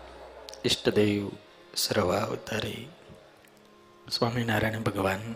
ઈષ્ટદેવ 0.64 1.30
સર્વ 1.77 2.17
અવતારી, 2.17 2.88
સ્વામિનારાયણ 4.11 4.80
ભગવાન. 4.80 5.35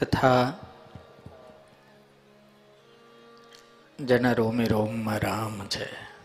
તથા 0.00 0.52
જેના 4.00 4.32
રોમે 4.32 4.66
રોમમાં 4.66 5.18
રામ 5.18 5.68
છે. 5.68 6.17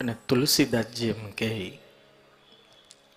અને 0.00 0.12
તુલસીદાસજી 0.26 1.10
એમ 1.10 1.22
કહે 1.32 1.50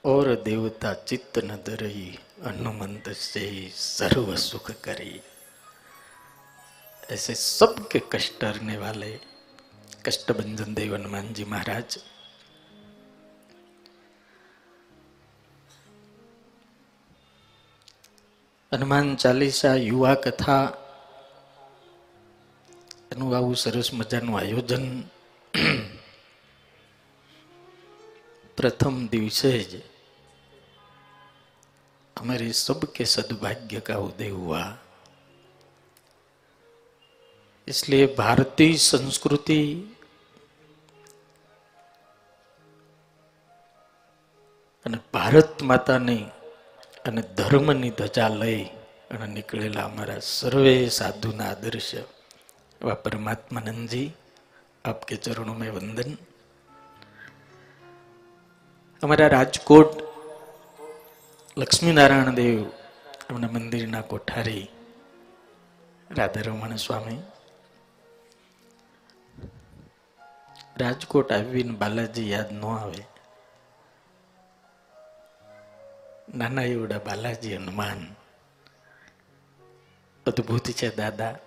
ઓર 0.03 0.27
દેવતા 0.45 0.95
ચિત્ત 1.07 1.33
ન 1.39 1.51
ધરઈ 1.65 2.09
હનુમંત 2.41 3.07
से 3.21 3.45
सर्व 3.75 4.35
सुख 4.39 4.67
करी 4.83 5.15
ऐसे 7.09 7.33
सबके 7.35 7.99
कष्ट 8.11 8.43
हरने 8.43 8.77
वाले 8.77 9.11
कष्ट 10.05 10.31
भंजन 10.31 10.73
देव 10.73 10.95
हनुमान 10.95 11.33
जी 11.33 11.45
महाराज 11.45 11.99
હનુમાન 18.71 19.07
ચાલીસા 19.17 19.75
યુવા 19.81 20.15
કથા 20.15 20.65
એનું 23.11 23.31
આવું 23.33 23.55
સરસ 23.55 23.89
મજાનું 23.93 24.35
આયોજન 24.39 24.85
प्रथम 28.57 28.95
दिवसे 29.07 29.53
જ 29.61 29.81
हमारे 32.17 32.51
सबके 32.55 33.05
सदभाग्य 33.07 33.79
का 33.81 33.97
उदय 33.99 34.29
हुआ 34.31 34.63
इसलिए 37.67 38.07
भारतीय 38.17 38.75
संस्कृति 38.85 39.61
અને 44.85 44.97
ભારત 45.13 45.63
માતાની 45.63 46.15
અને 47.05 47.21
ધર્મની 47.37 47.89
ધજા 47.99 48.29
લઈ 48.35 48.61
અને 49.11 49.25
નીકળેલા 49.27 49.83
અમારા 49.83 50.21
સર્વે 50.29 50.75
સાધુના 50.97 51.49
આદર્શ 51.49 51.91
એવા 52.81 52.99
પરમાત્માનંદજી 53.03 54.07
આપકે 54.85 55.15
ચરણો 55.17 55.53
મેં 55.53 55.71
વંદન 55.75 56.11
અમારા 59.02 59.28
રાજકોટ 59.28 59.86
લક્ષ્મીનારાયણ 61.58 62.34
દેવ 62.34 62.64
એમના 63.30 63.48
મંદિરના 63.48 64.00
કોઠારી 64.00 64.68
રાધારમણ 66.10 66.76
સ્વામી. 66.76 67.18
રાજકોટ 70.76 71.32
આવીને 71.32 71.72
બાલાજી 71.72 72.30
યાદ 72.30 72.52
ન 72.52 72.64
આવે. 72.64 73.04
નાના 76.34 76.62
એવડા 76.62 76.98
બાલાજી 76.98 77.56
હનુમાન, 77.56 78.14
અદભુત 80.26 80.70
છે 80.70 80.96
દાદા. 80.96 81.38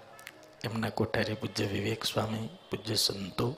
એમના 0.64 0.89
કોઠારી 0.89 1.34
પૂજ્ય 1.34 1.66
વિવેક 1.66 2.04
સ્વામી, 2.04 2.50
પૂજ્ય 2.72 2.95
સંતો. 2.95 3.56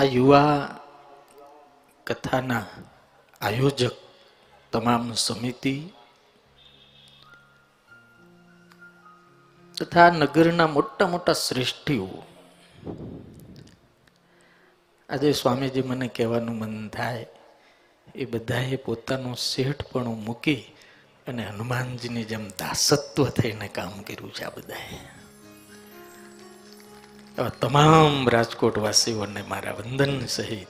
આ 0.00 0.02
યુવા 0.02 0.80
કથાના 2.06 2.66
આયોજક 3.40 3.96
તમામ 4.72 5.12
સમિતિ 5.12 5.74
તથા 9.80 10.10
નગરના 10.10 10.66
મોટા 10.66 11.06
મોટા 11.06 11.32
શ્રેષ્ઠીઓ. 11.32 12.08
આજે 15.08 15.32
સ્વામીજી 15.32 15.82
મને 15.82 16.08
કહેવાનું 16.08 16.58
મન 16.58 16.88
થાય, 16.88 17.26
એ 18.14 18.24
બધાએ 18.24 18.76
પોતાનું 18.76 19.36
શેઠપણું 19.36 20.24
મૂકી 20.24 20.62
અને 21.28 21.44
હનુમાનજીની 21.44 22.24
જેમ 22.24 22.48
દાસત્વ 22.48 23.28
થઈને 23.28 23.68
કામ 23.68 24.02
કર્યું 24.02 24.32
છે 24.34 24.44
આ 24.44 24.50
બધાએ. 24.50 25.19
તમામ 27.48 28.28
રાજકોટવાસીઓને 28.28 29.42
મારા 29.42 29.72
વંદન 29.72 30.26
સહિત 30.26 30.66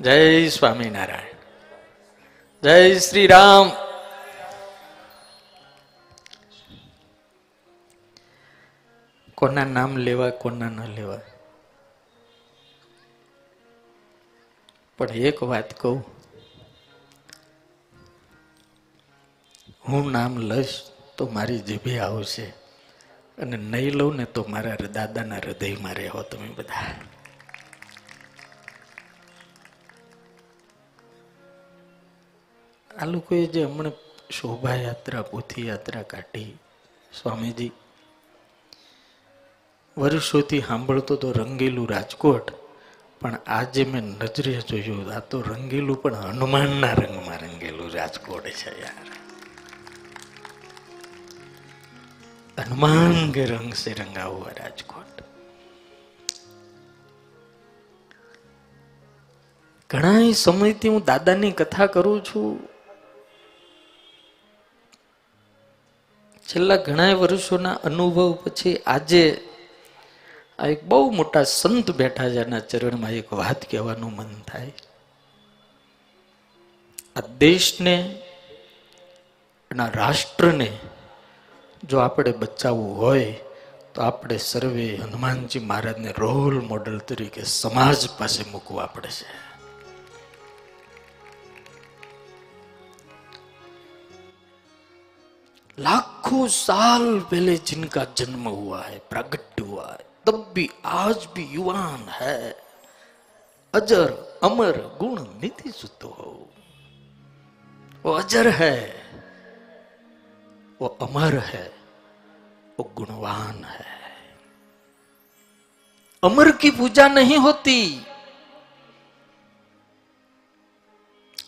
જય 0.00 0.48
સ્વામિનારાયણ. 0.48 1.34
જય 2.62 2.98
શ્રી 2.98 3.26
રામ 3.26 3.70
કોના 9.34 9.64
નામ 9.64 9.96
લેવા, 9.96 10.30
કોના 10.30 10.68
ન 10.68 10.86
લેવા? 10.86 11.20
પણ 14.98 15.08
એક 15.08 15.42
વાત 15.42 15.80
કહું. 15.80 16.04
હું 19.88 20.10
નામ 20.10 20.38
લઈશ 20.38 20.90
તો 21.16 21.28
મારી 21.28 21.58
જીભે 21.58 21.98
આવશે. 21.98 22.61
અને 23.38 23.56
નહીં 23.56 23.92
લઉં 23.92 24.16
ને 24.16 24.24
તો 24.24 24.46
મારા 24.48 24.76
દાદાના 24.92 25.36
હૃદયમાં 25.36 25.94
રહેવો 25.94 26.22
તમે 26.22 26.48
બધા. 26.48 26.94
આ 32.98 33.04
લોકોએ 33.04 33.46
જે 33.46 33.64
હમણાં 33.64 33.92
શોભાયાત્રા, 34.30 35.22
પોથીયાત્રા 35.22 36.02
કાઢી, 36.02 36.58
સ્વામીજી. 37.12 37.72
વર્ષોથી 39.98 40.60
સાંભળતો 40.60 41.16
તો 41.16 41.32
રંગેલું 41.32 41.90
રાજકોટ, 41.90 42.50
પણ 43.20 43.38
આજે 43.46 43.84
મેં 43.84 44.02
નજરે 44.02 44.60
જોયું, 44.60 45.12
આ 45.12 45.20
તો 45.20 45.42
રંગેલું 45.42 46.02
પણ 46.02 46.14
હનુમાનના 46.14 46.92
રંગમાં 46.92 47.38
રંગેલું 47.38 47.90
રાજકોટ 47.90 48.44
છે 48.44 48.80
યાર. 48.80 49.11
કે 53.32 53.44
રંગ 53.44 53.74
સે 53.74 53.92
રંગા 53.92 54.24
રાજકોટ 54.58 55.22
ઘણા 59.90 60.32
સમયથી 60.32 60.88
હું 60.88 61.04
દાદાની 61.04 61.52
કથા 61.52 61.86
કરું 61.86 62.24
છું. 62.24 62.68
છેલ્લા 66.48 66.76
ઘણા 66.76 67.14
વર્ષોના 67.14 67.72
અનુભવ 67.72 68.32
પછી 68.32 68.76
આજે 68.76 69.48
આ 70.58 70.66
એક 70.66 70.84
બહુ 70.84 71.10
મોટા 71.10 71.42
સંત 71.42 71.90
બેઠા 71.90 72.24
એના 72.24 72.60
ચરણમાં 72.60 73.10
એક 73.10 73.32
વાત 73.32 73.70
કહેવાનું 73.70 74.12
મન 74.12 74.40
થાય. 74.40 74.72
આ 77.16 77.20
દેશને 77.38 78.22
એના 79.70 79.88
રાષ્ટ્રને 79.88 80.78
જો 81.83 81.97
આપણે 81.99 82.31
બચાવવું 82.35 82.93
હોય 82.97 83.33
તો 83.93 83.99
આપણે 84.03 84.37
સર્વે 84.43 84.87
હનુમાનજી 85.01 85.65
મહારાજને 85.65 86.11
રોલ 86.17 86.55
મોડલ 86.71 86.97
તરીકે 87.09 87.43
સમાજ 87.51 87.99
પાસે 88.17 88.41
મૂકવા 88.53 88.87
પડશે 88.95 89.27
लाखों 95.77 96.47
साल 96.49 97.03
पहले 97.31 97.55
जिनका 97.63 98.03
जन्म 98.17 98.47
हुआ 98.49 98.81
है 98.83 98.97
प्रकट 99.09 99.61
हुआ 99.61 99.87
है 99.87 100.05
तब 100.25 100.37
भी 100.55 100.69
आज 100.99 101.27
भी 101.35 101.43
युवान 101.51 102.07
है 102.11 102.39
अजर 103.73 104.13
अमर 104.43 104.79
गुण 104.99 105.19
निधि 105.41 105.71
सुत 105.71 106.03
हो 106.03 106.31
वो 108.05 108.13
अजर 108.13 108.47
है 108.53 108.75
वो 110.79 110.87
अमर 111.01 111.37
है 111.45 111.65
वो 112.81 112.83
गुणवान 112.97 113.63
है 113.65 113.85
अमर 116.23 116.51
की 116.61 116.71
पूजा 116.71 117.07
नहीं 117.09 117.37
होती 117.37 117.79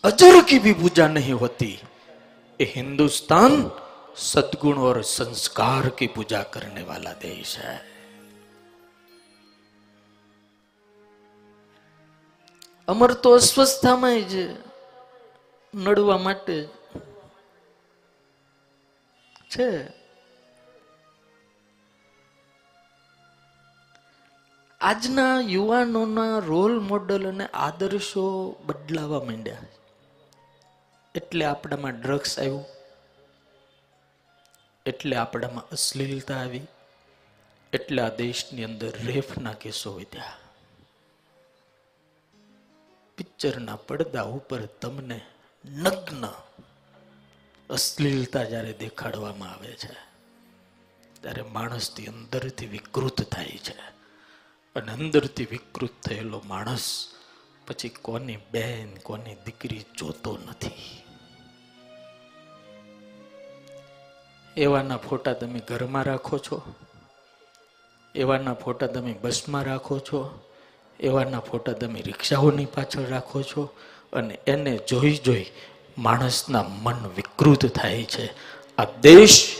अजर 0.03 0.41
की 0.43 0.59
भी 0.59 0.73
पूजा 0.73 1.07
नहीं 1.09 1.33
होती 1.33 1.71
ये 2.59 2.71
हिंदुस्तान 2.75 3.61
सद्गुण 4.23 4.77
और 4.79 5.01
संस्कार 5.03 5.89
की 5.99 6.07
पूजा 6.15 6.41
करने 6.53 6.83
वाला 6.83 7.13
देश 7.21 7.57
है 7.57 7.77
અમર 12.87 13.11
તો 13.15 13.31
અસ્વસ્થામાં 13.37 14.21
જ 14.29 14.33
નડવા 15.73 16.15
માટે 16.17 16.55
છે 19.53 19.67
આજના 24.84 25.40
યુવાનોના 25.40 26.38
રોલ 26.38 26.78
મોડલ 26.80 27.28
અને 27.28 27.46
આદર્શો 27.46 28.24
બદલાવા 28.66 29.20
માંડ્યા. 29.24 29.56
એટલે 31.14 31.44
આપણામાં 31.44 32.00
ડ્રગ્સ 32.00 32.38
આવ્યું. 32.38 32.64
એટલે 34.86 35.16
આપણામાં 35.16 35.68
અશ્લીલતા 35.68 36.34
આવી. 36.34 36.66
એટલે 37.72 38.02
આ 38.02 38.08
દેશની 38.08 38.64
અંદર 38.64 38.92
રેફના 39.04 39.52
કેસો 39.52 39.94
વધ્યા. 39.94 40.36
પિક્ચરના 43.16 43.76
પડદા 43.76 44.22
ઉપર 44.22 44.66
તમને 44.66 45.20
નગ્ન 45.64 46.28
અશ્લીલતા 47.70 48.44
જ્યારે 48.44 48.72
દેખાડવામાં 48.72 49.50
આવે 49.50 49.72
છે, 49.72 49.92
ત્યારે 51.22 51.42
માણસની 51.42 52.06
અંદરથી 52.06 52.66
વિકૃત 52.66 53.22
થાય 53.22 53.46
છે. 53.46 53.93
અને 54.76 54.92
અંદરથી 54.92 55.44
વિકૃત 55.44 55.90
થયેલો 56.04 56.42
માણસ 56.46 57.08
પછી 57.66 57.88
કોની 57.88 58.36
બેન, 58.36 58.94
કોની 58.94 59.34
દીકરી 59.34 59.84
જોતો 59.98 60.38
નથી. 60.46 60.70
એવાના 64.56 64.96
ફોટા 64.96 65.32
તમે 65.32 65.60
ઘરમાં 65.68 66.04
રાખો 66.04 66.38
છો? 66.38 66.74
એવાના 68.14 68.54
ફોટા 68.54 68.86
તમે 68.86 69.12
બસમાં 69.12 69.62
રાખો 69.62 69.98
છો? 69.98 70.50
એવાના 71.00 71.40
ફોટા 71.40 71.72
તમે 71.72 72.02
રિક્ષાઓની 72.02 72.64
પાછળ 72.64 73.06
રાખો 73.06 73.42
છો? 73.42 73.76
અને 74.12 74.38
એને 74.46 74.78
જોઈ 74.88 75.16
જોઈ 75.16 75.46
માણસના 75.98 76.64
મન 76.68 77.06
વિકૃત 77.16 77.66
થાય 77.66 78.04
છે. 78.04 78.32
આ 78.78 78.84
દેશ 79.00 79.56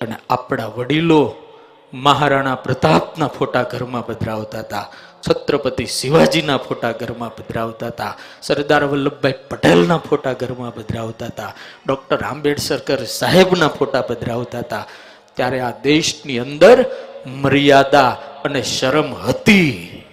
અને 0.00 0.14
આપણા 0.30 0.66
વડીલો 0.66 1.36
મહારાણા 1.94 2.54
પ્રતાપના 2.54 3.26
ફોટા 3.26 3.62
ઘરમાં 3.62 4.06
પધરાવતા 4.06 4.58
હતા. 4.58 4.90
છત્રપતિ 5.30 5.86
શિવાજીના 5.86 6.56
ફોટા 6.56 6.92
ઘરમાં 6.92 7.36
પધરાવતા 7.36 7.86
હતા. 7.86 8.16
સરદાર 8.42 8.84
વલ્લભભાઈ 8.84 9.34
પટેલના 9.50 9.96
ફોટા 9.96 10.32
ઘરમાં 10.32 10.74
પધરાવતા 10.74 11.26
હતા. 11.26 11.52
ડૉક્ટર 11.86 12.22
આંબેડકર 12.22 13.04
સાહેબના 13.04 13.68
ફોટા 13.68 14.02
પધરાવતા 14.02 14.58
હતા. 14.58 14.86
ત્યારે 15.34 15.60
આ 15.60 15.70
દેશની 15.70 16.38
અંદર 16.38 16.84
મર્યાદા 17.26 18.08
અને 18.44 18.62
શરમ 18.62 19.14
હતી. 19.14 20.03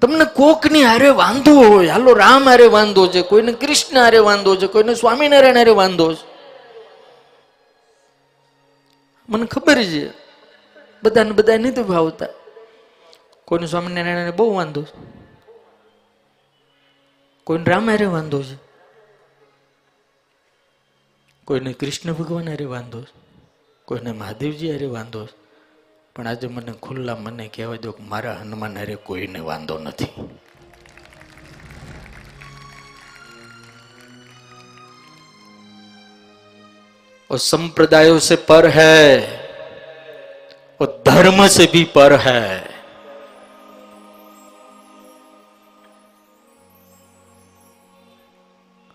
તમને 0.00 0.24
કોકની 0.24 0.82
હારે 0.82 1.08
વાંધો 1.08 1.54
હોય, 1.54 1.86
હાલો 1.86 2.14
રામ 2.14 2.48
હારે 2.48 2.66
વાંધો 2.66 3.06
છે, 3.06 3.22
કોઈને 3.22 3.52
કૃષ્ણ 3.52 3.98
હારે 3.98 4.18
વાંધો 4.18 4.56
છે, 4.56 4.66
કોઈને 4.66 4.94
સ્વામિનારાયણ 4.94 5.56
હારે 5.56 5.70
વાંધો 5.70 6.14
છે. 6.14 6.30
મને 9.28 9.46
ખબર 9.46 9.82
છે, 9.82 10.10
બધાને 11.02 11.30
બધા 11.30 11.56
નથી 11.56 11.82
ભાવતા. 11.82 12.26
કોઈને 13.44 13.66
સ્વામિનારાયણ 13.66 14.30
બહુ 14.30 14.54
વાંધો 14.54 14.82
છે. 14.82 15.20
કોઈને 17.44 17.64
રામ 17.64 17.90
હારે 17.90 18.06
વાંધો 18.06 18.42
છે. 18.42 18.56
કોઈને 21.44 21.72
કૃષ્ણ 21.72 22.12
ભગવાન 22.12 22.48
હારે 22.48 22.64
વાંધો 22.64 23.02
છે. 23.02 23.20
કોઈને 23.84 24.12
મહાદેવજી 24.12 24.70
હારે 24.70 24.86
વાંધો 24.86 25.26
છે. 25.26 25.39
પણ 26.15 26.27
આજે 26.27 26.47
મને 26.49 26.73
ખુલ્લા 26.81 27.17
મને 27.17 27.45
કહેવા 27.49 27.83
દો 27.83 27.91
કે 27.91 28.03
મારા 28.11 28.39
હનુમાન 28.41 28.77
હારે 28.77 28.95
કોઈને 29.07 29.39
વાંધો 29.41 29.75
નથી 29.79 30.11
वो 37.29 37.37
संप्रदायों 37.39 38.19
से 38.19 38.35
पर 38.49 38.65
है 38.69 39.19
वो 40.79 40.85
धर्म 41.05 41.47
से 41.47 41.65
भी 41.65 41.83
पर 41.95 42.13
है 42.21 42.45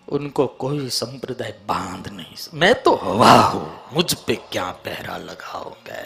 उनको 0.07 0.45
कोई 0.59 0.89
संप्रदाय 0.91 1.53
बांध 1.67 2.07
नहीं 2.09 2.35
मैं 2.55 2.73
तो 2.83 2.95
हवा 2.97 3.31
हूं 3.43 3.65
मुझ 3.95 4.13
पे 4.23 4.35
क्या 4.51 4.69
पहरा 4.85 5.17
लगाओगे 5.19 6.03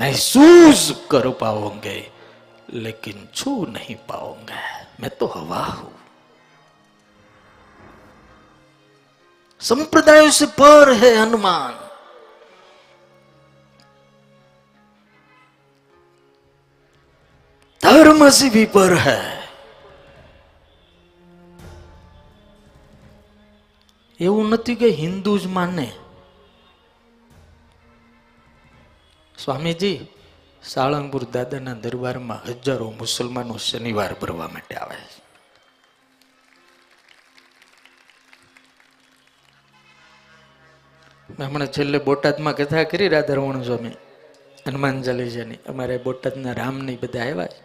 महसूस 0.00 0.90
कर 1.10 1.28
पाओगे 1.30 1.98
लेकिन 2.74 3.28
छू 3.34 3.54
नहीं 3.66 3.94
पाओगे 4.08 4.62
मैं 5.00 5.10
तो 5.10 5.26
हवा 5.26 5.64
हूं 5.64 5.90
संप्रदायों 9.60 10.30
से 10.30 10.46
पर 10.58 10.92
है 10.92 11.14
हनुमान 11.16 11.74
धर्म 17.80 18.28
से 18.30 18.50
भी 18.50 18.64
पर 18.76 18.94
है 18.98 19.36
એવું 24.20 24.44
નથી 24.48 24.74
કે 24.74 24.88
હિન્દુ 24.92 25.32
જ 25.38 25.46
માને 25.46 25.88
સ્વામીજી, 29.43 30.07
સાળંગપુર 30.63 31.23
દાદાના 31.33 31.73
દરબારમાં 31.73 32.41
હજારો 32.49 32.91
મુસલમાનો 32.91 33.57
શનિવાર 33.57 34.13
ભરવા 34.21 34.47
માટે 34.47 34.75
આવે 34.75 34.95
છે. 34.95 35.21
મેં 41.39 41.47
હમણાં 41.47 41.67
છેલ્લે 41.67 41.97
બોટાદમાં 41.97 42.55
કથા 42.55 42.83
કરી, 42.83 43.07
રાધારમણ 43.07 43.63
સ્વામી 43.63 43.95
હનુમાન 44.67 45.01
ચાલીસાની 45.01 45.55
અમારે 45.55 45.97
બોટાદના 45.97 46.53
રામની 46.53 46.95
બધા 46.95 47.19
આવ્યા 47.19 47.47
છે. 47.47 47.61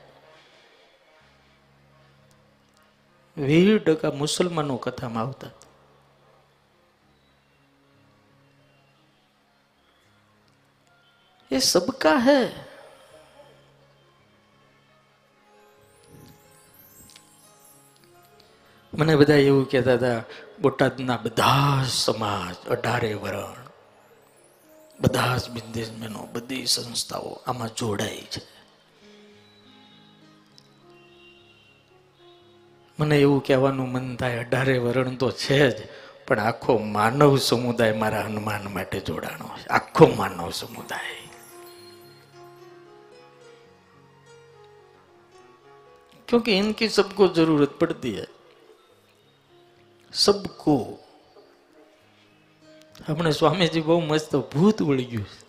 વીર 3.40 3.79
ટકા 3.79 4.11
મુસલમાનો 4.11 4.76
કથામાં 4.76 5.25
આવતા. 5.25 5.50
ये 11.51 11.60
सबका 11.62 12.18
है 12.19 12.42
મને 18.94 19.16
બધા 19.16 19.42
એવું 19.42 19.66
કહેતા 19.66 19.95
હતા 19.95 20.19
બોટાદના 20.61 21.18
બધા 21.18 21.83
સમાજ 21.95 22.56
અઢારે 22.69 23.11
વરણ 23.16 23.59
બધા 25.00 25.35
જ 25.38 25.45
બિઝનેસમેનો 25.50 26.21
બધી 26.33 26.66
સંસ્થાઓ 26.68 27.31
આમાં 27.47 27.71
જોડાઈ 27.76 28.26
છે 28.26 28.42
મને 33.00 33.16
એવું 33.18 33.42
કહેવાનું 33.42 33.90
મન 33.90 34.07
થાય 34.18 34.42
અઢારે 34.42 34.76
વરણ 34.78 35.18
તો 35.18 35.30
છે 35.38 35.61
જ 35.69 35.80
પણ 36.28 36.42
આખો 36.42 36.73
માનવ 36.90 37.33
સમુદાય 37.40 37.95
મારા 37.95 38.28
હનુમાન 38.28 38.66
માટે 38.69 39.00
જોડાણો 39.02 39.47
છે 39.56 39.68
આખો 39.69 40.06
માનવ 40.19 40.52
સમુદાય 40.54 41.25
क्योंकि 46.28 46.57
इनकी 46.57 46.90
सबको 46.90 47.28
जरूरत 47.30 47.78
पड़ती 47.80 48.11
है 48.14 48.28
सबको 50.14 50.76
આપણે 53.02 53.31
સ્વામીજી 53.31 53.81
બહુ 53.81 54.02
મસ્ત 54.02 54.31
ભૂત 54.52 54.78
વળી 54.81 55.06
ગયું 55.06 55.30
છે 55.30 55.40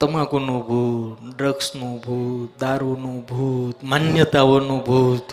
તમાકુનું 0.00 0.60
ભૂત 0.62 1.18
ડ્રગ્સનું 1.28 1.94
ભૂત 2.00 2.50
દારૂનું 2.60 3.18
ભૂત 3.22 3.76
માન્યતાઓનું 3.84 4.80
ભૂત 4.80 5.28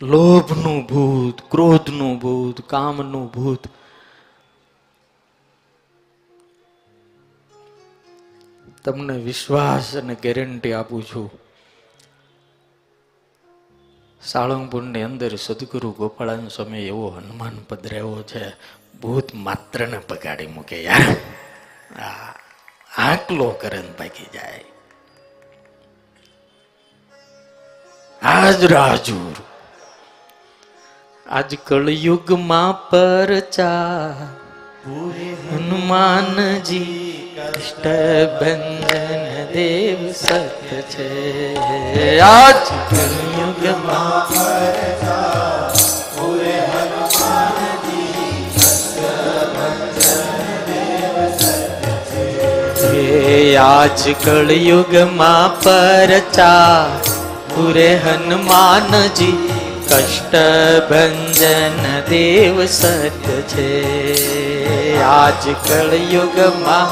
લોભનું 0.00 0.78
ભૂત 0.86 1.36
ક્રોધનું 1.50 2.14
ભૂત 2.18 2.56
કામનું 2.66 3.26
ભૂત 3.28 3.64
તમને 8.84 9.14
વિશ્વાસ 9.20 9.86
અને 9.96 10.14
ગેરંટી 10.16 10.74
આપું 10.74 11.02
છું 11.02 11.28
સાળંગપુરની 14.25 15.01
અંદર 15.01 15.35
સદગુરુ 15.35 15.91
ગોપાળાન 15.91 16.47
સ્વામી 16.47 16.79
એવો 16.79 17.09
હનુમાન 17.09 17.57
પધરાવ્યો 17.69 18.23
છે. 18.23 18.49
ભૂત 19.01 19.35
માત્રને 19.35 19.97
પગાડી 19.97 20.47
મૂકે 20.47 20.83
યાર. 20.83 21.15
આકલો 22.97 23.49
કરે 23.49 23.77
ને 23.77 23.89
ભાગી 23.99 24.25
જાય. 24.33 24.63
આજ 28.21 28.65
રાજુર. 28.65 29.43
આજ 31.29 31.55
કળયુગમાં 31.65 32.89
પરચા. 32.89 34.09
હનુમાનજી. 35.51 37.12
કષ્ટ 37.35 37.85
બંધન 38.33 39.23
દેવ 39.53 40.01
સત્ય 40.13 40.81
છે 40.87 41.07
આજ 42.23 42.59
કલયુગમાં 42.89 44.33
આજ 53.63 54.03
કળયુગમાં 54.21 55.57
પરચા 55.59 56.77
પૂરે 57.49 57.89
હનુમાનજી 57.97 59.52
કષ્ટ 59.93 60.35
ભંજન 60.89 61.83
દેવ 62.07 62.57
સત્ય 62.67 63.35
છે 63.45 63.67
આજ 65.07 65.43
કળયુગમાં 65.61 66.89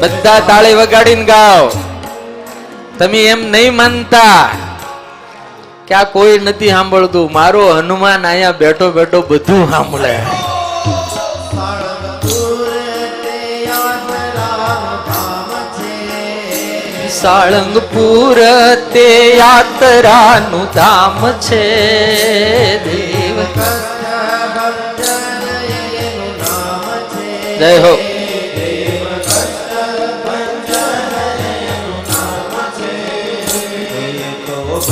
બધા 0.00 0.40
તાળી 0.42 0.76
વગાડીને 0.76 1.24
ગાઓ 1.26 1.64
તમે 2.98 3.22
એમ 3.26 3.42
નહીં 3.48 3.74
માનતા 3.74 4.42
કે 5.86 5.96
આ 5.96 6.04
કોઈ 6.12 6.38
નથી 6.40 6.70
સાંભળતું 6.70 7.34
મારો 7.34 7.66
હનુમાન 7.72 8.22
અહીંયા 8.24 8.60
બેઠો 8.60 8.92
બેઠો 8.92 9.24
બધું 9.26 9.66
સાંભળે 9.70 10.14
સાળંગપુર 17.22 18.38
તે 18.92 19.36
યાત્રાનું 19.36 20.72
ધામ 20.74 21.32
છે 21.32 21.64
દેવ. 22.84 23.42
જય 27.58 27.78
હો. 27.78 27.98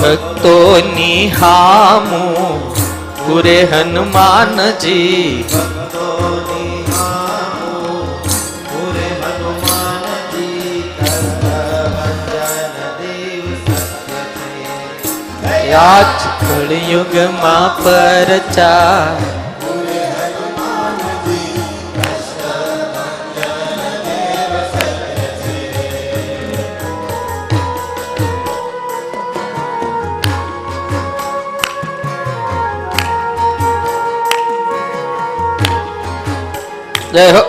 ભક્તોની 0.02 1.33
હામું 1.40 2.76
પૂરે 3.26 3.68
હનુમાનજી. 3.73 5.45
યાજ 15.70 16.23
કળિયુગમાં 16.44 17.85
પરચા. 17.85 19.16
જય 37.12 37.30
હો. 37.30 37.42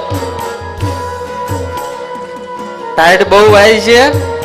ટાઈટ 2.95 3.27
બહુ 3.27 3.51
વાય 3.51 3.79
છે. 3.79 4.36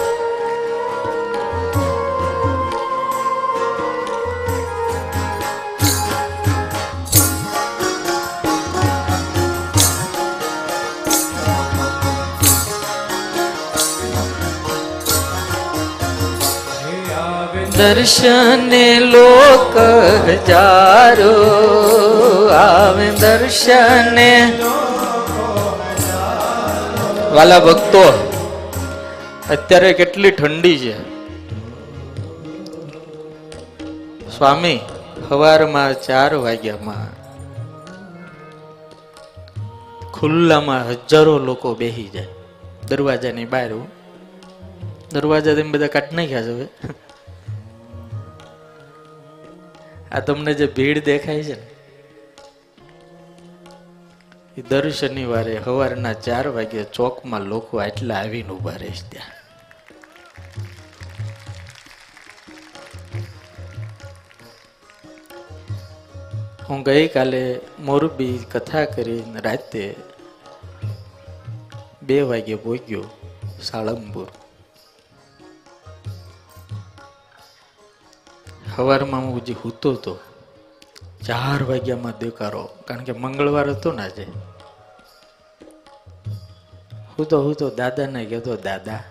દર્શને 17.83 18.87
લોક 19.13 19.77
હજારો 20.27 21.33
આવે 22.49 23.09
દર્શને 23.23 24.31
વાલા 27.35 27.59
ભક્તો, 27.59 28.05
અત્યારે 29.51 29.91
કેટલી 30.01 30.31
ઠંડી 30.31 30.79
છે. 30.79 30.95
સ્વામી 34.37 34.79
સવારમાં 35.29 35.99
ચાર 36.07 36.31
વાગ્યામાં 36.35 37.11
ખુલ્લામાં 40.13 40.89
હજારો 40.89 41.39
લોકો 41.39 41.75
બેસી 41.75 42.11
જાય. 42.15 42.31
દરવાજાની 42.89 43.45
બહાર 43.45 43.71
દરવાજા 45.13 45.55
તેમ 45.55 45.73
બધા 45.73 45.87
કાટ 45.87 46.13
નાખ્યા 46.13 46.43
છે 46.43 46.53
હવે. 46.53 46.67
આ 50.13 50.21
તમને 50.21 50.53
જે 50.55 50.67
ભીડ 50.77 50.99
દેખાય 51.05 51.45
છે 51.45 51.55
ને, 51.61 51.69
એ 54.59 54.63
દર 54.71 54.87
શનિવારે 54.91 55.55
સવારના 55.65 56.17
ચાર 56.27 56.47
વાગે 56.57 56.83
ચોકમાં 56.97 57.45
લોકો 57.53 57.81
આટલા 57.85 58.19
આવીને 58.23 58.53
ઊભા 58.55 58.81
રહે 58.83 58.91
છે 58.99 59.05
ત્યાં. 59.13 59.39
હું 66.69 66.81
ગઈકાલે 66.83 67.43
મોરબી 67.81 68.37
કથા 68.53 68.85
કરીને 68.95 69.41
રાતે 69.41 69.83
બે 72.03 72.23
વાગે 72.31 72.55
પહોંચ્યો 72.55 73.05
સાળંગપુર. 73.63 74.29
સવારમાં 78.77 79.21
હું 79.21 79.45
જે 79.45 79.53
હૂતો 79.53 79.93
હતો, 79.93 80.21
ચાર 81.27 81.63
વાગ્યામાં 81.63 82.19
દેકારો, 82.19 82.65
કારણ 82.85 83.05
કે 83.05 83.13
મંગળવાર 83.13 83.71
હતો 83.71 83.93
ને 83.93 84.03
આજે. 84.03 84.27
હું 87.15 87.29
તો 87.29 87.43
હું 87.43 87.55
તો 87.55 87.71
દાદાને 87.71 88.25
કહેતો, 88.25 88.57
દાદા, 88.57 89.03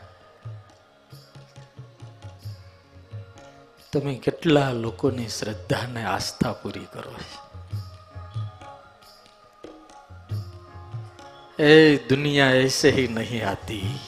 તમે 3.94 4.16
કેટલા 4.16 4.72
લોકોની 4.72 5.28
શ્રદ્ધાને 5.28 6.04
આસ્થા 6.06 6.54
પૂરી 6.54 6.88
કરો 6.94 7.12
એ 11.60 11.98
દુનિયા 12.10 12.50
એસે 12.50 12.92
હી 12.92 13.08
નહીં 13.08 13.50
આતી. 13.50 14.00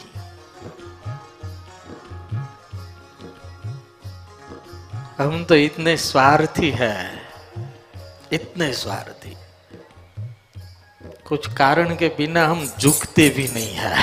हम 5.18 5.44
तो 5.44 5.54
इतने 5.58 5.96
स्वार्थी 5.98 6.70
हैं 6.72 7.02
इतने 8.32 8.72
स्वार्थी 8.74 9.36
कुछ 11.26 11.46
कारण 11.54 11.94
के 11.94 12.08
बिना 12.18 12.46
हम 12.46 12.66
झुकते 12.78 13.28
भी 13.30 13.46
नहीं 13.48 13.74
है 13.76 13.94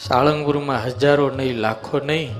સાળંગપુરમાં 0.00 0.76
હજારો 0.82 1.24
નહીં 1.30 1.54
લાખો 1.58 2.00
નહીં 2.00 2.34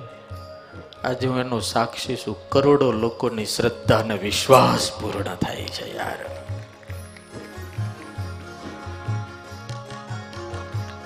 આજે 1.05 1.27
હું 1.27 1.39
એનો 1.39 1.59
સાક્ષી 1.69 2.17
છું 2.17 2.37
કરોડો 2.51 2.89
લોકોની 2.95 3.47
શ્રદ્ધા 3.47 3.99
અને 3.99 4.17
વિશ્વાસ 4.19 4.85
પૂર્ણ 4.99 5.41
થાય 5.43 5.65
છે 5.71 5.87
યાર 5.95 6.21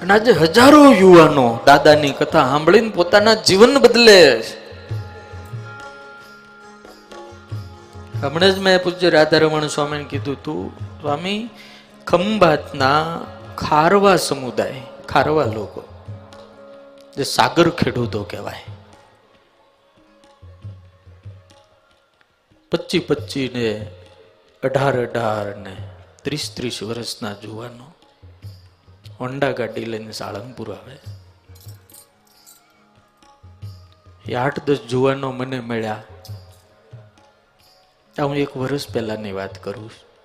અને 0.05 0.13
આજે 0.13 0.33
હજારો 0.33 0.81
યુવાનો 0.93 1.45
દાદાની 1.65 2.13
કથા 2.13 2.45
સાંભળીને 2.49 2.89
પોતાના 2.89 3.33
જીવન 3.33 3.73
બદલે. 3.79 4.19
હમણાં 8.21 8.53
જ 8.55 8.57
મેં 8.59 8.77
પૂજ્ય 8.83 9.09
રાધારમણ 9.09 9.67
સ્વામીને 9.67 10.03
કીધું 10.03 10.37
તું, 10.43 10.61
સ્વામી, 11.01 11.41
ખંભાતના 12.07 13.01
ખારવા 13.57 14.15
સમુદાય, 14.17 14.83
ખારવા 15.07 15.49
લોકો, 15.57 15.81
જે 17.17 17.23
સાગર 17.23 17.67
ખેડૂતો 17.69 18.23
કહેવાય, 18.23 18.69
પચી 22.71 22.99
પચી 22.99 23.49
ને 23.57 23.67
અઢાર 24.63 24.95
અઢાર 25.05 25.57
ને 25.57 25.75
ત્રીસ 26.23 26.45
ત્રીસ 26.55 26.79
વર્ષના 26.83 27.35
જુવાનો 27.43 27.94
હોન્ડા 29.19 29.51
ગાડી 29.51 29.85
લઈને 29.85 30.11
સાળંગપુર 30.11 30.75
આવે. 30.75 30.97
એ 34.25 34.33
આઠ 34.33 34.63
દસ 34.63 34.75
જુવાનો 34.75 35.31
મને 35.31 35.59
મળ્યા. 35.59 36.03
હું 38.19 38.35
એક 38.35 38.57
વર્ષ 38.57 38.93
પહેલાની 38.93 39.31
વાત 39.31 39.63
કરું 39.63 39.89
છું. 39.89 40.15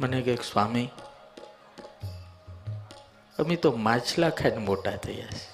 મને 0.00 0.22
કહે, 0.22 0.36
સ્વામી, 0.36 0.90
અમે 3.38 3.56
તો 3.56 3.72
માછલા 3.72 4.30
ખાઈને 4.30 4.56
મોટા 4.56 4.96
થયા 4.96 5.26
છે. 5.26 5.52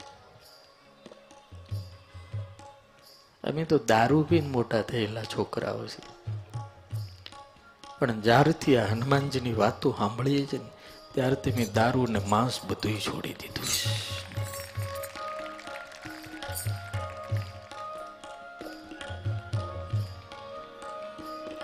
અમે 3.51 3.65
તો 3.65 3.79
દારૂ 3.79 4.23
પીને 4.23 4.49
મોટા 4.49 4.83
થયેલા 4.83 5.25
છોકરાઓ 5.25 5.87
છે. 5.87 6.19
પણ 7.99 8.21
જ્યારથી 8.21 8.77
આ 8.77 8.87
હનુમાનજીની 8.87 9.53
વાતો 9.53 9.95
સાંભળીએ 9.99 10.47
છે 10.47 10.57
ને 10.57 10.78
ત્યારથી 11.19 11.53
મેં 11.53 11.73
દારૂ 11.73 12.07
ને 12.07 12.19
માંસ 12.19 12.61
બધું 12.65 13.01
છોડી 13.01 13.33
દીધું. 13.33 13.71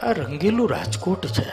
આ 0.02 0.12
રંગેલું 0.12 0.70
રાજકોટ 0.70 1.26
છે. 1.26 1.46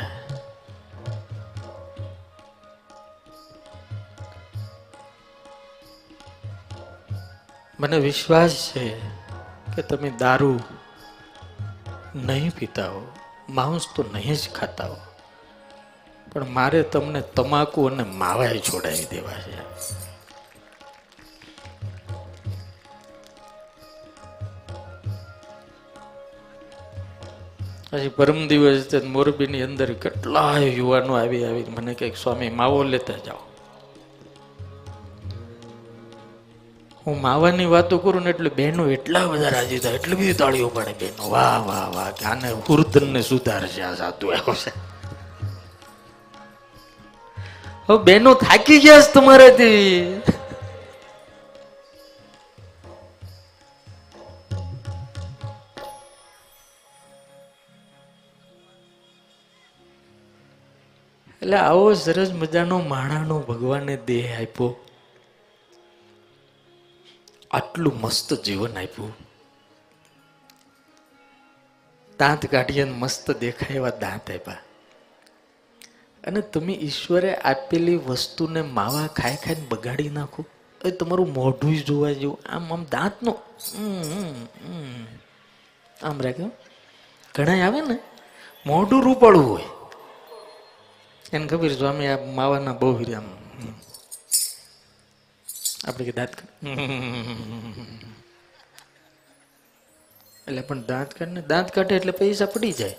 મને 7.79 7.97
વિશ્વાસ 7.97 8.71
છે 8.71 8.99
કે 9.75 9.81
તમે 9.81 10.09
દારૂ 10.09 10.59
નહીં 12.15 12.51
પીતા 12.55 12.89
હો, 12.89 13.05
માંસ 13.49 13.87
તો 13.95 14.03
નહીં 14.13 14.35
જ 14.35 14.49
ખાતા 14.49 14.87
હો. 14.87 14.97
પણ 16.31 16.49
મારે 16.49 16.83
તમને 16.83 17.21
તમાકુ 17.21 17.85
અને 17.85 18.03
માવાય 18.03 18.57
છોડાવી 18.57 19.05
દેવા 19.11 19.31
છે. 19.31 19.61
પછી 27.91 28.09
પરમ 28.09 28.47
દિવસ 28.47 28.93
મોરબીની 29.03 29.61
અંદર 29.61 29.93
કેટલા 29.93 30.57
યુવાનો 30.57 31.13
આવી 31.19 31.45
આવી 31.45 31.63
મને 31.63 31.93
કંઈક 31.93 32.17
સ્વામી, 32.17 32.49
માવો 32.49 32.83
લેતા 32.83 33.13
જાઓ. 33.25 33.41
હું 37.07 37.21
માવાની 37.21 37.65
વાતો 37.65 37.97
કરું 37.97 38.23
ને 38.23 38.29
એટલે 38.29 38.49
બહેનો 38.49 38.89
એટલા 38.89 39.25
બધા 39.25 39.49
રાજી 39.49 39.79
થાય, 39.79 39.93
એટલી 39.93 40.15
બધી 40.15 40.33
તાળીઓ 40.33 40.69
પાડે, 40.69 40.93
બહેનો, 40.93 41.29
વાહ 41.29 41.57
વાહ 41.67 41.87
વાહ, 41.95 42.11
કે 42.11 43.05
ને 43.05 43.21
સુધારશે 43.21 43.81
આ 43.81 43.93
સાધુ. 43.95 44.27
આવ્યો 44.27 44.53
છે 44.53 44.90
હવે 47.91 48.03
બહેનો 48.03 48.33
થાકી 48.33 48.79
ગયા 48.79 49.01
છે 49.01 49.13
તમારાથી. 49.13 50.01
એટલે 61.41 61.57
આવો 61.57 61.93
સરસ 61.93 62.31
મજાનો 62.31 62.79
માણાનો 62.79 63.39
ભગવાને 63.39 63.97
દેહ 63.97 64.35
આપ્યો. 64.35 64.85
આટલું 67.51 68.01
મસ્ત 68.01 68.33
જીવન 68.33 68.77
આપ્યું. 68.77 69.15
દાંત 72.19 72.45
કાઢીએ 72.45 72.83
મસ્ત 72.83 73.31
દેખાય 73.31 73.75
એવા 73.75 73.89
દાંત 73.89 74.31
આપ્યા. 74.31 74.57
અને 76.23 76.41
તમે 76.53 76.73
ઈશ્વરે 76.87 77.31
આપેલી 77.49 77.99
વસ્તુને 78.07 78.61
માવા 78.77 79.07
ખાઈ 79.17 79.39
ખાઈને 79.43 79.65
બગાડી 79.69 80.11
નાખો? 80.17 80.41
એ 80.81 80.91
તમારું 80.91 81.29
મોઢું 81.33 81.75
જોવા 81.87 82.13
જેવું. 82.13 82.39
આમ 82.49 82.73
આમ 82.73 82.83
દાંતનો. 82.85 83.33
આમ 86.03 86.17
રાખ્યો. 86.21 86.51
ઘણા 87.35 87.59
આવે 87.65 87.79
ને, 87.81 87.95
મોઢું 88.65 89.01
રૂપાળું 89.03 89.45
હોય. 89.49 89.69
એને 91.33 91.45
ખબર 91.47 91.71
સ્વામી, 91.73 92.07
આ 92.07 92.19
માવાના 92.37 92.79
બહુ 92.81 92.89
આમ 93.13 93.27
આપણે 95.87 96.03
કે 96.07 96.13
દાંત. 96.19 96.35
એટલે 100.47 100.61
પણ 100.61 100.81
દાંત 100.85 101.11
કાઢને 101.13 101.41
દાંત 101.51 101.69
કાઢે 101.71 101.95
એટલે 101.95 102.13
પૈસા 102.21 102.45
પડી 102.45 102.71
જાય. 102.71 102.97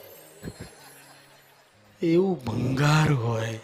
એવું 2.03 2.45
ભંગાર 2.45 3.13
હોય. 3.13 3.61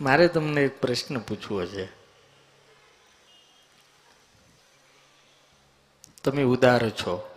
મારે 0.00 0.28
તમને 0.28 0.64
એક 0.64 0.80
પ્રશ્ન 0.80 1.18
પૂછવો 1.18 1.66
છે. 1.66 1.88
તમે 6.24 6.42
ઉદાર 6.42 6.90
છો. 6.90 7.30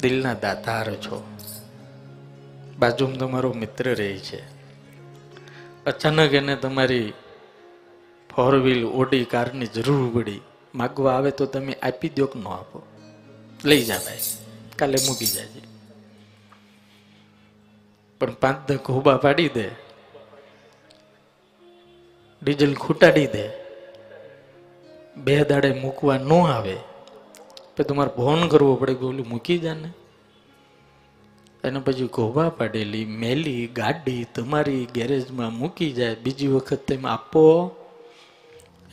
દિલના 0.00 0.34
દાતાર 0.34 0.94
છો. 0.94 1.36
બાજુમાં 2.78 3.18
તમારો 3.18 3.52
મિત્ર 3.52 3.94
રહે 3.94 4.18
છે. 4.18 4.42
અચાનક 5.84 6.34
એને 6.34 6.56
તમારી 6.56 7.12
ફોર 8.36 8.56
વ્હીલ 8.56 8.84
ઓડી 8.84 9.24
કારની 9.24 9.66
જરૂર 9.66 10.14
પડી. 10.14 10.40
માગવા 10.74 11.16
આવે 11.16 11.30
તો 11.30 11.46
તમે 11.46 11.72
આપી 11.72 12.08
દો 12.08 12.26
કે 12.26 12.40
ન 12.40 12.48
આપો. 12.48 12.86
લઈ 13.64 13.84
જા 13.84 13.98
ભાઈ. 13.98 14.18
કાલે 14.78 14.98
મૂકી 15.06 15.26
જાય 15.26 15.46
પણ 18.20 18.34
પાંચ 18.34 18.72
દક 18.72 18.90
હોબા 18.90 19.16
પાડી 19.16 19.48
દે. 19.48 19.68
ડીઝલ 22.42 22.74
ખૂટાડી 22.74 23.26
દે. 23.26 23.48
બે 25.16 25.44
દાડે 25.44 25.70
મૂકવા 25.70 26.18
ન 26.18 26.32
આવે. 26.32 26.76
તો 27.76 27.82
તમારે 27.82 28.10
ફોન 28.16 28.48
કરવો 28.48 28.76
પડે 28.76 28.94
કે 28.94 29.04
ઓલું 29.04 29.26
મૂકી 29.28 29.58
જાને 29.58 29.88
અને 31.64 31.80
પછી 31.80 32.06
ઘોભા 32.06 32.48
પાડેલી 32.48 33.04
મેલી 33.04 33.66
ગાડી 33.66 34.26
તમારી 34.34 34.88
ગેરેજમાં 34.94 35.52
મૂકી 35.52 35.92
જાય. 35.92 36.14
બીજી 36.14 36.48
વખત 36.48 36.78
તેમ 36.78 37.06
આપો. 37.06 37.70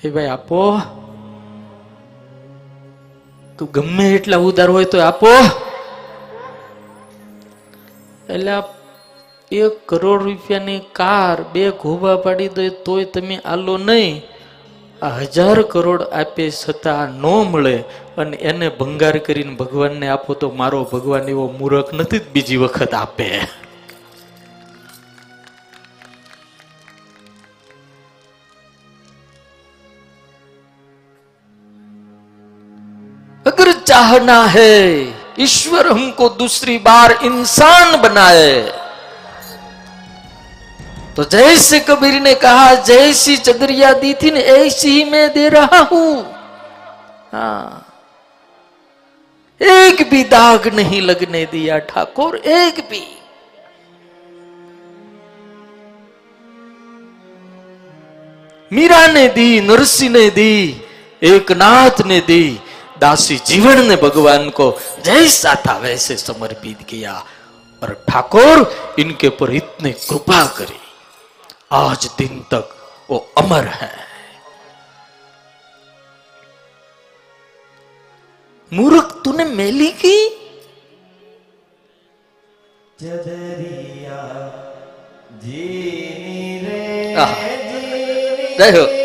એ 0.03 0.09
ભાઈ 0.09 0.27
આપો. 0.27 0.79
તું 3.57 3.71
ગમે 3.71 4.09
એટલા 4.09 4.37
ઉદાર 4.37 4.69
હોય 4.69 4.85
તો 4.85 5.01
આપો. 5.01 5.27
એટલે 8.29 8.51
આ 8.51 8.63
એક 9.51 9.73
કરોડ 9.85 10.23
રૂપિયાની 10.23 10.79
કાર 10.93 11.43
બે 11.53 11.69
ઘોભા 11.71 12.15
પાડી 12.15 12.47
દે 12.47 12.69
તોય 12.69 13.05
તમે 13.05 13.35
આલો 13.45 13.77
નહીં. 13.77 14.23
આ 15.01 15.07
હજાર 15.07 15.61
કરોડ 15.61 16.01
આપે 16.01 16.49
છતાં 16.49 17.07
ન 17.07 17.25
મળે 17.51 17.75
અને 18.17 18.37
એને 18.37 18.69
ભંગાર 18.69 19.17
કરીને 19.17 19.55
ભગવાનને 19.55 20.07
આપો 20.07 20.33
તો 20.33 20.49
મારો 20.49 20.83
ભગવાન 20.83 21.29
એવો 21.29 21.45
મૂરખ 21.59 21.93
નથી 21.93 22.19
જ 22.19 22.31
બીજી 22.33 22.57
વખત 22.57 22.93
આપે. 22.93 23.29
અગર 33.45 33.71
ચાહના 33.85 34.45
હૈ. 34.45 35.14
ईश्वर 35.39 35.87
हमको 35.87 36.29
दूसरी 36.29 36.77
बार 36.77 37.11
इंसान 37.23 38.01
बनाए। 38.01 38.61
तो 41.15 41.23
जैसे 41.23 41.79
कबीर 41.79 42.21
ने 42.21 42.33
कहा, 42.35 42.73
जैसी 42.75 43.37
चदरिया 43.37 43.93
दी 43.93 44.13
थी 44.13 44.31
ना, 44.31 44.39
ऐसी 44.39 44.89
ही 44.89 45.03
मैं 45.03 45.33
दे 45.33 45.49
रहा 45.49 45.79
हूँ। 45.91 46.23
हाँ। 47.33 47.81
एक 49.61 50.09
भी 50.09 50.23
दाग 50.23 50.67
नहीं 50.67 51.01
लगने 51.01 51.45
दिया 51.45 51.77
ठाकुर, 51.79 52.35
एक 52.35 52.79
भी। 52.89 53.03
मीरा 58.71 59.07
ने 59.07 59.27
दी, 59.27 59.61
नरसी 59.61 60.09
ने 60.09 60.29
दी, 60.29 60.81
एकनाथ 61.23 62.01
ने 62.05 62.19
दी 62.19 62.59
दासी 62.99 63.35
जीवन 63.37 63.85
ने 63.87 63.95
भगवान 63.95 64.49
को 64.49 64.79
जैसा 65.05 65.55
था 65.55 65.77
वैसे 65.77 66.17
समर्पित 66.17 66.77
किया। 66.89 67.25
और 67.83 68.05
ठाकुर 68.09 68.75
इनके 68.99 69.27
ऊपर 69.27 69.53
इतने 69.53 69.91
कृपा 69.91 70.47
करी। 70.47 70.79
आज 71.71 72.09
दिन 72.17 72.39
तक 72.39 72.91
वो 73.09 73.31
अमर 73.37 73.63
है। 73.63 74.05
मूर्ख 78.73 79.21
तूने 79.25 79.43
मेली 79.43 79.91
की? 79.91 80.27
आहा। 87.15 87.41
जय 88.57 88.77
हो। 88.79 89.04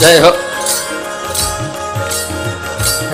જય 0.00 0.20
હો. 0.20 0.32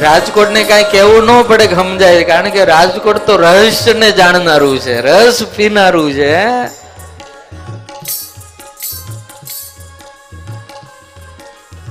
રાજકોટ 0.00 0.50
ને 0.50 0.62
કઈ 0.64 0.84
કેવું 0.84 1.24
ન 1.24 1.42
પડે 1.42 1.66
સમજાય, 1.74 2.24
કારણ 2.24 2.48
કે 2.48 2.64
રાજકોટ 2.64 3.22
તો 3.26 3.36
રહસ્ય 3.36 3.92
ને 3.92 4.10
જાણનારું 4.10 4.78
છે, 4.78 5.00
રસ 5.00 5.38
પીનારું 5.56 6.12
છે 6.12 6.32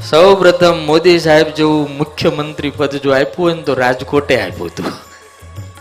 સૌ 0.09 0.35
પ્રથમ 0.35 0.85
મોદી 0.85 1.19
સાહેબ 1.19 1.47
જેવું 1.47 1.97
મુખ્યમંત્રી 1.97 2.69
પદ 2.69 3.03
જો 3.03 3.11
આપ્યું 3.11 3.43
હોય 3.45 3.53
ને 3.53 3.61
તો 3.61 3.73
રાજકોટે 3.73 4.41
આપ્યું 4.41 4.69
હતું. 4.69 5.04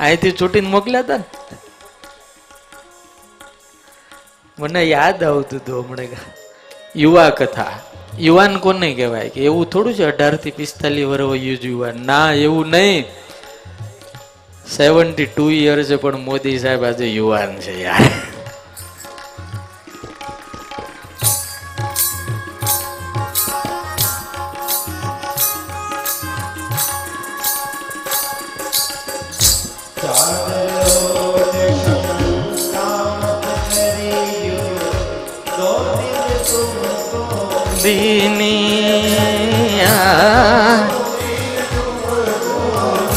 અહીંથી 0.04 0.32
છૂટીને 0.32 0.68
મોકલ્યા 0.68 1.00
હતા? 1.00 1.16
ને 1.16 1.56
મને 4.58 4.84
યાદ 4.84 5.24
આવતું 5.24 5.60
હતું 5.60 5.84
હમણાં 5.84 6.06
યુવા 6.96 7.30
કથા. 7.30 7.78
યુવાન 8.18 8.56
કોને 8.58 8.94
કહેવાય 8.94 9.28
કે 9.28 9.40
એવું 9.40 9.70
થોડું 9.70 9.94
છે 9.94 10.04
અઢારથી 10.04 10.50
પિસ્તાલીસ 10.50 11.06
વર્ષ 11.06 11.42
યુજ 11.42 11.66
યુવાન. 11.66 12.06
ના, 12.06 12.32
એવું 12.32 12.66
નહીં. 12.66 13.04
સેવન્ટી 14.76 15.26
ટુ 15.26 15.50
યર 15.50 15.82
છે, 15.82 15.96
પણ 15.96 16.16
મોદી 16.16 16.58
સાહેબ 16.58 16.84
આજે 16.84 17.06
યુવાન 17.06 17.56
છે 17.56 17.82
યાર. 17.82 18.33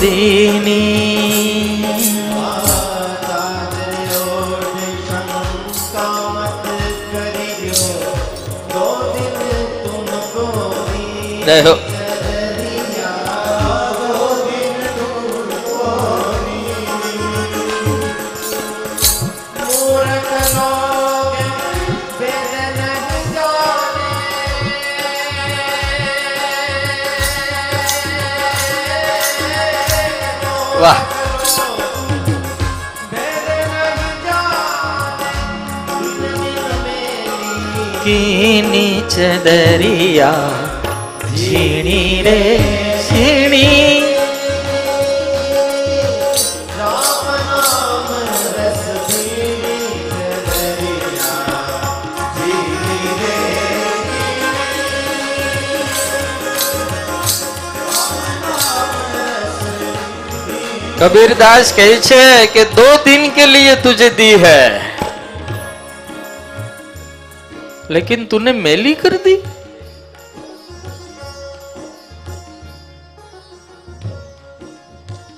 દીની 0.08 1.18
की 38.08 39.02
चदरिया 39.12 39.38
दरिया 39.44 40.32
झीणी 41.36 42.22
रे 42.22 42.58
झीणी 43.04 43.64
कबीरदास 61.00 61.72
कहे 61.72 61.98
छे 61.98 62.46
कि 62.46 62.64
दो 62.64 62.96
दिन 63.04 63.30
के 63.30 63.46
लिए 63.46 63.76
तुझे 63.76 64.10
दी 64.10 64.32
है। 64.32 64.87
लेकिन 67.91 68.21
तूने 68.27 68.53
मैली 68.65 68.95
कर 69.03 69.17
दी 69.25 69.35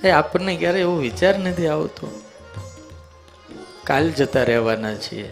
એ 0.05 0.11
આપણને 0.15 0.53
ક્યારે 0.61 0.81
એવો 0.87 0.95
વિચાર 1.05 1.35
નથી 1.43 1.69
આવતો 1.75 2.07
કાલ 3.89 4.07
જતા 4.19 4.45
રહેવાના 4.51 4.95
છીએ 5.05 5.29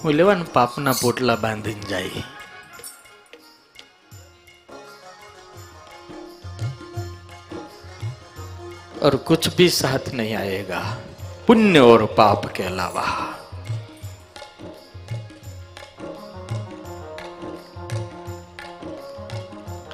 હું 0.00 0.12
લેવાનું 0.18 0.50
પાપના 0.56 0.94
પોટલા 1.02 1.38
બાંધીને 1.44 1.88
જાય 1.92 2.22
और 9.02 9.16
कुछ 9.28 9.48
भी 9.56 9.68
साथ 9.70 10.08
नहीं 10.14 10.34
आएगा 10.34 10.80
पुण्य 11.48 11.78
और 11.80 12.04
पाप 12.18 12.46
के 12.56 12.62
अलावा 12.62 13.04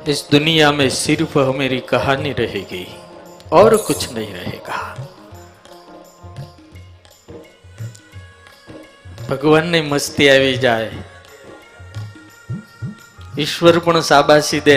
इस 0.06 0.28
दुनिया 0.30 0.70
में 0.72 0.88
सिर्फ 0.90 1.36
मेरी 1.54 1.80
कहानी 1.88 2.32
रहेगी 2.34 2.86
और 3.52 3.76
कुछ 3.86 4.12
नहीं 4.12 4.32
रहेगा 4.34 4.78
ભગવાનની 9.28 9.82
મસ્તી 9.82 10.28
આવી 10.30 10.56
જાય 10.56 10.90
ઈશ્વર 13.38 13.78
પણ 13.80 14.02
સાબાસી 14.02 14.60
દે 14.60 14.76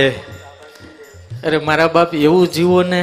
અરે 1.43 1.57
મારા 1.61 1.87
બાપ 1.87 2.13
એવું 2.17 2.47
જીવો 2.49 2.77
ને 2.83 3.01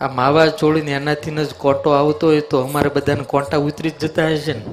આ 0.00 0.08
માવા 0.14 0.46
ચોળીને 0.54 0.92
એનાથી 0.92 1.34
જ 1.40 1.58
કોટો 1.58 1.88
આવતો 1.90 2.26
હોય 2.26 2.46
તો 2.50 2.62
અમારે 2.62 2.90
બધાને 2.90 3.24
કોટા 3.24 3.60
ઉતરી 3.64 3.90
જ 3.90 4.04
જતા 4.04 4.28
હશે 4.28 4.52
ને 4.52 4.64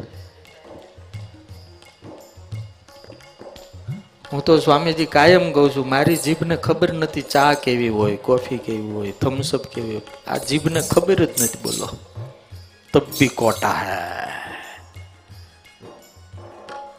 હું 4.32 4.43
તો 4.43 4.58
સ્વામીજી 4.60 5.10
કાયમ 5.10 5.45
કહું 5.51 5.69
છું 5.73 5.88
મારી 5.89 6.19
જીભને 6.23 6.56
ખબર 6.60 6.89
નથી 6.93 7.27
ચા 7.30 7.51
કેવી 7.62 7.91
હોય 7.91 8.17
કોફી 8.23 8.62
કેવી 8.65 8.93
હોય 8.93 9.13
થમ્સઅપ 9.21 9.69
કેવી 9.75 9.93
હોય 9.93 10.06
આ 10.27 10.39
જીભને 10.47 10.82
ખબર 10.86 11.19
જ 11.25 11.32
નથી 11.43 11.63
બોલો 11.63 11.93
તબ 12.93 13.06
ભી 13.13 13.32
કોટા 13.36 13.77
હૈ 13.82 14.38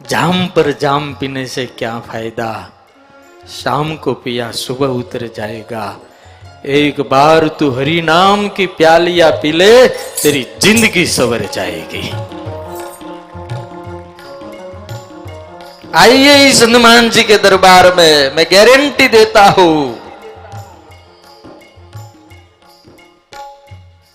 जाम 0.05 0.47
पर 0.49 0.71
जाम 0.73 1.13
पीने 1.15 1.47
से 1.47 1.65
क्या 1.79 1.99
फायदा 2.03 2.49
शाम 3.53 3.95
को 3.97 4.13
पिया 4.17 4.51
सुबह 4.55 4.87
उतर 4.95 5.27
जाएगा 5.37 5.85
एक 6.67 7.01
बार 7.11 7.49
तू 7.59 7.71
हरि 7.71 8.01
नाम 8.03 8.49
की 8.51 8.67
प्यालिया 8.79 9.31
पी 9.43 9.53
ले 9.53 9.73
तेरी 10.23 10.43
जिंदगी 10.63 11.07
सवर 11.09 11.45
जाएगी 11.53 12.03
आइए 15.94 16.36
इस 16.50 16.62
हनुमान 16.64 17.10
जी 17.16 17.24
के 17.24 17.38
दरबार 17.38 17.94
में 17.96 18.36
मैं 18.36 18.46
गारंटी 18.52 19.08
देता 19.16 19.44
हूँ 19.58 19.76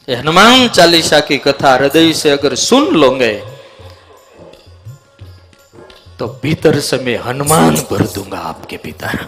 हनुमान 0.09 0.69
चालीसा 0.77 1.21
की 1.29 1.37
कथा 1.47 1.75
हृदय 1.75 2.12
से 2.21 2.31
अगर 2.31 2.55
सुन 2.64 2.87
लोगे 2.97 3.33
तो 6.19 6.27
भीतर 6.43 6.79
से 6.88 6.99
मैं 7.05 7.17
हनुमान 7.27 7.75
भर 7.91 8.07
दूँगा 8.14 8.38
आपके 8.53 8.77
भीतर 8.85 9.27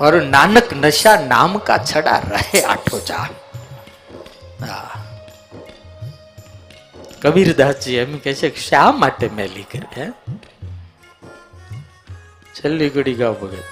और 0.00 0.20
नानक 0.22 0.68
नशा 0.84 1.16
नाम 1.26 1.58
का 1.68 1.76
छड़ा 1.84 2.16
रहे 2.24 2.60
आठो 2.74 2.98
चार। 3.00 3.28
કબીરદાસજી 7.22 7.94
એમ 7.94 8.18
કે 8.18 8.34
છે 8.34 8.48
કે 8.48 8.60
શા 8.60 8.92
માટે 8.92 9.30
મેલી 9.36 9.62
કરી 9.62 10.00
હે? 10.00 10.10
છેલ્લી 12.54 12.88
ઘડી 12.88 13.14
ગાવ 13.14 13.34
ભગત. 13.34 13.64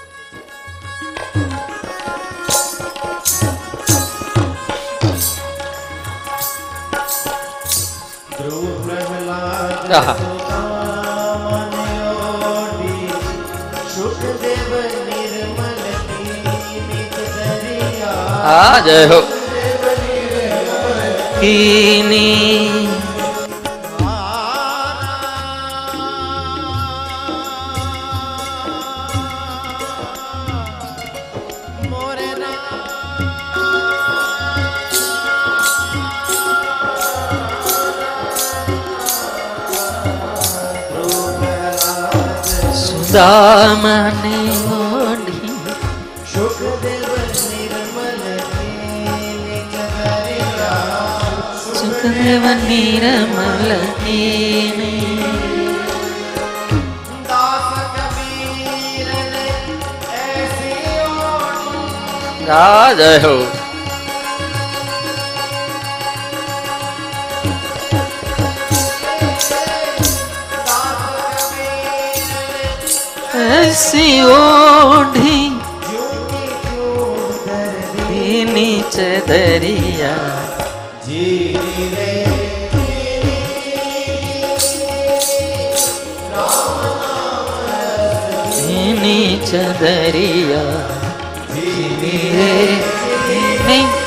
આહા. 9.92 10.16
હા 18.44 18.80
જય 18.80 19.06
હો. 19.06 19.22
કીની 43.14 43.22
સુદામાને 43.22 44.36
ઓઢી 44.76 45.52
સુખદેવ 51.74 52.44
નિરમલ 52.62 53.70
રાજ 62.46 63.00
હો 63.22 63.63
ऐसी 73.64 74.08
ओढ़ी 74.22 75.38
नीचे 78.44 79.10
दरिया। 79.28 80.14
नीचे 89.00 89.62
दरिया। 89.80 90.62
धीरे 91.52 91.94
धीरे 92.00 92.52
धीरे 93.28 94.03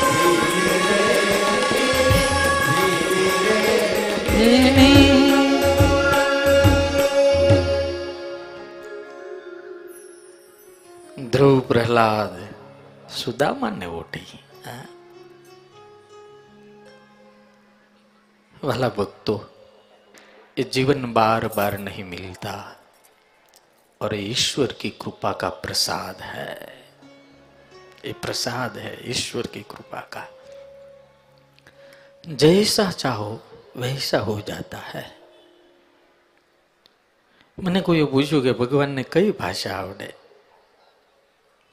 સુદામાને 13.27 13.87
ઓઢી 13.87 14.39
હા? 14.65 14.85
वाला 18.63 18.89
भक्तों 18.89 19.39
ये 20.57 20.63
जीवन 20.65 21.13
बार 21.13 21.47
बार 21.47 21.77
नहीं 21.79 22.03
मिलता 22.05 22.53
और 24.01 24.13
ये 24.15 24.21
ईश्वर 24.21 24.73
की 24.81 24.89
कृपा 25.01 25.31
का 25.33 25.49
प्रसाद 25.63 26.21
है 26.23 26.53
ये 28.05 28.13
प्रसाद 28.21 28.77
है 28.77 28.93
ईश्वर 29.11 29.47
की 29.47 29.61
कृपा 29.71 29.99
का 30.13 30.27
जैसा 32.23 32.89
चाहो 32.93 33.31
वैसा 33.77 34.19
हो 34.19 34.39
जाता 34.41 34.77
है 34.77 35.05
મને 37.57 37.81
કોઈએ 37.81 38.05
પૂછ્યું 38.05 38.43
કે 38.43 38.51
ભગવાનને 38.53 39.03
કઈ 39.03 39.31
ભાષા 39.31 39.69
આવડે 39.71 40.07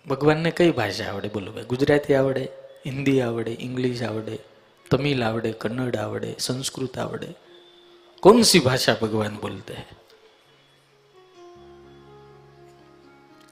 ભગવાનને 0.07 0.51
કઈ 0.53 0.71
ભાષા 0.73 1.11
આવડે 1.11 1.29
બોલો 1.31 1.51
ભાઈ 1.53 1.67
ગુજરાતી 1.67 2.15
આવડે 2.15 2.47
હિન્દી 2.87 3.21
આવડે 3.21 3.53
ઇંગ્લિશ 3.61 4.03
આવડે 4.03 4.39
तमिल 4.87 5.23
आवड़े 5.23 5.53
कन्नड़ 5.53 5.97
आवड़े 5.97 6.35
संस्कृत 6.41 6.99
आवड़े 6.99 7.35
कौन 8.23 8.43
सी 8.43 8.61
भाषा 8.61 8.95
भगवान 9.03 9.37
बोलते 9.37 9.75
हैं 9.75 9.97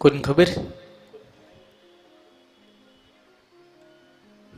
कौन 0.01 0.21
खबर 0.21 0.51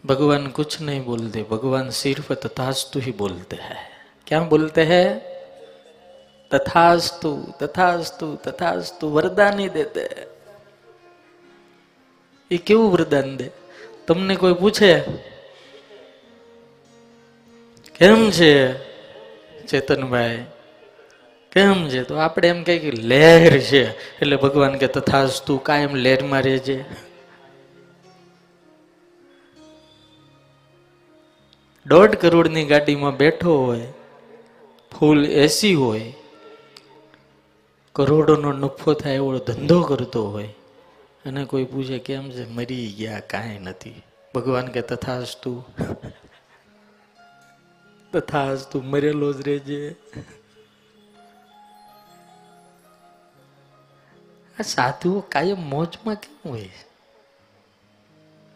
भगवान 0.05 0.47
कुछ 0.51 0.81
नहीं 0.81 1.05
बोलते 1.05 1.43
भगवान 1.51 1.91
सिर्फ 1.95 2.33
तथास्तु 2.47 3.01
ही 3.01 3.13
बोलते 3.13 3.57
हैं 3.59 3.79
क्या 4.27 4.41
बोलते 4.47 4.85
हैं 4.85 5.07
तथास्तु 6.51 7.35
तथास्तु 7.63 8.35
तथास्तु 8.47 9.09
वरदान 9.09 9.59
ही 9.59 9.69
देते 9.69 10.01
हैं 10.01 10.27
એ 12.52 12.58
કેવું 12.58 12.92
વરદાન 12.92 13.38
દે? 13.38 13.50
તમને 14.08 14.36
કોઈ 14.36 14.54
પૂછે? 14.54 15.00
કેમ 17.96 18.32
છે 18.32 18.78
ચેતનભાઈ? 19.68 20.46
કેમ 21.52 21.90
છે? 21.90 22.04
તો 22.04 22.16
આપણે 22.16 22.48
એમ 22.48 22.64
કહીએ 22.64 22.80
કે 22.80 22.92
લહેર 22.92 23.60
છે. 23.60 23.92
એટલે 23.92 24.36
ભગવાન 24.36 24.78
કે 24.78 24.88
તથાસ 24.88 25.44
તું 25.44 25.64
કાયમ 25.64 25.96
લહેરમાં 25.96 26.42
રહેજે. 26.42 26.86
દોઢ 31.88 32.16
કરોડની 32.16 32.66
ગાડીમાં 32.66 33.18
બેઠો 33.18 33.66
હોય, 33.66 33.88
ફૂલ 35.00 35.26
એસી 35.26 35.74
હોય, 35.74 36.14
કરોડોનો 37.94 38.52
નફો 38.52 38.94
થાય 38.94 39.16
એવો 39.16 39.38
ધંધો 39.38 39.82
કરતો 39.82 40.30
હોય 40.30 40.50
અને 41.26 41.46
કોઈ 41.46 41.64
પૂછે, 41.64 42.00
કેમ 42.00 42.32
છે? 42.32 42.50
મરી 42.50 42.96
ગયા, 42.98 43.20
કાંઈ 43.20 43.60
નથી. 43.60 44.04
ભગવાન 44.36 44.68
કે, 44.68 44.82
તથાસ્તુ. 44.82 45.64
તથાસ્તુ, 48.14 48.82
મરેલો 48.82 49.34
જ 49.34 49.42
રહેજે. 49.42 49.96
આ 54.60 54.62
સાધુઓ 54.62 55.20
કાયમ 55.20 55.70
મોજમાં 55.70 56.16
કેમ 56.16 56.50
હોય? 56.50 56.70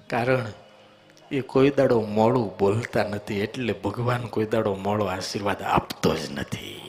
કારણ 0.07 0.45
એ 1.31 1.41
કોઈ 1.41 1.69
દાડો 1.69 2.01
મોડું 2.01 2.57
બોલતા 2.57 3.03
નથી, 3.03 3.39
એટલે 3.39 3.73
ભગવાન 3.73 4.27
કોઈ 4.27 4.45
દાડો 4.45 4.75
મોડો 4.75 5.05
આશીર્વાદ 5.05 5.61
આપતો 5.61 6.15
જ 6.15 6.31
નથી. 6.31 6.81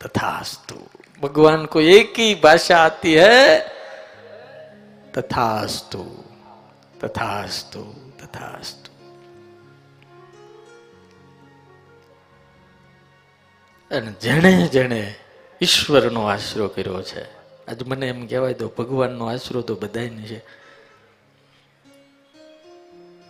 તથાસ્તુ. 0.00 0.86
ભગવાન 1.22 1.66
કોઈ 1.66 1.84
એકી 1.84 2.34
ભાષા 2.34 2.86
હતી 2.86 3.20
હે? 3.20 3.60
તથાસ્તુ 5.14 6.24
તથાસ્તુ 7.00 7.82
તથાસ્તુ 8.20 8.94
અને 13.90 14.12
જેણે 14.12 14.68
જેણે 14.68 15.14
ઈશ્વરનો 15.62 16.26
આશરો 16.26 16.68
કર્યો 16.68 17.02
છે, 17.02 17.22
આજ 17.66 17.82
મને 17.82 18.08
એમ 18.08 18.26
કહેવાય 18.26 18.54
તો 18.54 18.68
ભગવાનનો 18.68 19.26
આશરો 19.26 19.60
તો 19.60 19.74
બધાને 19.74 20.22
છે. 20.26 20.38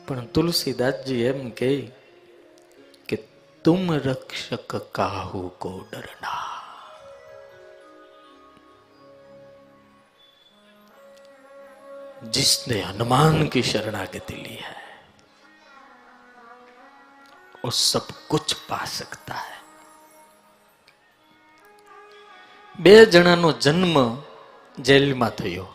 પણ 0.07 0.27
તુલસીદાસજી 0.27 1.23
એમ 1.23 1.51
કહી 1.51 1.91
કે, 3.09 3.17
તુમ 3.65 3.95
રક્ષક 3.95 4.77
કાહુ 4.77 5.49
કો 5.49 5.85
ડરના 5.93 6.54
जिसने 12.32 12.82
हनुमान 12.82 13.48
की 13.48 13.62
शरणागति 13.64 14.36
ली 14.36 14.56
है 14.62 14.78
वो 17.64 17.72
सब 17.84 18.08
कुछ 18.30 18.54
पा 18.70 18.84
सकता 18.92 19.36
है 19.40 19.58
બે 22.80 22.96
જણાનો 23.08 23.50
જન્મ 23.60 23.96
જેલમાં 24.78 25.30
થયો 25.34 25.66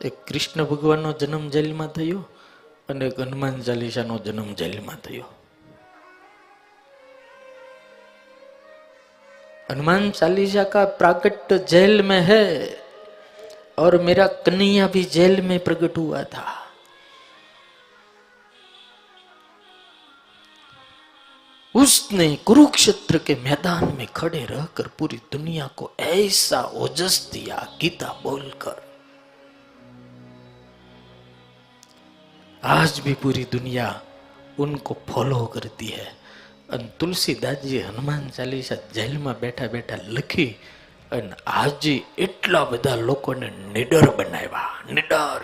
એક 0.00 0.16
કૃષ્ણ 0.26 0.60
ભગવાનનો 0.64 1.10
જન્મ 1.20 1.44
જેલમાં 1.50 1.88
થયો 1.92 2.20
અને 2.88 3.02
એક 3.06 3.18
હનુમાન 3.20 3.56
ચાલીસાનો 3.62 4.16
જન્મ 4.26 4.50
જેલમાં 4.54 5.02
થયો 5.02 5.26
हनुमान 9.68 10.10
चालीसा 10.12 10.62
का 10.64 10.84
प्राकट 10.98 11.52
जेल 11.68 12.02
में 12.02 12.20
है 12.22 12.44
और 13.78 13.96
मेरा 14.02 14.26
कन्हैया 14.46 14.86
भी 14.86 15.02
जेल 15.06 15.40
में 15.42 15.58
प्रकट 15.58 15.98
हुआ 15.98 16.22
था 16.24 16.46
उसने 21.74 22.34
कुरुक्षेत्र 22.46 23.18
के 23.18 23.34
मैदान 23.34 23.94
में 23.98 24.06
खड़े 24.16 24.44
रहकर 24.44 24.86
पूरी 24.98 25.20
दुनिया 25.32 25.66
को 25.76 25.90
ऐसा 26.00 26.60
ओजस 26.76 27.18
दिया 27.32 27.56
गीता 27.80 28.12
बोलकर 28.22 28.82
आज 32.62 33.00
भी 33.00 33.12
पूरी 33.14 33.44
दुनिया 33.52 33.88
उनको 34.60 34.96
फॉलो 35.08 35.44
करती 35.46 35.86
है 35.88 36.18
અને 36.70 36.88
તુલસીદાસજી 36.98 37.78
હનુમાન 37.82 38.24
ચાલીસા 38.30 38.76
જેલમાં 38.94 39.34
બેઠા 39.34 39.68
બેઠા 39.68 39.98
લખી 40.10 40.48
અને 41.12 41.34
આજે 41.54 41.94
એટલા 42.18 42.64
બધા 42.72 42.96
લોકોને 43.08 43.48
નિડર 43.76 44.04
બનાવ્યા 44.18 44.66
નિડર 44.90 45.40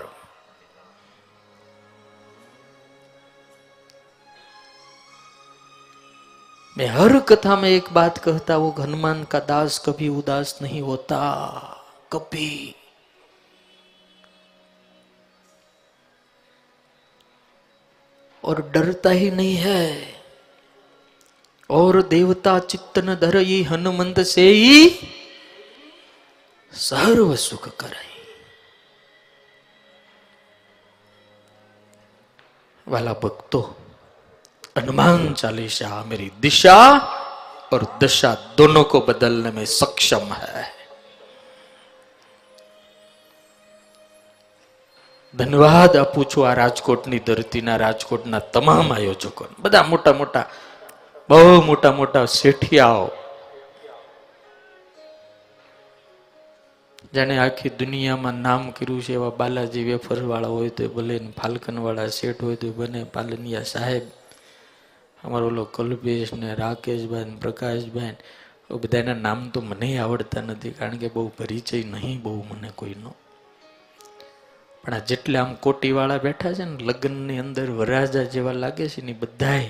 मैं 6.76 6.86
हर 6.88 7.18
कथा 7.20 7.56
में 7.56 7.68
एक 7.68 7.88
बात 7.92 8.16
कहता 8.18 8.54
हूं 8.54 8.70
कि 8.72 8.82
हनुमान 8.82 9.22
का 9.24 9.38
दास 9.40 9.78
कभी 9.78 10.08
उदास 10.10 10.58
नहीं 10.62 10.80
होता 10.82 11.18
कभी 12.12 12.48
और 18.44 18.62
डरता 18.74 19.10
ही 19.12 19.30
नहीं 19.30 19.54
है 19.56 19.84
और 21.70 22.02
देवता 22.08 22.58
चित्त 22.60 22.98
न 22.98 23.14
धर 23.20 23.36
ये 23.38 23.62
हनुमंत 23.62 24.20
से 24.26 24.48
ही 24.48 24.88
સર્વ 26.72 27.30
સુખ 27.38 27.68
કરે 27.76 28.04
वाला 32.86 33.12
भक्तों 33.16 33.64
हनुमान 34.76 35.32
चालीसा 35.34 36.02
मेरी 36.04 36.30
दिशा 36.40 36.78
और 37.72 37.82
दशा 38.00 38.30
दोनों 38.56 38.84
को 38.84 39.00
बदलने 39.02 39.50
में 39.50 39.64
सक्षम 39.72 40.32
है 40.34 40.64
ધન્યવાદ 45.34 45.96
આપું 45.96 46.24
છું 46.26 46.42
આ 46.42 46.54
રાજકોટની 46.54 47.18
ધરતીના 47.20 47.76
રાજકોટના 47.76 48.40
તમામ 48.54 48.92
આયોજકો 48.92 49.46
બધા 49.60 49.82
મોટા 49.84 50.12
મોટા 50.12 50.42
બહુ 51.28 51.38
મોટા 51.62 51.92
મોટા 51.92 52.24
શેઠિયાઓ 52.32 53.08
જાણે 57.15 57.37
આખી 57.37 57.69
દુનિયામાં 57.69 58.33
નામ 58.33 58.71
કર્યું 58.71 59.01
છે 59.01 59.13
એવા 59.13 59.29
બાલાજી 59.29 59.83
વેફરવાળા 59.83 60.47
હોય 60.47 60.69
તો 60.69 60.87
ભલે 60.87 61.15
ફાલ્કન 61.37 61.79
વાળા 61.79 62.07
શેઠ 62.07 62.43
હોય 62.43 62.55
તો 62.55 62.69
બને, 62.71 63.03
પાલનિયા 63.03 63.63
સાહેબ, 63.63 64.05
અમારો 65.23 65.47
ઓલો 65.47 65.63
કલ્પેશ 65.65 66.33
ને 66.33 66.53
રાકેશભાઈ 66.53 67.23
ને 67.23 67.35
પ્રકાશભાઈ 67.41 68.77
બધાના 68.83 69.13
નામ 69.13 69.49
તો 69.49 69.61
મને 69.61 69.89
આવડતા 69.97 70.41
નથી 70.41 70.71
કારણ 70.71 71.01
કે 71.01 71.07
બહુ 71.07 71.27
પરિચય 71.37 71.83
નહીં 71.83 72.21
બહુ 72.21 72.45
મને 72.51 72.69
કોઈનો. 72.75 73.15
પણ 74.83 74.93
આ 74.93 74.99
જેટલે 74.99 75.39
આમ 75.39 75.55
કોટીવાળા 75.55 76.17
બેઠા 76.17 76.53
છે 76.53 76.65
ને, 76.65 76.77
લગ્નની 76.83 77.39
અંદર 77.39 77.67
વરાજા 77.71 78.23
જેવા 78.23 78.53
લાગે 78.53 78.89
છે 78.89 79.01
ને 79.01 79.13
બધાએ 79.13 79.67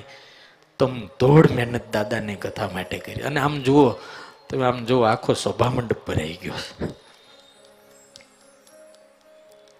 તમ 0.80 1.08
દોડ 1.20 1.52
મહેનત 1.52 1.88
દાદાની 1.94 2.36
કથા 2.36 2.70
માટે 2.74 3.00
કરી. 3.00 3.24
અને 3.24 3.40
આમ 3.40 3.62
જુઓ, 3.62 3.96
તમે 4.50 4.66
આમ 4.66 4.86
જુઓ, 4.86 5.02
આખો 5.04 5.34
સભામંડપ 5.34 6.08
ભરાઈ 6.08 6.40
ગયો 6.44 6.60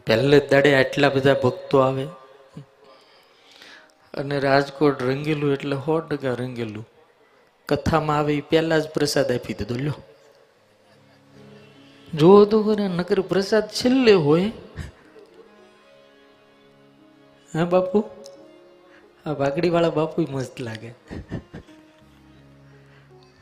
પહેલે 0.10 0.40
દાડે 0.40 0.76
આટલા 0.76 1.10
બધા 1.10 1.34
ભક્તો 1.34 1.80
આવે. 1.80 2.08
અને 4.14 4.40
રાજકોટ 4.40 5.04
રંગેલું 5.04 5.54
એટલે 5.54 5.76
સો 5.76 6.00
ટકા 6.00 6.34
રંગેલું. 6.34 6.90
કથામાં 7.68 8.18
આવે 8.18 8.34
એ 8.34 8.42
પહેલા 8.42 8.80
જ 8.80 8.90
પ્રસાદ 8.90 9.32
આપી 9.32 9.54
દીધો, 9.54 9.76
લ્યો. 9.76 9.94
જો 12.16 12.46
તો 12.46 12.64
કરે 12.64 12.88
નકર 12.88 13.20
પ્રસાદ 13.20 13.68
છેલ્લે 13.68 14.14
હોય. 14.14 14.52
હા, 17.54 17.66
બાપુ? 17.66 18.04
આ 19.26 19.34
ભાગડી 19.34 19.70
વાળા 19.70 19.90
બાપુ 19.90 20.22
મસ્ત 20.22 20.60
લાગે. 20.60 20.90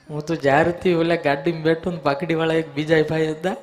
હું 0.10 0.26
તો 0.26 0.36
જ્યારથી 0.36 0.94
ઓલા 0.94 1.16
ગાડીમાં 1.16 1.64
બેઠો 1.64 1.92
ને 1.92 1.98
પાકડી 1.98 2.36
વાળા 2.36 2.54
એક 2.54 2.74
બીજા 2.74 3.02
ભાઈ 3.02 3.32
હતા. 3.32 3.56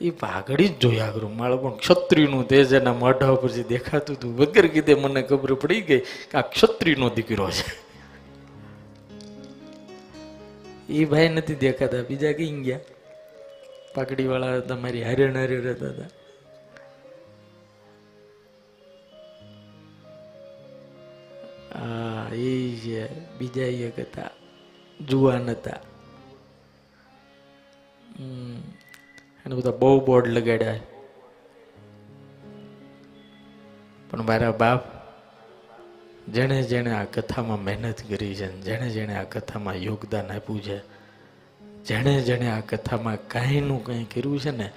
એ 0.00 0.10
પાઘડી 0.10 0.68
જ 0.68 0.78
જોયા 0.78 1.10
કરું 1.10 1.36
મારે 1.36 1.56
પણ 1.56 1.76
ક્ષત્રિયનું 1.76 2.48
તેજ 2.48 2.72
એના 2.72 2.92
મોઢા 2.92 3.28
ઉપરથી 3.28 3.62
દેખાતું 3.62 4.16
હતું. 4.16 4.36
વગર 4.38 4.66
કીધે 4.66 4.94
મને 4.94 5.22
ખબર 5.22 5.54
પડી 5.54 5.80
ગઈ 5.80 6.00
કે 6.00 6.38
આ 6.38 6.40
ક્ષત્રિયનો 6.40 7.10
દીકરો 7.10 7.50
છે. 7.50 7.84
એ 10.92 11.04
ભાઈ 11.04 11.28
નથી 11.28 11.54
દેખાતા. 11.54 12.02
બીજા 12.02 12.32
કઈ 12.32 12.62
ગયા? 12.62 12.78
પાકડી 13.94 14.26
વાળા 14.26 14.56
હતા 14.56 14.76
મારી 14.76 15.02
હારે 15.02 15.30
હારે 15.30 15.60
રહેતા 15.60 15.86
હતા. 15.86 16.04
એ 22.32 22.76
છે 22.76 23.14
બીજા 23.38 23.62
એક 23.62 23.98
હતા. 23.98 24.30
જુવાન 25.00 25.50
હતા. 25.50 25.78
હમ. 28.18 28.62
એને 29.46 29.54
બધા 29.54 29.70
બહુ 29.70 30.04
બોર્ડ 30.04 30.26
લગાડ્યા 30.28 30.80
પણ 34.10 34.22
મારા 34.22 34.50
બાપ 34.50 34.84
જેણે 36.32 36.62
જેણે 36.62 36.90
આ 36.90 37.04
કથામાં 37.04 37.64
મહેનત 37.64 38.02
કરી 38.08 38.34
છે 38.34 38.60
જેણે 38.60 38.90
જેણે 38.90 39.14
આ 39.14 39.24
કથામાં 39.24 39.74
યોગદાન 39.74 40.26
આપ્યું 40.30 40.62
છે, 40.62 40.78
જેણે 41.84 42.20
જેણે 42.20 42.50
આ 42.50 42.60
કથામાં 42.60 43.28
કાંઈનું 43.28 43.84
કંઈ 43.84 44.04
કર્યું 44.04 44.40
છે 44.40 44.50
ને, 44.50 44.72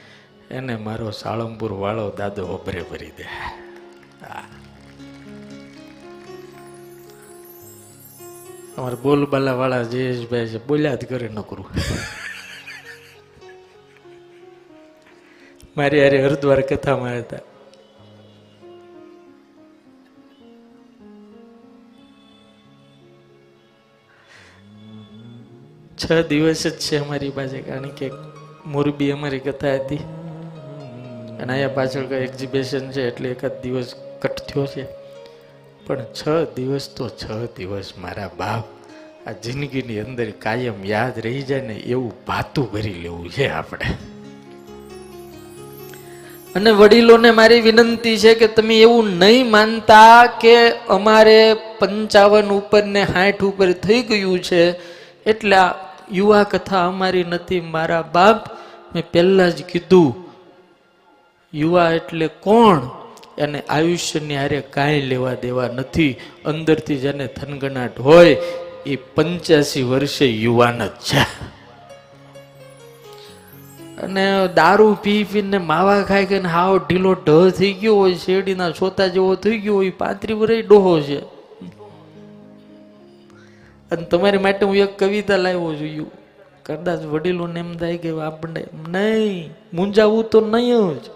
એને 0.51 0.75
મારો 0.75 1.11
સાળંગપુર 1.11 1.73
વાળો 1.73 2.11
દાદો 2.11 2.47
ઓભરે 2.47 2.83
ભરી 2.83 3.11
દે. 3.11 3.25
અમારા 8.77 8.95
બોલબાલા 8.95 9.53
વાળા 9.53 9.83
જયેશભાઈ 9.83 10.47
છે, 10.47 10.65
બોલ્યા 10.65 10.95
જ 10.95 11.05
કરે 11.05 11.29
નકરું. 11.29 11.65
મારી 15.77 16.01
હારે 16.01 16.23
હરિદ્વાર 16.23 16.61
કથામાં 16.61 17.17
હતા. 17.17 17.37
છ 25.97 26.05
દિવસ 26.29 26.67
જ 26.67 26.71
છે 26.71 26.97
અમારી 26.97 27.29
પાસે, 27.29 27.61
કારણ 27.61 27.89
કે 27.89 28.11
મોરબી 28.65 29.11
અમારી 29.11 29.39
કથા 29.39 29.75
હતી. 29.75 29.95
અને 31.39 31.53
અહીંયા 31.53 31.67
પાછળ 31.67 32.05
કોઈ 32.05 32.17
એક્ઝિબિશન 32.17 32.91
છે 32.91 33.07
એટલે 33.07 33.29
એકાદ 33.29 33.61
દિવસ 33.61 33.95
કટ 34.21 34.37
થયો 34.49 34.65
છે. 34.65 34.85
પણ 35.85 36.03
છ 36.03 36.23
દિવસ 36.55 36.93
તો 36.95 37.09
છ 37.09 37.25
દિવસ 37.55 37.93
મારા 37.97 38.31
બાપ 38.37 38.65
આ 39.27 39.31
જિંદગીની 39.31 39.99
અંદર 39.99 40.29
કાયમ 40.31 40.85
યાદ 40.85 41.19
રહી 41.19 41.41
જાય 41.41 41.61
ને 41.61 41.73
એવું 41.73 42.13
ભાતું 42.25 42.71
ભરી 42.71 42.93
લેવું 42.93 43.29
છે 43.29 43.49
આપણે. 43.49 44.16
અને 46.57 46.71
વડીલોને 46.71 47.31
મારી 47.31 47.61
વિનંતી 47.61 48.17
છે 48.17 48.33
કે 48.35 48.47
તમે 48.47 48.75
એવું 48.81 49.09
નહીં 49.19 49.49
માનતા 49.49 50.25
કે 50.41 50.69
અમારે 50.69 51.53
પંચાવન 51.79 52.47
ઉપર 52.49 52.83
ને 52.83 53.05
સાઠ 53.05 53.43
ઉપર 53.43 53.71
થઈ 53.71 54.01
ગયું 54.01 54.39
છે. 54.39 54.63
એટલે 55.23 55.55
આ 55.55 55.75
યુવા 56.11 56.43
કથા 56.43 56.87
અમારી 56.87 57.23
નથી, 57.23 57.59
મારા 57.59 58.01
બાપ 58.01 58.39
મેં 58.95 59.03
પહેલાં 59.11 59.51
જ 59.51 59.63
કીધું, 59.63 60.15
યુવા 61.53 61.91
એટલે 61.91 62.27
કોણ? 62.27 62.79
એને 63.37 63.59
આયુષ્યની 63.69 64.35
હારે 64.35 64.61
કાંઈ 64.61 65.01
લેવા 65.01 65.33
દેવા 65.33 65.67
નથી. 65.67 66.15
અંદરથી 66.45 66.95
જેને 66.95 67.27
થનગનાટ 67.27 67.99
હોય, 67.99 68.37
એ 68.85 68.95
પંચ્યાસી 68.95 69.83
વર્ષે 69.83 70.25
યુવાન 70.25 70.79
જ 70.87 70.89
છે. 70.89 71.21
અને 74.03 74.47
દારૂ 74.47 74.97
પી 75.03 75.23
પીને 75.23 75.57
માવા 75.57 76.01
ખાઈ 76.01 76.25
ખાઈને 76.25 76.49
હાવ 76.49 76.77
ઢીલો 76.77 77.13
ઢ 77.13 77.51
થઈ 77.51 77.73
ગયો 77.73 77.95
હોય, 77.95 78.13
શેરડીના 78.13 78.71
છોતા 78.71 79.07
જેવો 79.07 79.35
થઈ 79.35 79.59
ગયો 79.59 79.75
હોય, 79.75 79.89
પાંત્રી 79.89 80.33
વર્ષ 80.33 80.67
ડોહો 80.67 80.99
છે. 81.01 81.19
અને 83.91 84.01
તમારી 84.01 84.37
માટે 84.37 84.65
હું 84.65 84.75
એક 84.75 84.99
કવિતા 84.99 85.37
લાવ્યો 85.37 85.75
છું 85.75 86.11
કદાચ 86.65 86.99
વડીલોને 86.99 87.59
એમ 87.59 87.77
થાય 87.77 87.97
કે 87.97 88.11
આપણે 88.21 88.67
નહીં, 88.87 89.53
મૂંઝાવું 89.73 90.29
તો 90.29 90.41
નહીં 90.41 90.99
જ. 90.99 91.09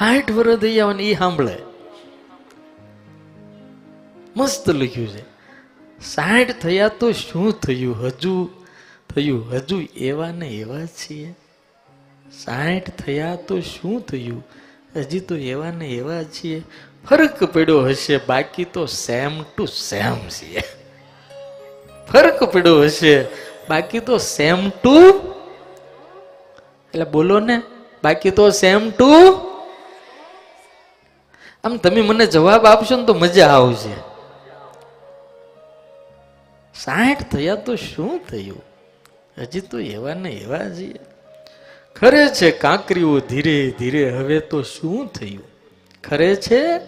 હાઠ 0.00 0.32
વર્ષ 0.32 0.58
થઈ 0.58 0.74
જવાનું 0.74 1.02
એ 1.02 1.14
સાંભળે. 1.14 1.56
મસ્ત 4.36 4.70
લખ્યું 4.70 5.08
છે. 5.08 5.35
સાઠ 6.00 6.50
થયા 6.60 6.88
તો 6.88 7.12
શું 7.12 7.60
થયું 7.60 8.06
હજુ? 8.06 8.50
થયું 9.14 9.52
હજુ 9.52 9.80
એવા 9.96 10.30
ને 10.30 10.48
એવા 10.48 10.86
છીએ. 10.86 11.34
સાઠ 12.32 12.90
થયા 12.90 13.36
તો 13.36 13.60
શું 13.60 14.00
થયું? 14.00 14.46
હજી 14.96 15.20
તો 15.20 15.36
એવા 15.36 15.70
ને 15.70 15.86
એવા 15.86 16.22
છીએ. 16.22 16.62
ફરક 17.10 17.44
પડ્યો 17.44 17.82
હશે, 17.82 18.16
બાકી 18.16 18.64
તો 18.64 18.86
સેમ 18.86 19.42
ટુ 19.42 19.66
સેમ 19.66 20.28
છીએ. 20.28 20.62
ફરક 22.12 22.44
પડ્યો 22.44 22.82
હશે, 22.82 23.24
બાકી 23.68 24.00
તો 24.00 24.18
સેમ 24.18 24.70
ટુ 24.70 25.08
એટલે 26.94 27.04
બોલો 27.04 27.40
ને, 27.40 27.62
બાકી 28.04 28.30
તો 28.30 28.50
સેમ 28.50 28.90
ટુ 28.90 29.12
આમ 31.64 31.76
તમે 31.76 32.00
મને 32.00 32.26
જવાબ 32.26 32.66
આપશો 32.66 32.96
ને 32.96 33.06
તો 33.06 33.14
મજા 33.14 33.48
આવશે. 33.48 34.15
સાઠ 36.84 37.22
થયા 37.22 37.54
તો 37.54 37.76
શું 37.76 38.20
થયું? 38.24 38.62
હજી 39.38 39.60
તો 39.60 39.78
એવા 39.78 40.14
ને 40.14 40.30
એવા 40.30 40.58
છીએ. 40.58 40.94
ખરે 41.96 42.28
છે 42.28 42.50
કાંકરીઓ 42.50 43.20
ધીરે 43.20 43.74
ધીરે 43.78 44.10
હવે 44.10 44.40
તો 44.40 44.62
શું 44.62 45.08
થયું? 45.08 45.44
ખરે 46.04 46.36
છે 46.36 46.78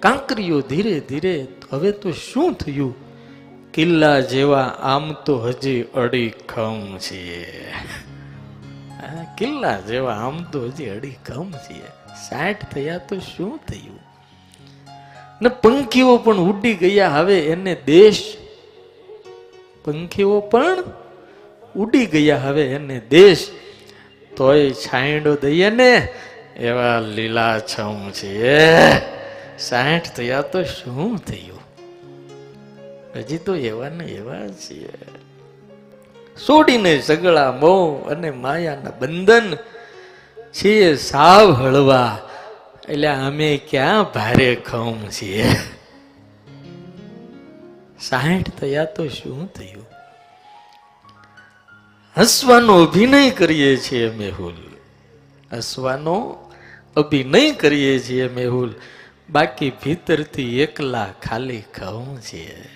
કાંકરીઓ 0.00 0.60
ધીરે 0.60 1.00
ધીરે 1.00 1.46
હવે 1.72 1.92
તો 1.92 2.12
શું 2.12 2.54
થયું? 2.54 2.94
કિલ્લા 3.72 4.20
જેવા 4.20 4.62
આમ 4.82 5.12
તો 5.12 5.38
હજી 5.38 5.82
અડીખમ 5.82 6.98
છીએ. 6.98 7.72
કિલ્લા 9.38 9.80
જેવા 9.80 10.12
આમ 10.12 10.42
તો 10.42 10.64
હજી 10.64 10.86
અડીખમ 10.86 11.52
છીએ. 11.52 11.86
સાઠ 12.28 12.64
થયા 12.64 12.98
તો 12.98 13.18
શું 13.18 13.58
થયું? 13.58 14.00
ને 15.42 15.48
પંખીઓ 15.48 16.16
પણ 16.16 16.36
ઉડી 16.36 16.74
ગયા, 16.74 17.08
હવે 17.08 17.40
એને 17.40 17.76
દેશ 17.86 18.37
પંખીઓ 19.88 20.40
પણ 20.40 20.84
ઉડી 21.76 22.06
ગયા. 22.06 22.38
હવે 22.38 22.64
એને 22.72 23.00
દેશ 23.10 23.48
તોય 24.36 24.70
છાંયડો 24.70 25.34
દઈએ 25.34 25.70
ને 25.70 25.92
એવા 26.56 26.98
લીલાછમ 27.00 28.10
છે. 28.10 28.58
સાઠ 29.58 30.10
થયા 30.16 30.42
તો 30.42 30.62
શું 30.62 31.18
થયું? 31.18 31.62
હજી 33.16 33.38
તો 33.38 33.54
એવા 33.54 33.88
ને 33.88 34.04
એવા 34.04 34.48
છીએ 34.48 34.92
છોડીને 36.38 36.92
સગળા 37.00 37.52
મોહ 37.52 38.10
અને 38.10 38.30
માયાના 38.30 38.90
બંધન 39.00 39.56
છીએ 40.54 40.94
સાવ 40.96 41.52
હળવા. 41.52 42.18
એટલે 42.88 43.08
અમે 43.08 43.48
ક્યાં 43.70 44.04
ભારે 44.12 44.54
ખમ 44.54 44.94
છીએ? 45.08 45.48
સાઠ 48.00 48.50
થયા 48.50 48.84
તો 48.84 49.08
શું 49.08 49.52
થયું? 49.52 49.86
હસવાનો 52.16 52.84
અભિનય 52.84 53.30
કરીએ 53.30 53.76
છીએ 53.76 54.10
મેહુલ. 54.10 54.54
હસવાનો 55.52 56.36
અભિનય 56.96 57.52
કરીએ 57.52 57.98
છીએ 57.98 58.28
મેહુલ. 58.28 58.74
બાકી 59.30 59.70
ભીતરથી 59.70 60.60
એકલા 60.60 61.12
ખાલી 61.22 61.60
ખાઉં 61.60 62.20
છીએ. 62.32 62.68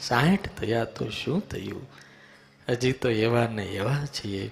સાઠ 0.00 0.48
થયા 0.48 0.84
તો 0.84 1.08
શું 1.08 1.40
થયું? 1.40 1.90
હજી 2.68 2.92
તો 2.92 3.10
એવા 3.10 3.46
ને 3.46 3.64
એવા 3.64 3.96
છીએ. 4.04 4.50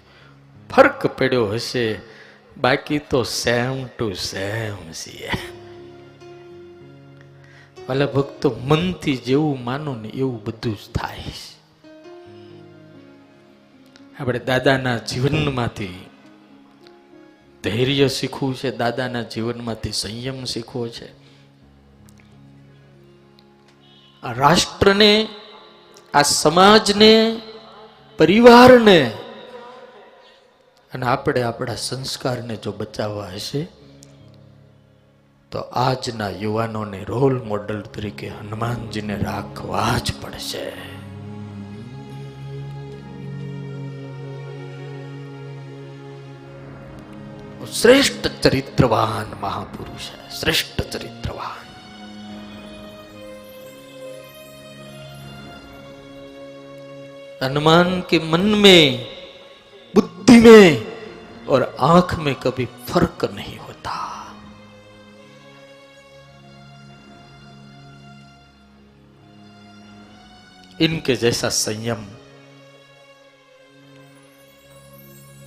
ફરક 0.70 1.07
પડ્યો 1.07 1.47
હશે. 1.47 1.99
બાકી 2.57 2.99
તો 2.99 3.22
સેમ 3.22 3.87
ટુ 3.87 4.12
સેમ 4.12 4.93
છીએ. 4.93 5.31
ભલે 7.89 8.07
ભક્તો 8.07 8.57
મનથી 8.64 9.16
જેવું 9.16 9.64
માનો 9.64 9.95
ને 9.95 10.09
એવું 10.09 10.45
બધું 10.45 10.76
જ 10.76 10.95
થાય 10.95 11.24
આપણે 14.20 14.39
દાદાના 14.39 14.99
જીવનમાંથી 14.99 16.07
ધૈર્ય 17.64 18.09
શીખવું 18.09 18.55
છે, 18.55 18.76
દાદાના 18.76 19.22
જીવનમાંથી 19.22 19.93
સંયમ 19.93 20.45
શીખવો 20.45 20.89
છે. 20.89 21.26
આ 24.22 24.32
રાષ્ટ્રને, 24.32 25.28
આ 26.14 26.22
સમાજને, 26.22 27.41
પરિવારને 28.18 29.12
અને 30.95 31.07
આપણે 31.07 31.43
આપણા 31.43 31.74
સંસ્કારને 31.74 32.57
જો 32.57 32.72
બચાવવા 32.72 33.28
હશે 33.28 33.68
તો 35.51 35.59
આજના 35.82 36.32
યુવાનોને 36.43 36.99
રોલ 37.05 37.36
મોડલ 37.51 37.82
તરીકે 37.95 38.28
હનુમાનજીને 38.38 39.15
રાખવા 39.28 39.93
જ 40.05 40.17
પડશે 40.22 40.65
શ્રેષ્ઠ 47.72 48.28
ચરિત્રવાન 48.43 49.28
महापुरुष 49.43 50.05
है 50.11 50.30
श्रेष्ठ 50.32 50.78
चरित्रवान 50.93 51.59
हनुमान 57.41 58.01
के 58.09 58.19
मन 58.32 58.41
में 58.63 58.84
बुद्धि 59.93 60.39
में 60.39 60.88
और 61.47 61.76
आंख 61.80 62.15
में 62.19 62.34
कभी 62.36 62.65
फर्क 62.89 63.26
नहीं 63.34 63.57
होता 63.57 63.64
इनके 70.80 71.15
जैसा 71.15 71.49
संयम 71.57 72.05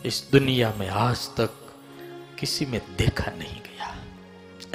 इस 0.04 0.16
दुनिया 0.32 0.72
में 0.78 0.88
आज 0.88 1.28
तक 1.36 1.52
किसी 2.38 2.66
में 2.66 2.80
देखा 2.98 3.30
नहीं 3.32 3.60
गया 3.62 3.88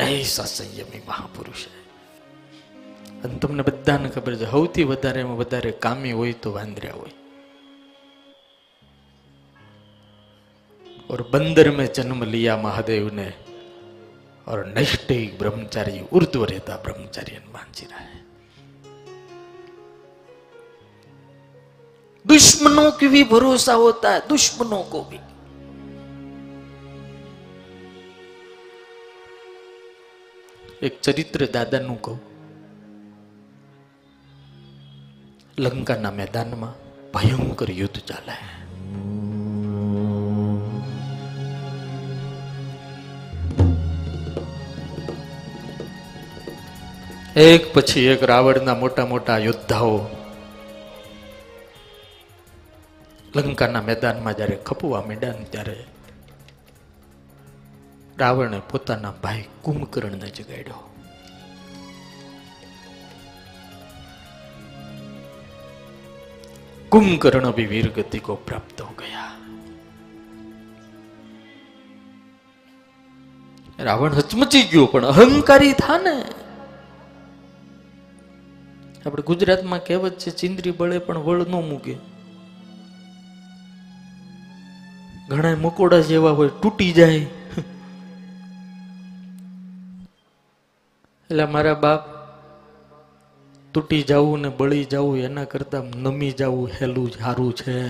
ऐसा 0.01 0.43
સંયમી 0.47 0.99
મહાપુરુષ 1.07 1.63
છે 1.65 1.79
અને 3.23 3.35
તમને 3.41 3.63
બધાને 3.69 4.09
ખબર 4.09 4.33
છે 4.41 4.47
સૌથી 4.51 4.83
વધારેમાં 4.91 5.39
વધારે 5.41 5.71
કામી 5.85 6.11
હોય 6.13 6.35
તો 6.43 6.51
વાંદર્યા 6.51 6.99
હોય 6.99 7.15
और 11.09 11.21
बंदर 11.33 11.67
में 11.71 11.87
जन्म 11.97 12.23
लिया 12.25 12.55
महादेव 12.57 13.05
ने 13.13 13.29
और 14.47 14.65
नैष्ठिक 14.67 15.37
ब्रह्मचारी 15.39 15.99
उर्ध्व 16.11 16.43
रहता 16.45 16.75
ब्रह्मचारी 16.83 17.35
हनुमान 17.35 17.71
जी 17.75 17.85
रहा 17.85 17.99
है 18.01 18.19
दुश्मनों 22.25 22.91
की 22.93 23.07
भी 23.07 23.23
भरोसा 23.25 23.73
होता 23.75 24.11
है 24.11 24.21
दुश्मनों 24.27 24.83
को 24.85 25.01
भी 25.03 25.19
એક 30.81 30.93
ચરિત્ર 31.03 31.41
દાદાનું 31.47 31.95
કહું 31.99 32.19
લંકાના 35.57 36.11
મેદાનમાં 36.13 36.69
ભયંકર 37.13 37.69
યુદ્ધ 37.71 37.99
ચાલે 38.03 38.35
એક 47.39 47.67
પછી 47.73 48.07
એક 48.07 48.23
રાવણના 48.25 48.77
મોટા 48.77 49.05
મોટા 49.05 49.37
યોદ્ધાઓ 49.41 49.93
લંકાના 53.36 53.80
મેદાનમાં 53.80 54.36
જ્યારે 54.36 54.56
ખપવા 54.56 55.02
મેદાન 55.02 55.44
ત્યારે 55.44 55.84
રાવણે 58.18 58.60
પોતાના 58.70 59.14
ભાઈ 59.22 59.44
કુંભકર્ણને 59.62 60.30
જગાડ્યો. 60.30 60.90
કુંભકર્ણ 66.88 67.50
બી 67.50 67.66
વીરગતિ 67.66 68.18
કો 68.18 68.34
પ્રાપ્ત 68.34 68.82
હો 68.82 68.94
ગયા. 68.98 69.30
રાવણ 73.78 74.12
હચમચી 74.12 74.62
ગયો, 74.62 74.86
પણ 74.86 75.04
અહંકારી 75.04 75.72
થા 75.72 75.98
ને. 75.98 76.16
આપણે 79.06 79.22
ગુજરાતમાં 79.22 79.84
કહેવત 79.84 80.18
છે, 80.18 80.30
ચિંદ્રી 80.30 80.70
બળે 80.70 80.98
પણ 80.98 81.18
વળ 81.18 81.46
ન 81.46 81.50
મૂકે. 81.50 82.13
ઘણા 85.34 85.56
મકોડા 85.56 86.00
જેવા 86.00 86.30
હોય, 86.30 86.48
તૂટી 86.62 86.92
જાય. 86.92 87.26
એટલે 91.30 91.44
મારા 91.44 91.74
બાપ 91.74 92.14
તૂટી 93.74 94.02
જવું 94.02 94.40
ને 94.40 94.48
બળી 94.48 94.84
જવું 94.84 95.18
એના 95.18 95.44
કરતા 95.44 95.82
નમી 95.96 96.30
જવું, 96.30 96.70
હેલું 96.80 97.10
સારું 97.10 97.54
છે. 97.54 97.88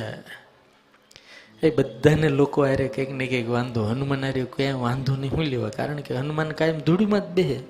એ 1.66 1.70
બધાને 1.76 2.28
લોકો 2.28 2.62
આરે 2.62 2.88
કંઈક 2.88 3.10
ને 3.10 3.26
કંઈક 3.26 3.48
વાંધો. 3.48 3.84
હનુમાન 3.84 4.24
આરે 4.24 4.44
ક્યાંય 4.44 4.72
વાંધો 4.72 5.16
નહીં 5.16 5.30
શું 5.30 5.44
લેવા? 5.44 5.68
કારણ 5.68 5.96
કે 5.96 6.16
હનુમાન 6.16 6.50
કાયમ 6.50 6.78
ધૂળીમાં 6.78 7.20
જ 7.20 7.24
બેહે. 7.24 7.60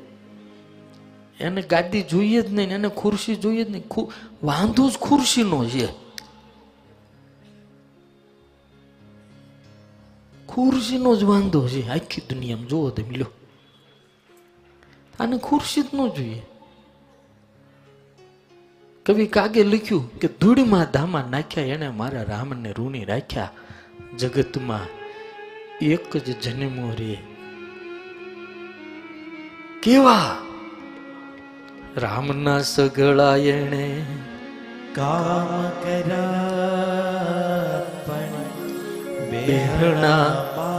એને 1.41 1.63
ગાદી 1.63 2.03
જોઈએ 2.03 2.43
જ 2.43 2.53
નહીં, 2.53 2.71
એને 2.71 2.89
ખુરશી 2.89 3.37
જોઈએ 3.37 3.65
જ 3.65 3.71
નહીં. 3.71 3.85
વાંધો 4.43 4.91
જ 4.91 4.93
ખુરશીનો 4.93 5.65
છે. 5.65 6.04
ખુરશીનો 10.55 11.17
જ 11.17 11.25
વાંધો 11.25 11.69
છે. 11.69 11.89
આખી 11.89 12.21
દુનિયામાં 12.21 12.67
જોવો 12.67 12.91
તમે 12.91 13.17
લો 13.17 13.27
આને 15.21 15.39
ખુરશી 15.39 15.81
ન 15.81 16.09
જોઈએ. 16.09 16.43
કવિ 19.07 19.27
કાગે 19.27 19.65
લખ્યું 19.65 20.19
કે 20.19 20.29
ધૂળમાં 20.29 20.87
ધામા 20.93 21.25
નાખ્યા 21.31 21.65
એને 21.65 21.89
મારા 21.89 22.23
રામને 22.23 22.73
રૂણી 22.73 23.05
રાખ્યા. 23.05 23.51
જગતમાં 24.19 25.79
એક 25.79 26.17
જ 26.17 26.41
જન્મો 26.41 26.95
રે. 26.99 27.19
કેવા? 29.83 30.37
રામના 31.97 32.63
સગળા 32.63 33.37
એણે 33.37 34.07
કામ 34.95 35.69
કરા 35.69 37.84
બેહણા 39.35 40.27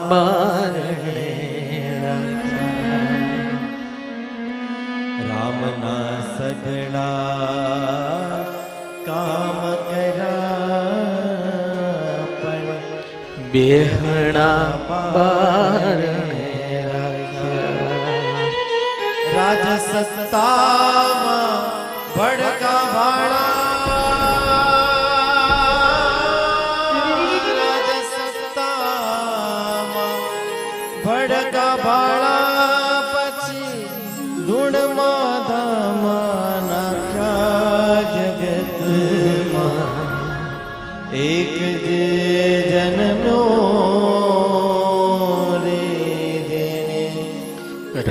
બારણે 0.10 1.32
રામના 5.30 6.14
સગડા 6.36 7.10
કામ 9.08 9.60
કરા 9.88 10.94
પણ 12.42 12.80
બેહણા 13.54 14.64
બારણે. 14.90 16.14
રાજ 19.36 19.66
સત્તામાં 19.88 21.60
ભડકા 22.16 22.84
ભાણા 22.96 23.35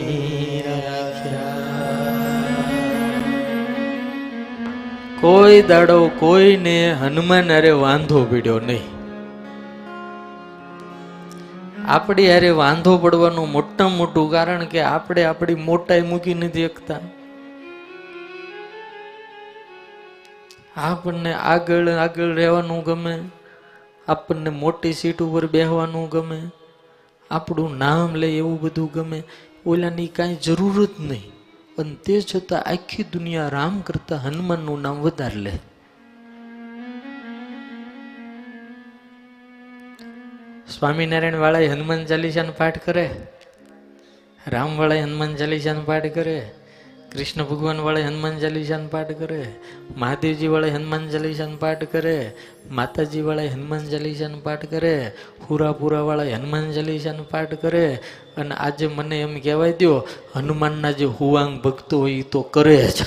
કોઈ 5.23 5.61
દાડો 5.63 5.99
કોઈને 6.19 6.79
હનુમાન 7.03 7.53
અરે 7.53 7.73
વાંધો 7.85 8.21
પીડ્યો 8.33 8.61
નહીં. 8.71 9.02
આપણી 11.93 12.27
યારે 12.27 12.51
વાંધો 12.51 12.99
પડવાનું 12.99 13.53
મોટામાં 13.53 13.97
મોટું 13.97 14.31
કારણ 14.31 14.65
કે 14.65 14.81
આપણે 14.81 15.25
આપણી 15.25 15.55
મોટાઈ 15.55 16.01
મૂકી 16.01 16.35
નથી 16.35 16.69
શકતા. 16.69 17.01
આપણને 20.77 21.33
આગળ 21.33 21.89
આગળ 21.89 22.25
રહેવાનું 22.25 22.85
ગમે, 22.85 23.19
આપણને 24.09 24.51
મોટી 24.51 24.93
સીટ 24.93 25.23
ઉપર 25.23 25.47
બેહવાનું 25.47 26.09
ગમે, 26.09 26.41
આપણું 27.31 27.79
નામ 27.79 28.15
લે 28.15 28.29
એવું 28.37 28.61
બધું 28.61 28.93
ગમે, 28.93 29.23
ઓલાની 29.67 30.07
કાંઈ 30.07 30.35
જરૂર 30.35 30.85
જ 30.85 30.89
નહીં. 31.01 31.33
પણ 31.77 31.95
તે 31.95 32.21
છતાં 32.21 32.63
આખી 32.63 33.03
દુનિયા 33.03 33.49
રામ 33.49 33.81
કરતાં 33.81 34.19
હનુમાનનું 34.19 34.83
નામ 34.83 34.97
વધારે 35.01 35.41
લે. 35.41 35.59
સ્વામિનારાયણ 40.73 41.43
વાળા 41.43 41.69
હનુમાન 41.73 42.03
ચાલીસાનો 42.11 42.53
પાઠ 42.59 42.79
કરે, 42.87 43.05
રામ 44.47 44.71
વાળા 44.79 45.05
હનુમાન 45.05 45.33
ચાલીસાનો 45.37 45.83
પાઠ 45.89 46.09
કરે, 46.17 46.37
કૃષ્ણ 47.13 47.45
ભગવાન 47.51 47.81
વાળા 47.87 48.07
હનુમાન 48.09 48.37
ચાલીસાનો 48.41 48.89
પાઠ 48.89 49.13
કરે, 49.13 49.41
મહાદેવજી 49.97 50.49
વાળા 50.49 50.73
હનુમાન 50.77 51.05
ચાલીસાનો 51.13 51.57
પાઠ 51.57 51.85
કરે, 51.95 52.17
માતાજી 52.71 53.25
વાળા 53.27 53.53
હનુમાન 53.55 53.85
ચાલીસાનો 53.93 54.41
પાઠ 54.47 54.65
કરે, 54.65 54.95
હુરાપુરા 55.45 56.05
વાળા 56.09 56.39
હનુમાન 56.39 56.73
ચાલીસાનો 56.73 57.25
પાઠ 57.25 57.55
કરે 57.65 57.85
અને 58.37 58.55
આજે 58.57 58.87
મને 58.89 59.21
એમ 59.21 59.35
કહેવાય 59.41 59.77
દો 59.77 59.93
હનુમાનના 60.37 60.93
જે 60.93 61.11
હુવાંગ 61.19 61.61
ભક્તો 61.61 62.03
હોય 62.05 62.25
એ 62.25 62.31
તો 62.33 62.43
કરે 62.55 62.79
જ. 62.97 62.99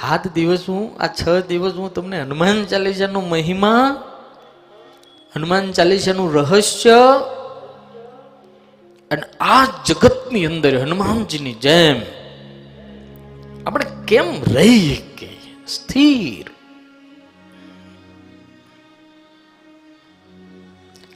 સાત 0.00 0.34
દિવસ 0.34 0.68
હું, 0.68 1.00
આ 1.02 1.06
છ 1.06 1.22
દિવસ 1.48 1.72
હું 1.72 1.94
તમને 1.94 2.20
હનુમાન 2.20 2.64
ચાલીસાનો 2.64 3.20
મહિમા, 3.20 4.02
હનુમાન 5.36 5.72
ચાલીસાનું 5.72 6.34
રહસ્ય 6.34 7.00
અને 9.10 9.22
આ 9.40 9.64
જગતની 9.86 10.46
અંદર 10.46 10.82
હનુમાનજીની 10.82 11.54
જેમ 11.54 12.02
આપણે 13.66 13.86
કેમ 14.06 14.26
રહી 14.54 14.96
કે 15.18 15.28
સ્થિર. 15.66 16.46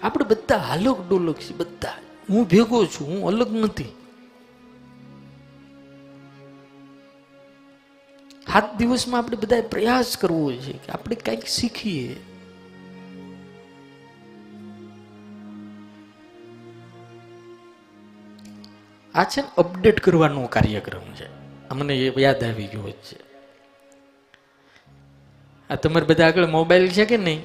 આપણે 0.02 0.24
બધા 0.24 0.56
હાલક 0.56 1.08
ડોલક 1.08 1.38
છે 1.38 1.54
બધા. 1.54 1.94
હું 2.30 2.48
ભેગો 2.48 2.86
છું, 2.86 3.06
હું 3.08 3.28
અલગ 3.28 3.56
નથી. 3.56 4.01
સાત 8.52 8.76
દિવસમાં 8.76 9.20
આપણે 9.20 9.36
બધાએ 9.36 9.60
પ્રયાસ 9.60 10.16
કરવો 10.16 10.52
છે 10.52 10.72
કે 10.72 10.92
આપણે 10.92 11.14
કંઈક 11.14 11.46
શીખીએ. 11.46 12.16
આ 19.14 19.24
છે 19.24 19.40
અપડેટ 19.40 20.00
કરવાનો 20.00 20.46
કાર્યક્રમ 20.46 21.14
છે. 21.14 21.26
અમને 21.68 21.94
એ 21.94 22.20
યાદ 22.20 22.44
આવી 22.44 22.66
ગયો 22.66 22.90
છે. 22.90 23.16
આ 25.70 25.74
તમારે 25.74 26.06
બધા 26.06 26.26
આગળ 26.26 26.46
મોબાઈલ 26.46 26.88
છે 26.88 27.04
કે 27.04 27.16
નહીં? 27.16 27.42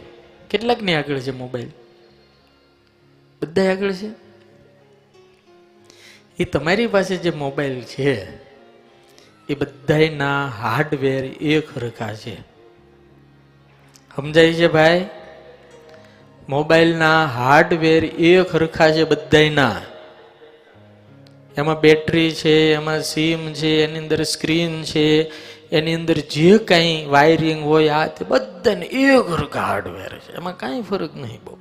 કેટલાકની 0.49 0.93
આગળ 0.93 1.20
છે 1.20 1.32
મોબાઈલ? 1.32 1.70
બધા 3.41 3.72
આગળ 3.72 3.91
છે? 3.91 4.10
એ 6.39 6.45
તમારી 6.45 6.88
પાસે 6.88 7.18
જે 7.18 7.30
મોબાઈલ 7.30 7.82
છે 7.82 8.46
એ 9.49 9.55
બધાયના 9.55 10.47
હાર્ડવેર 10.47 11.25
એક 11.25 11.77
હરખા 11.77 12.13
છે. 12.13 12.41
સમજાય 14.15 14.53
છે 14.53 14.67
ભાઈ? 14.67 15.05
મોબાઈલના 16.49 17.25
હાર્ડવેર 17.25 18.05
એક 18.05 18.55
રખા 18.55 18.91
છે 18.91 19.03
બધાયના. 19.03 19.81
એમાં 21.57 21.79
બેટરી 21.79 22.31
છે, 22.31 22.73
એમાં 22.73 23.01
સિમ 23.01 23.53
છે, 23.53 23.83
એની 23.83 23.99
અંદર 23.99 24.23
સ્ક્રીન 24.23 24.83
છે, 24.83 25.31
એની 25.69 25.93
અંદર 25.93 26.17
જે 26.17 26.57
કાંઈ 26.57 27.05
વાયરિંગ 27.09 27.63
હોય, 27.63 27.89
આ 27.89 28.07
તે 28.07 28.25
બધાને 28.25 28.85
એક 28.85 29.31
હરખા 29.31 29.61
હાર્ડવેર 29.61 30.19
છે. 30.19 30.35
એમાં 30.35 30.57
કાંઈ 30.57 30.81
ફરક 30.81 31.15
નહીં 31.15 31.39
બહુ. 31.43 31.57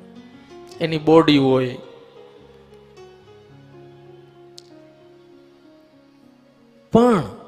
એની 0.80 0.98
બોડી 0.98 1.38
હોય. 1.38 1.76
પણ 6.92 7.45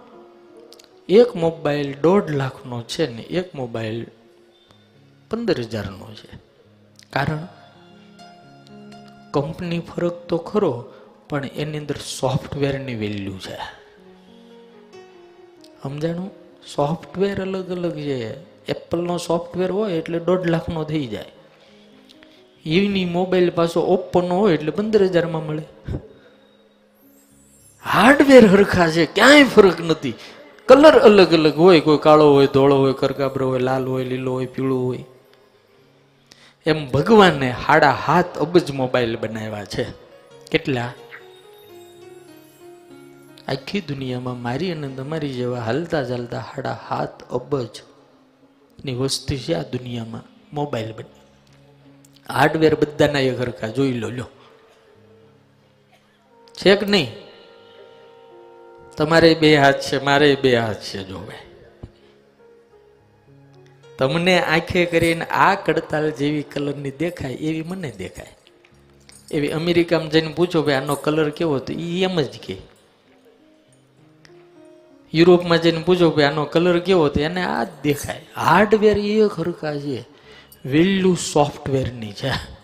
એક 1.09 1.37
મોબાઈલ 1.37 2.01
દોઢ 2.01 2.31
લાખનો 2.31 2.83
છે 2.83 3.15
ને 3.15 3.23
એક 3.23 3.55
મોબાઈલ 3.55 4.07
પંદર 5.31 5.59
હજારનો 5.59 6.15
છે. 6.15 6.39
કારણ 7.11 7.39
કંપની 9.31 9.81
ફરક 9.81 10.13
તો 10.13 10.39
ખરો, 10.39 10.85
પણ 11.29 11.45
એની 11.57 11.79
અંદર 11.79 11.97
સોફ્ટવેરની 11.97 12.95
વેલ્યુ 12.95 13.39
છે. 13.39 13.57
સમજાણું? 15.83 16.31
સોફ્ટવેર 16.75 17.43
અલગ 17.43 17.71
અલગ 17.71 17.95
છે. 17.95 18.41
એપલનો 18.67 19.19
સોફ્ટવેર 19.19 19.71
હોય 19.71 19.93
એટલે 19.93 20.19
દોઢ 20.21 20.47
લાખનો 20.47 20.85
થઈ 20.85 21.07
જાય. 21.07 21.33
એની 22.67 23.05
મોબાઈલ 23.05 23.51
પાછો 23.51 23.81
ઓપ્પોનો 23.81 24.39
હોય 24.39 24.55
એટલે 24.55 24.71
પંદર 24.71 25.03
હજારમાં 25.03 25.47
મળે. 25.47 25.63
હાર્ડવેર 27.85 28.47
હરખા 28.47 28.91
છે, 28.91 29.07
ક્યાંય 29.07 29.45
ફરક 29.45 29.81
નથી. 29.81 30.15
કલર 30.69 30.99
અલગ 30.99 31.33
અલગ 31.33 31.57
હોય, 31.57 31.81
કોઈ 31.81 31.99
કાળો 31.99 32.33
હોય, 32.33 32.47
ધોળો 32.47 32.79
હોય 32.79 32.93
કરકાબરો 32.93 33.49
હોય, 33.49 33.59
લાલ 33.59 33.87
હોય, 33.87 34.05
લીલો 34.05 34.33
હોય, 34.33 34.47
પીળો 34.47 34.79
હોય. 34.79 35.05
એમ 36.67 36.91
ભગવાને 36.91 37.51
હાડા 37.51 37.91
હાથ 37.91 38.39
અબજ 38.39 38.71
મોબાઈલ 38.71 39.17
બનાવ્યા 39.17 39.65
છે. 39.65 39.87
કેટલા? 40.51 40.93
આખી 43.49 43.81
દુનિયામાં 43.81 44.43
મારી 44.43 44.73
અને 44.73 44.89
તમારી 44.89 45.33
જેવા 45.33 45.61
હાલતા 45.61 46.05
ચાલતા 46.05 46.39
હાડા 46.39 46.79
હાથ 46.89 47.33
અબજની 47.33 48.95
વસ્તી 48.95 49.39
છે 49.39 49.55
આ 49.55 49.63
દુનિયામાં. 49.63 50.23
મોબાઈલ 50.53 50.93
બની. 50.93 51.21
હાર્ડવેર 52.33 52.75
બધાના 52.75 53.19
એ 53.19 53.31
હરખા 53.31 53.69
જોઈ 53.69 53.93
લો 53.93 54.11
લો. 54.11 54.25
છે 56.53 56.77
કે 56.77 56.87
નહીં? 56.87 57.28
તમારે 58.99 59.35
બે 59.35 59.57
હાથ 59.57 59.81
છે, 59.81 60.05
મારે 60.05 60.35
બે 60.35 60.57
હાથ 60.57 60.83
છે 60.83 61.05
જોવે 61.05 61.49
તમને 63.99 64.41
આંખે 64.41 64.85
કરીને 64.85 65.25
આ 65.25 65.55
કડતાલ 65.55 66.11
જેવી 66.11 66.43
કલરની 66.43 66.91
દેખાય, 66.91 67.33
એવી 67.33 67.63
મને 67.63 67.91
દેખાય. 67.91 68.37
એવી 69.33 69.49
અમેરિકામાં 69.49 70.11
જઈને 70.11 70.33
પૂછો 70.33 70.63
ભાઈ, 70.63 70.75
આનો 70.75 70.95
કલર 70.95 71.31
કેવો 71.31 71.59
તો 71.59 71.73
એ 71.73 72.03
એમ 72.03 72.21
જ 72.21 72.39
કે. 72.47 72.57
યુરોપમાં 75.15 75.59
જઈને 75.59 75.83
પૂછો 75.87 76.11
ભાઈ, 76.11 76.25
આનો 76.25 76.45
કલર 76.45 76.79
કેવો 76.79 77.09
તો 77.09 77.21
એને 77.21 77.43
આ 77.43 77.65
જ 77.65 77.69
દેખાય. 77.83 78.27
હાર્ડવેર 78.37 78.99
એ 78.99 79.29
ખરખા 79.29 79.75
છે 79.75 80.05
વેલ્યુ 80.65 81.15
સોફ્ટવેરની 81.15 82.13
છે. 82.13 82.58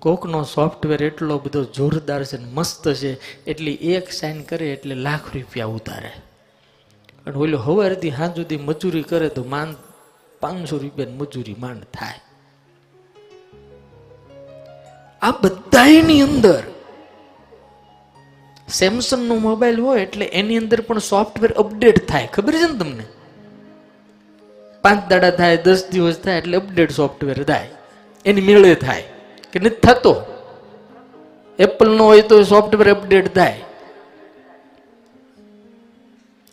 કોકનો 0.00 0.44
સોફ્ટવેર 0.44 1.02
એટલો 1.02 1.38
બધો 1.38 1.64
જોરદાર 1.64 2.24
છે 2.24 2.36
ને 2.36 2.44
મસ્ત 2.44 2.92
છે, 2.92 3.44
એટલી 3.44 3.72
એક 3.72 4.12
સાઇન 4.12 4.42
કરે 4.42 4.72
એટલે 4.72 4.94
લાખ 4.94 5.34
રૂપિયા 5.34 5.66
ઉતારે. 5.66 6.12
અને 7.26 7.36
ઓલો 7.36 7.58
હવારથી 7.58 8.10
હાથ 8.10 8.36
સુધી 8.36 8.56
મજૂરી 8.56 9.02
કરે 9.02 9.28
તો 9.28 9.44
માંડ 9.44 9.76
પાંચસો 10.40 10.78
રૂપિયાની 10.78 11.12
મજૂરી 11.12 11.56
માંડ 11.58 11.82
થાય. 11.82 12.20
આ 15.22 15.30
બધાની 15.30 16.20
અંદર 16.20 16.62
સેમસંગ 18.68 19.28
નો 19.28 19.34
મોબાઈલ 19.34 19.80
હોય 19.80 20.00
એટલે 20.00 20.26
એની 20.26 20.56
અંદર 20.56 20.80
પણ 20.80 20.98
સોફ્ટવેર 20.98 21.52
અપડેટ 21.52 22.08
થાય. 22.08 22.28
ખબર 22.32 22.52
છે 22.52 22.72
ને 22.72 22.78
તમને? 22.78 23.04
પાંચ 24.82 25.10
દાડા 25.10 25.30
થાય, 25.30 25.56
દસ 25.56 25.88
દિવસ 25.88 26.18
થાય 26.18 26.38
એટલે 26.38 26.56
અપડેટ 26.56 26.90
સોફ્ટવેર 26.90 27.44
થાય. 27.44 27.68
એની 28.24 28.40
મેળે 28.40 28.74
થાય. 28.74 29.04
કે 29.52 29.58
નથી 29.58 29.68
થતો. 29.68 30.22
એપલ 31.58 31.96
નો 31.96 32.04
હોય 32.04 32.22
તો 32.22 32.42
સોફ્ટવેર 32.42 32.94
અપડેટ 32.94 33.34
થાય. 33.34 33.60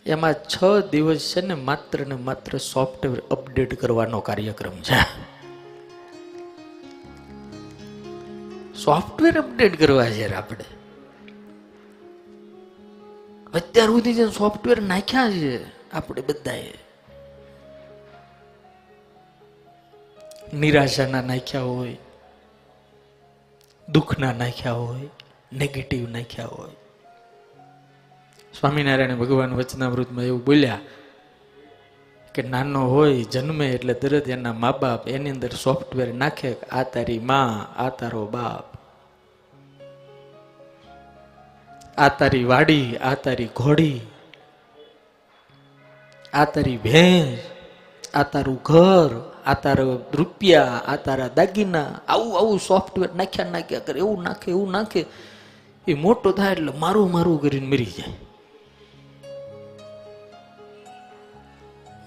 એમાં 0.05 0.33
છ 0.33 0.63
દિવસ 0.91 1.33
છે 1.35 1.41
ને 1.41 1.53
માત્ર 1.53 2.07
ને 2.07 2.15
માત્ર 2.15 2.57
સોફ્ટવેર 2.57 3.19
અપડેટ 3.31 3.73
કરવાનો 3.73 4.19
કાર્યક્રમ 4.19 4.81
છે. 4.81 4.99
સોફ્ટવેર 8.75 9.37
અપડેટ 9.37 9.79
કરવા 9.79 10.05
છે 10.05 10.33
આપણે. 10.33 10.65
અત્યાર 13.53 13.87
સુધી 13.87 14.13
જે 14.13 14.27
સોફ્ટવેર 14.27 14.81
નાખ્યા 14.81 15.31
છે 15.31 15.65
આપણે 15.91 16.21
બધાએ. 16.21 16.73
નિરાશાના 20.53 21.21
નાખ્યા 21.21 21.61
હોય 21.61 21.97
દુઃખના 23.95 24.33
નાખ્યા 24.33 24.71
હોય 24.71 25.09
નેગેટિવ 25.53 26.09
નાખ્યા 26.09 26.45
હોય. 26.45 26.75
સ્વામિનારાયણ 28.59 29.15
ભગવાન 29.15 29.53
વચનામૃતમાં 29.53 30.23
એવું 30.23 30.45
બોલ્યા 30.45 30.79
કે 32.35 32.41
નાનો 32.41 32.81
હોય, 32.87 33.23
જન્મે 33.23 33.67
એટલે 33.67 33.93
તરત 33.93 34.29
એના 34.29 34.53
મા 34.53 34.71
બાપ 34.71 35.07
એની 35.07 35.29
અંદર 35.29 35.49
સોફ્ટવેર 35.49 36.09
નાખે 36.13 36.49
આ 36.71 36.83
તારી 36.83 37.19
માં, 37.19 37.53
આ 37.79 37.89
તારો 37.89 38.25
બાપ. 38.25 38.65
આ 41.97 42.09
તારી 42.19 42.43
વાડી, 42.43 42.97
આ 42.97 43.13
તારી 43.15 43.49
ઘોડી. 43.55 44.01
આ 46.33 46.45
તારી 46.45 46.77
ભેંસ, 46.77 47.39
આ 48.13 48.23
તારું 48.23 48.59
ઘર 48.63 49.11
આ 49.45 49.55
તારા 49.63 49.97
રૂપિયા 50.19 50.77
આ 50.91 50.97
તારા 51.05 51.31
દાગીના, 51.39 51.89
આવું 52.13 52.33
આવું 52.39 52.59
સોફ્ટવેર 52.69 53.09
નાખ્યા 53.19 53.53
નાખ્યા 53.55 53.87
કરે, 53.87 53.97
એવું 54.05 54.21
નાખે 54.27 54.47
એવું 54.55 54.71
નાખે. 54.75 55.01
એ 55.87 55.93
મોટો 56.05 56.29
થાય 56.37 56.55
એટલે 56.57 56.73
મારું 56.83 57.11
મારું 57.15 57.37
કરીને 57.43 57.67
મરી 57.71 57.91
જાય. 57.97 58.15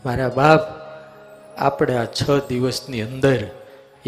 મારા 0.04 0.32
બાપ 0.38 0.64
આપણે 1.66 1.94
આ 2.02 2.08
છ 2.18 2.22
દિવસની 2.48 3.04
અંદર 3.08 3.40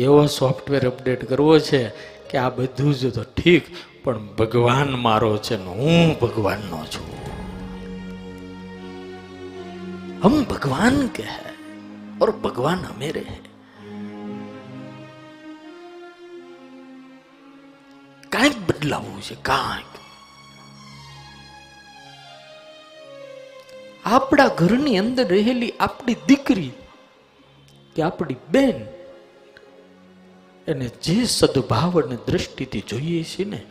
એવો 0.04 0.18
સોફ્ટવેર 0.38 0.82
અપડેટ 0.90 1.22
કરવો 1.30 1.54
છે 1.68 1.82
કે 2.28 2.36
આ 2.44 2.50
બધું 2.56 2.92
જ 3.00 3.02
તો 3.16 3.24
ઠીક, 3.38 3.64
પણ 4.04 4.26
ભગવાન 4.38 4.90
મારો 5.06 5.32
છે 5.46 5.56
ને 5.64 5.70
હું 5.80 6.08
ભગવાનનો 6.22 6.80
છું. 6.92 7.08
હમ 10.22 10.42
ભગવાન 10.52 10.96
કે 11.16 11.24
હૈ 11.34 11.49
और 12.19 12.31
भगवान 12.39 12.79
हमेरे 12.85 13.25
है 13.25 13.41
કાંઈક 18.31 18.57
બદલાવવું 18.67 19.21
છે 19.21 19.35
કાંઈક 19.43 19.93
આપણા 24.05 24.49
ઘરની 24.55 24.97
અંદર 24.97 25.25
રહેલી 25.27 25.71
આપણી 25.77 26.17
દીકરી 26.27 26.73
કે 27.95 28.01
આપણી 28.01 28.41
બેન 28.49 28.79
એને 30.67 30.87
જે 31.01 31.17
સદભાવ 31.27 31.95
અને 32.01 32.17
દ્રષ્ટિથી 32.27 32.83
જોઈએ 32.83 33.23
છે 33.25 33.45
ને 33.45 33.61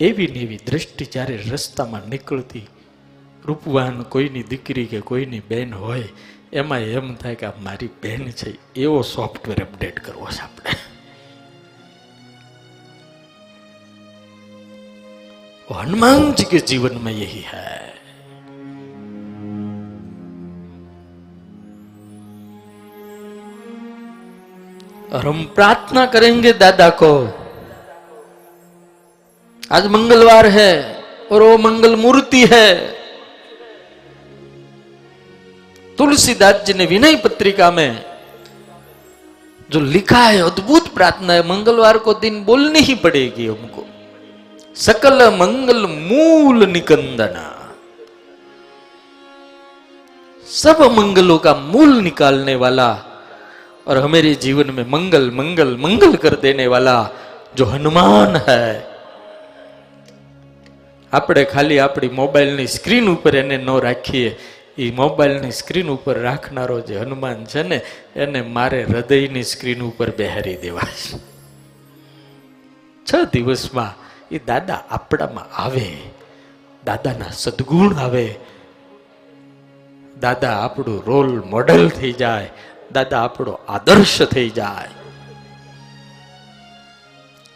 એવી 0.00 0.30
ને 0.30 0.40
એવી 0.40 0.62
દ્રષ્ટિ 0.66 1.04
જ્યારે 1.06 1.36
રસ્તામાં 1.44 2.08
નીકળતી 2.08 2.66
રૂપવાન 3.44 3.98
કોઈની 4.06 4.44
દીકરી 4.44 4.86
કે 4.86 5.00
કોઈની 5.02 5.44
બેન 5.48 5.72
હોય 5.74 6.08
એમાં 6.54 6.88
એમ 6.94 7.14
થાય 7.16 7.36
કે 7.36 7.46
આ 7.46 7.60
મારી 7.60 7.92
બેન 8.00 8.32
છે 8.32 8.50
એવો 8.78 8.98
સોફ્ટવેર 9.08 9.58
અપડેટ 9.60 9.96
કરવો 10.00 10.26
છે 10.28 10.42
આપણે 10.42 10.82
हनुमान 15.68 16.32
जी 16.32 16.44
के 16.44 16.58
जीवन 16.60 16.98
में 16.98 17.12
यही 17.12 17.40
है 17.42 17.92
और 25.12 25.26
हम 25.26 25.42
प्रार्थना 25.54 26.04
करेंगे 26.06 26.52
दादा 26.54 26.88
को 27.02 27.10
आज 29.70 29.86
मंगलवार 29.86 30.46
है 30.50 30.72
और 31.32 31.42
वो 31.42 31.56
मंगल 31.58 31.96
मूर्ति 31.96 32.44
है 32.52 32.68
तुलसीदास 35.98 36.64
जी 36.66 36.74
ने 36.74 36.86
विनय 36.86 37.16
पत्रिका 37.24 37.70
में 37.70 37.90
जो 39.70 39.80
लिखा 39.80 40.22
है 40.24 40.40
अद्भुत 40.42 40.88
प्रार्थना 40.94 41.32
है 41.32 41.46
मंगलवार 41.48 41.98
को 41.98 42.14
दिन 42.20 42.44
बोलनी 42.44 42.80
ही 42.80 42.94
पड़ेगी 43.04 43.46
हमको 43.46 43.84
सकल 44.76 45.18
मंगल 45.38 45.86
मूल 46.02 46.66
निकंदना 46.68 47.44
सब 50.46 50.82
मंगलों 50.92 51.38
का 51.38 51.54
मूल 51.66 51.92
निकालने 52.02 52.54
वाला 52.56 52.88
और 53.86 53.98
हमारे 53.98 54.34
जीवन 54.38 54.70
में 54.70 54.84
मंगल 54.90 55.30
मंगल 55.34 55.76
मंगल 55.76 56.16
कर 56.16 56.34
देने 56.42 56.66
वाला 56.66 56.96
जो 57.56 57.64
हनुमान 57.66 58.36
है 58.48 58.94
આપણે 61.12 61.42
ખાલી 61.44 61.76
આપણી 61.78 62.08
મોબાઈલની 62.12 62.64
સ્ક્રીન 62.68 63.08
ઉપર 63.10 63.34
એને 63.36 63.56
ન 63.58 63.68
રાખીએ 63.78 64.30
એ 64.79 64.91
મોબાઈલની 64.91 65.51
સ્ક્રીન 65.51 65.89
ઉપર 65.89 66.19
રાખનારો 66.19 66.81
જે 66.81 66.97
હનુમાન 66.97 67.45
છે 67.45 67.63
ને, 67.63 67.81
એને 68.15 68.41
મારે 68.41 68.83
હૃદયની 68.83 69.43
સ્ક્રીન 69.43 69.81
ઉપર 69.81 70.11
બેહારી 70.11 70.57
દેવા 70.57 70.81
છ. 73.05 73.15
દિવસમાં 73.33 73.95
એ 74.31 74.39
દાદા 74.39 74.83
આપણામાં 74.89 75.61
આવે, 75.61 75.97
દાદાના 76.85 77.25
સદગુણ 77.31 77.95
આવે. 77.95 78.35
દાદા 80.21 80.59
આપણું 80.59 81.03
રોલ 81.05 81.41
મોડલ 81.41 81.89
થઈ 81.89 82.11
જાય, 82.11 82.49
દાદા 82.91 83.23
આપણો 83.23 83.51
આદર્શ 83.51 84.21
થઈ 84.21 84.49
જાય. 84.49 84.87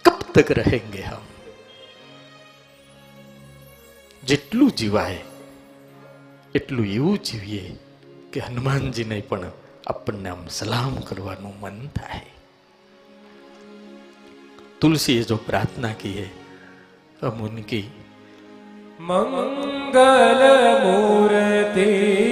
કબ 0.05 0.21
તક 0.33 0.51
રહેંગે 0.51 1.01
હમ? 1.01 1.17
જેટલું 4.23 4.71
જીવાય 4.71 5.17
એટલું 6.55 6.85
એવું 6.85 7.17
જીવીએ 7.17 7.75
કે 8.33 8.39
હનુમાનજીને 8.39 9.21
પણ 9.21 9.51
આપણને 9.87 10.29
આમ 10.29 10.47
સલામ 10.49 10.95
કરવાનું 10.95 11.59
મન 11.59 11.87
થાય. 11.87 12.25
તુલસીએ 14.81 15.23
જો 15.23 15.35
પ્રાર્થના 15.35 15.93
કીએ 16.01 16.29
અમુનકી 17.21 17.91
મંગલ 18.99 20.41
મૂર્તિ 20.83 22.22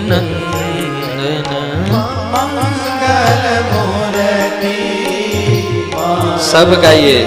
નંદન 0.00 0.26
મંગલ 2.32 3.44
મૂર્તિ 3.70 4.76
સબ 6.40 6.70
ગાઈએ 6.82 7.18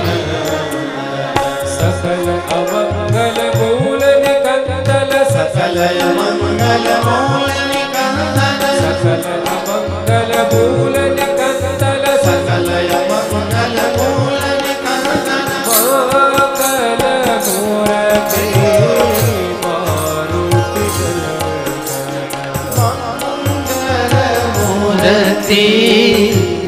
સકલ 1.68 2.28
અમંગલ 2.50 3.40
મૂલ 3.56 4.04
નિકંદલ 4.24 5.12
સકલ 5.26 5.78
અમંગલ 6.02 6.88
મૂલ 7.06 7.50
નિકંદલ 7.72 8.64
સકલ 8.82 9.24
અમંગલ 9.54 10.32
મૂલ 10.52 10.96
નિકંદલ 11.12 11.37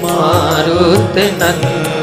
મારુત 0.01 1.15
નંદ. 1.15 1.98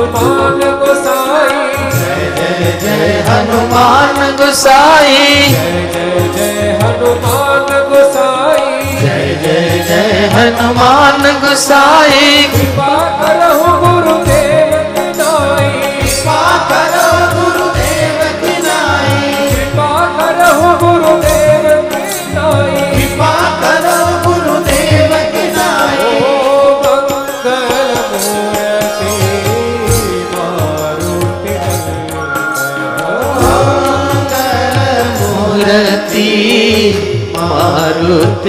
हनुमान 0.00 0.60
गोसाई। 0.80 1.58
जय 1.96 2.22
जय 2.36 2.78
जय 2.82 3.24
हनुमान 3.28 4.18
गोसाई। 4.36 5.16
जय 5.52 5.88
जय 5.94 6.28
जय 6.36 6.78
हनुमान 6.82 7.68
गोसाई। 7.90 8.96
जय 9.02 9.26
जय 9.42 9.84
जय 9.88 10.28
हनुमान 10.34 11.22
गोसाई। 11.42 12.48
कृपा 12.54 12.94
करो 13.20 13.49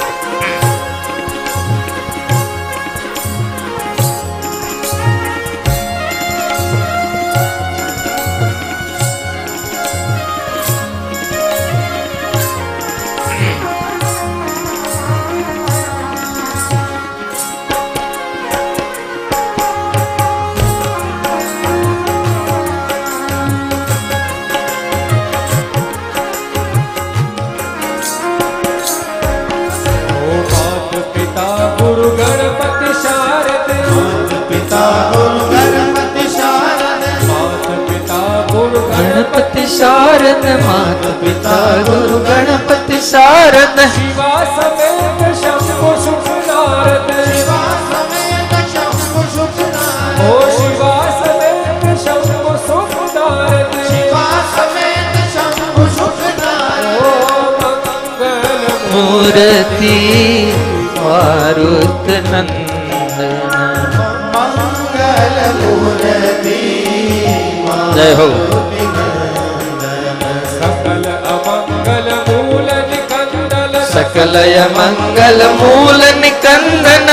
શારદ 40.33 40.65
માત 40.65 41.05
પિતા 41.21 41.85
ગુરુ 41.85 42.19
ગણપતિ 42.21 42.99
શારદ 43.03 43.81
શિવા 43.89 44.41
સમેત 44.51 45.21
શંભુ 45.33 45.91
સુખનારદ 45.99 47.11
શિવા 47.27 47.73
સમેત 47.83 48.55
શંભુ 48.65 49.25
સુખનાથ 49.35 50.23
ઓ 50.25 50.31
શિવા 50.53 51.05
સમેત 51.19 51.85
શંભુ 51.97 52.55
સુખનારદ 52.63 53.77
શિવા 53.91 54.41
સમેત 54.55 55.21
શંભુ 55.27 55.85
સુખનાથ 55.93 56.89
ઓ 57.03 57.15
મંગલ 57.59 58.65
મૂર્તિ 58.89 59.95
મારુત 60.97 62.11
નંદન 62.15 62.49
મંગલ 64.33 65.39
મૂર્તિ 65.61 66.61
જય 67.95 68.11
હો 68.15 68.31
સકલ 68.63 69.02
નિકંદલ 74.13 74.21
સકલય 74.21 74.65
મંગલ 74.69 75.41
મૂલ 75.61 76.03
નિકંદન 76.23 77.09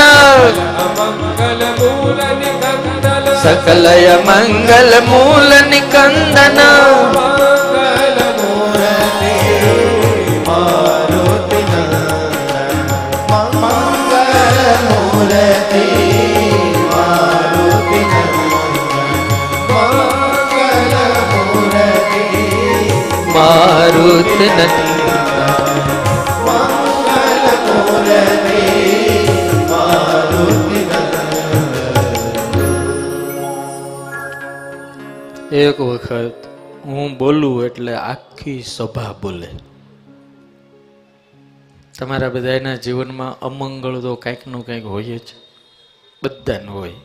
અમંગલ 0.84 1.62
મૂલ 1.80 2.20
નિકંદલ 2.28 3.40
સકલય 3.42 4.16
મંગલ 4.28 4.92
એક 35.59 35.79
વખત 35.81 36.39
હું 36.85 37.17
બોલું 37.17 37.65
એટલે 37.65 37.93
આખી 37.95 38.61
સભા 38.67 39.13
બોલે 39.13 39.49
તમારા 41.99 42.29
બધાના 42.29 42.77
જીવનમાં 42.77 43.33
અમંગળ 43.41 43.99
તો 43.99 44.15
કંઈક 44.15 44.47
નું 44.47 44.63
કંઈક 44.65 44.85
હોય 44.85 45.19
જ 45.19 45.29
બધાને 46.23 46.67
હોય 46.67 47.01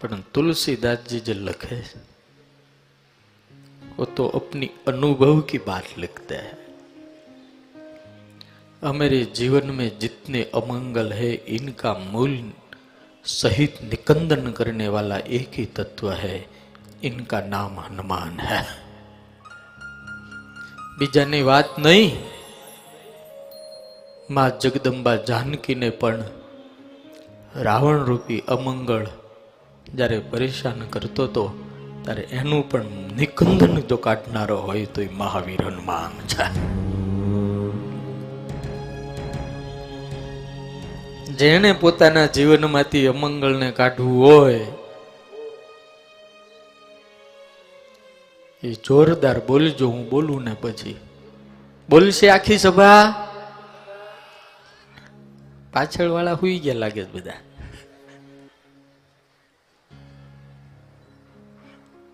પણ 0.00 0.22
तुलसीदास 0.34 0.98
जी 1.08 1.18
जो 1.20 1.34
लिखे 1.34 1.76
वो 3.98 4.04
तो 4.16 4.24
अपनी 4.28 4.70
अनुभव 4.86 5.40
की 5.40 5.58
बात 5.58 5.98
लिखते 5.98 6.34
हैं 6.34 6.56
हमारे 8.82 9.24
जीवन 9.34 9.70
में 9.70 9.98
जितने 9.98 10.42
अमंगल 10.54 11.12
है 11.12 11.32
इनका 11.48 11.94
मूल 12.12 12.34
सहित 13.24 13.78
निकंदन 13.82 14.50
करने 14.50 14.88
वाला 14.88 15.18
एक 15.30 15.50
ही 15.52 15.66
तत्व 15.78 16.10
है 16.14 16.36
ઇનકા 17.07 17.41
નામ 17.41 17.79
હનુમાન 17.79 18.41
હૈ 18.41 18.63
બીજાની 20.97 21.41
વાત 21.41 21.79
નહીં 21.79 22.11
માં 24.29 24.59
જગદંબા 24.59 25.15
જાનકીને 25.15 25.89
પણ 25.89 26.23
રાવણ 27.55 28.03
રૂપી 28.03 28.39
અમંગળ 28.39 29.05
જ્યારે 29.93 30.19
પરેશાન 30.19 30.79
કરતો 30.79 31.23
હતો, 31.23 31.43
ત્યારે 32.03 32.21
એનું 32.21 32.69
પણ 32.69 32.85
નિકંદન 33.17 33.79
જો 33.79 33.97
કાઢનારો 33.97 34.57
હોય 34.57 34.85
તો 34.85 35.01
એ 35.01 35.09
મહાવીર 35.09 35.61
હનુમાન 35.61 36.13
છે. 36.27 36.47
જેણે 41.37 41.71
પોતાના 41.73 42.25
જીવનમાંથી 42.25 43.07
અમંગળને 43.07 43.71
કાઢવું 43.71 44.25
હોય 44.25 44.67
એ 48.63 48.73
જોરદાર 48.73 49.39
બોલજો, 49.39 49.87
હું 49.87 50.09
બોલું 50.09 50.43
ને 50.43 50.55
પછી. 50.61 50.95
બોલશે 51.89 52.29
આખી 52.29 52.57
સભા? 52.57 53.13
પાછળ 55.73 56.07
વાળા 56.07 56.33
હુઈ 56.33 56.59
ગયા 56.59 56.73
લાગે 56.73 57.03
બધા. 57.03 57.31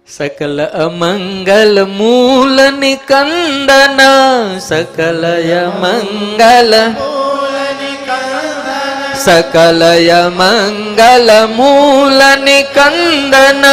સકલ 0.08 0.66
અમંગલ 0.66 1.84
મૂલ 1.84 2.72
નિકંદન 2.80 4.00
સકલ 4.60 5.26
મંગલ 5.80 6.74
સકલય 9.16 10.30
મંગલ 10.30 11.30
મૂલ 11.56 12.44
નિકંદન 12.44 13.66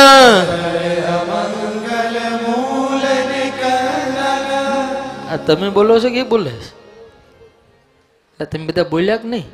તમે 5.47 5.68
બોલો 5.70 5.95
છો 6.01 6.11
કે 6.11 6.22
બોલે 6.22 6.53
છે? 6.57 8.45
તમે 8.45 8.66
બધા 8.66 8.84
બોલ્યા 8.84 9.16
કે 9.16 9.28
નહીં? 9.28 9.49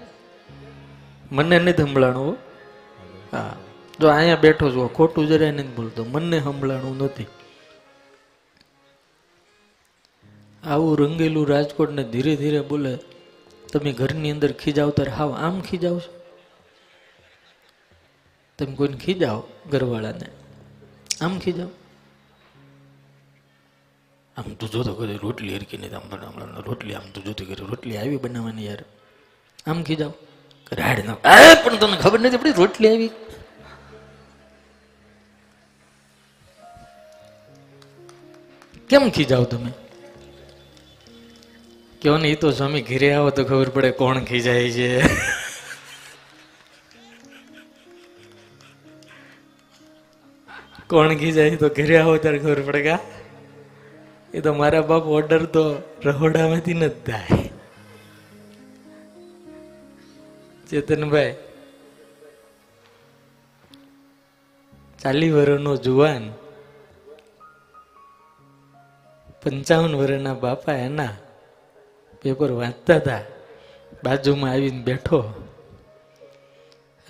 મને 1.32 1.58
નથી 1.58 1.82
સંભળાણું 1.82 2.26
હો. 2.26 2.36
જો 4.00 4.08
અહીંયા 4.08 4.36
બેઠો 4.36 4.70
છું 4.70 4.92
ખોટું 4.92 5.26
જરાય 5.26 5.52
નથી 5.52 5.74
બોલતો, 5.76 6.04
મને 6.04 6.40
સંભળાણું 6.40 6.96
નથી. 6.98 7.26
આવું 10.64 10.98
રંગેલું 10.98 11.48
રાજકોટ 11.48 11.90
ને 11.90 12.04
ધીરે 12.04 12.36
ધીરે 12.36 12.60
બોલે, 12.60 12.92
તમે 13.72 13.92
ઘરની 13.92 14.30
અંદર 14.30 14.52
ખીજાવ 14.52 14.90
ત્યારે 14.90 15.12
હાવ 15.12 15.30
આમ 15.32 15.60
ખીજાવ 15.60 15.98
છો? 15.98 16.12
તમે 18.58 18.74
કોઈને 18.74 18.96
ખીજાવ, 18.96 19.42
ઘરવાળાને? 19.70 20.28
આમ 21.20 21.38
ખીજાવ? 21.38 21.70
આમ 24.36 24.48
તું 24.58 24.68
જોતો 24.70 24.92
કરી 24.96 25.18
રોટલી 25.18 25.56
હરકી 25.56 25.80
નહીં 25.80 25.96
આમ 25.96 26.06
હમણાં 26.12 26.52
રોટલી 26.68 26.96
આમ 26.96 27.06
તું 27.12 27.26
જોતી 27.26 27.48
કરી 27.48 27.66
રોટલી 27.66 27.98
આવી 27.98 28.20
બનાવવાની 28.20 28.68
યાર. 28.68 28.82
આમ 29.66 29.78
ખીજાવ 29.82 30.12
રાડ 30.72 31.00
ના 31.04 31.18
અરે 31.32 31.52
પણ 31.62 31.78
તને 31.82 32.00
ખબર 32.02 32.18
નથી 32.20 32.42
પડી 32.42 32.58
રોટલી 32.60 32.92
આવી? 32.92 33.12
કેમ 38.90 39.10
ખીજાવ 39.10 39.44
તમે? 39.46 39.70
કહો 42.02 42.12
ને 42.16 42.28
એ 42.28 42.36
તો 42.36 42.48
સ્વામી 42.52 42.84
ઘેરે 42.84 43.08
આવો 43.12 43.30
તો 43.32 43.42
ખબર 43.44 43.68
પડે 43.74 43.90
કોણ 43.94 44.18
ખીજાય 44.24 44.68
છે. 44.72 44.88
કોણ 50.88 51.14
ખીજાય 51.16 51.58
તો 51.58 51.68
ઘેરે 51.70 51.94
આવો 51.98 52.16
ત્યારે 52.18 52.40
ખબર 52.40 52.60
પડે 52.66 52.82
કા? 52.86 53.00
એ 54.36 54.40
તો 54.40 54.54
મારા 54.54 54.80
બાપ 54.80 55.02
ઓર્ડર 55.02 55.44
તો 55.44 55.82
રહોડામાંથી 56.04 56.74
નથી 56.74 57.12
થાય. 57.12 57.48
ચેતનભાઈ 60.70 61.36
ચાલી 65.02 65.30
વર્ષનો 65.30 65.76
જુવાન, 65.76 66.32
પંચાવન 69.42 69.94
વર્ષના 69.94 70.34
બાપા 70.34 70.72
એના 70.72 71.08
પેપર 72.22 72.50
વાંચતા 72.52 72.96
હતા, 72.96 73.20
બાજુમાં 74.04 74.50
આવીને 74.50 74.82
બેઠો. 74.82 75.20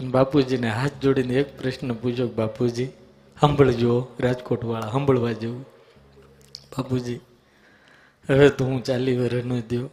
અને 0.01 0.09
બાપુજીને 0.09 0.69
હાથ 0.69 0.93
જોડીને 1.03 1.35
એક 1.35 1.59
પ્રશ્ન 1.59 1.93
પૂછ્યો 1.93 2.29
બાપુજી, 2.29 2.87
સાંભળજો 3.41 4.09
રાજકોટ 4.21 4.65
વાળા 4.65 4.91
સાંભળવા 4.91 5.33
જેવું. 5.33 5.76
બાપુજી, 6.77 7.21
હવે 8.29 8.49
તો 8.49 8.65
હું 8.65 8.83
ચાલી 8.83 9.17
વર્ષનો 9.17 9.61
થયો 9.61 9.91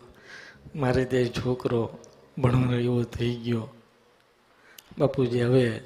મારે 0.76 1.06
ત્યાં 1.06 1.26
છોકરો 1.26 1.98
ભણવાનો 2.38 2.80
એવો 2.80 3.04
થઈ 3.04 3.36
ગયો. 3.36 3.70
બાપુજી, 5.00 5.44
હવે 5.44 5.82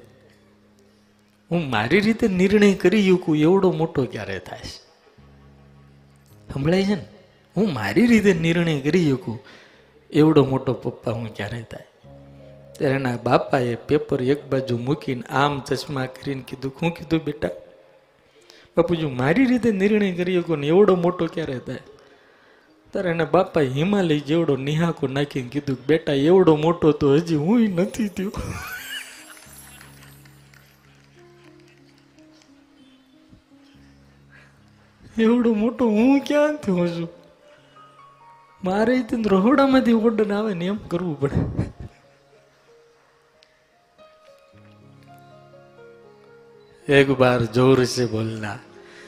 હું 1.50 1.70
મારી 1.70 2.00
રીતે 2.00 2.28
નિર્ણય 2.28 2.74
કરી 2.74 3.04
શકું, 3.08 3.36
એવડો 3.36 3.72
મોટો 3.72 4.04
ક્યારે 4.04 4.38
થાય 4.38 4.62
સંભળાય 6.52 6.84
છે 6.84 6.94
ને? 6.94 7.04
હું 7.56 7.72
મારી 7.72 8.06
રીતે 8.06 8.32
નિર્ણય 8.34 8.80
કરી 8.80 9.10
શકું, 9.10 9.38
એવડો 10.10 10.44
મોટો 10.44 10.72
પપ્પા 10.72 11.12
હું 11.12 11.34
ક્યારે 11.34 11.62
થાય? 11.62 11.86
ત્યારે 12.78 12.94
એના 12.94 13.16
બાપાએ 13.16 13.74
પેપર 13.74 14.22
એક 14.22 14.50
બાજુ 14.50 14.78
મૂકીને 14.78 15.22
આમ 15.22 15.60
ચશ્મા 15.60 16.06
કરીને 16.06 16.44
કીધું, 16.48 16.72
શું 16.80 16.90
કીધું 16.90 17.24
બેટા? 17.24 17.50
બાપુજી 18.78 19.06
મારી 19.06 19.44
રીતે 19.44 19.70
નિર્ણય 19.72 20.12
કરી 20.12 20.40
શકો 20.40 20.56
ને 20.56 20.66
એવડો 20.66 20.96
મોટો 20.96 21.26
ક્યારે 21.26 21.58
થાય? 21.58 21.78
ત્યારે 22.92 23.10
એને 23.10 23.24
બાપા 23.24 23.60
હિમાલય 23.60 24.18
જેવડો 24.18 24.56
નિહાકો 24.56 25.06
નાખીને 25.06 25.48
કીધું 25.48 25.78
બેટા, 25.86 26.12
એવડો 26.12 26.56
મોટો 26.56 26.92
તો 26.92 27.14
હજી 27.14 27.36
હું 27.36 27.60
નથી 27.60 28.08
થયો. 28.08 28.32
એવડો 35.18 35.54
મોટો 35.54 35.88
હું 35.88 36.20
ક્યાં 36.20 36.56
થયો 36.56 36.88
છું? 36.88 37.08
મારે 38.64 39.02
ત્યાં 39.02 39.22
રહોડામાંથી 39.22 39.92
ઓર્ડર 39.92 40.32
આવે 40.32 40.54
ને 40.54 40.66
એમ 40.66 40.76
કરવું 40.76 41.20
પડે. 41.20 41.38
એક 46.92 47.10
બાર 47.10 47.44
જોર 47.44 47.84
છે 47.84 48.06
બોલના 48.06 48.58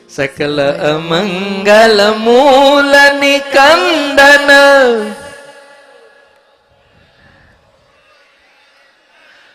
सकल 0.10 0.60
अमंगल 0.90 2.02
मूल 2.18 2.94
निकंदन 3.20 4.52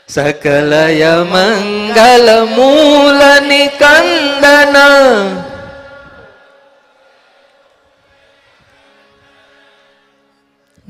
सकल 0.08 0.72
अमंगल 1.10 2.26
मूल 2.48 3.22
निकंदन 3.46 4.76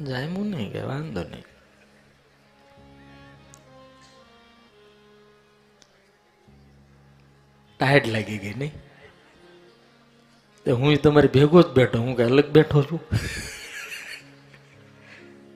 જાય 0.02 0.26
હું 0.26 0.44
નહીં 0.50 0.68
કે 0.72 0.82
વાંધો 0.84 1.22
નહીં 1.24 1.46
ટાયર્ડ 7.80 8.08
લાગી 8.08 8.38
ગઈ 8.38 8.54
નહીં 8.54 8.72
તે 10.65 10.71
હું 10.71 11.01
તમારી 11.01 11.27
ભેગો 11.27 11.61
જ 11.61 11.67
બેઠો, 11.67 11.99
હું 11.99 12.17
કાંઈ 12.17 12.29
અલગ 12.29 12.45
બેઠો 12.45 12.83
છું? 12.83 13.01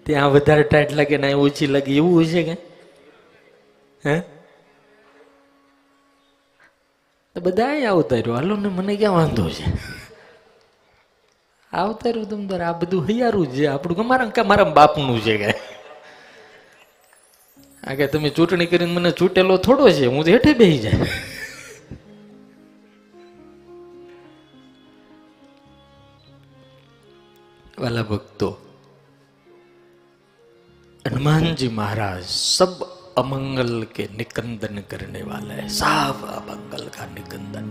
ત્યાં 0.06 0.32
વધારે 0.32 0.64
ટાઈટ 0.64 0.92
લાગે 0.92 1.18
ને 1.18 1.34
ઓછી 1.34 1.68
લાગે, 1.68 1.96
એવું 1.96 2.16
હોય 2.16 2.26
છે 2.26 2.44
કે 2.44 2.58
હે? 4.06 4.22
બધા 7.40 7.66
આવતા 7.90 8.16
રહ્યો 8.16 8.34
હાલો 8.34 8.56
ને, 8.56 8.70
મને 8.70 8.96
ક્યાં 8.96 9.14
વાંધો 9.14 9.50
છે? 9.50 9.64
આવતા 11.74 12.10
રહ્યું 12.10 12.30
તમ 12.30 12.48
તારે 12.48 12.64
આ 12.64 12.72
બધું 12.72 13.10
હૈયારું 13.10 13.48
છે. 13.48 13.66
આપણું 13.66 14.08
મારા 14.08 14.26
કે 14.26 14.42
મારા 14.42 14.64
બાપનું 14.64 15.22
છે 15.22 15.38
કે? 15.38 15.52
આ 17.88 17.94
કે 17.94 18.08
તમે 18.08 18.30
ચૂંટણી 18.30 18.66
કરીને 18.66 18.92
મને 18.92 19.12
ચૂંટેલો 19.12 19.58
થોડો 19.58 19.90
છે, 19.90 20.06
હું 20.06 20.26
તો 20.26 20.32
હેઠે 20.32 20.54
બેસી 20.54 20.80
જાય. 20.80 20.94
वाला 27.79 28.03
भक्तों 28.05 28.53
हनुमान 31.05 31.55
जी 31.55 31.69
महाराज 31.73 32.23
सब 32.25 32.75
अमंगल 33.19 33.73
के 33.97 34.09
निकंदन 34.17 34.83
करने 34.91 35.23
वाले 35.23 35.55
हैं 35.55 35.69
सब 35.75 36.23
अमंगल 36.33 36.85
का 36.97 37.07
निकंदन 37.15 37.67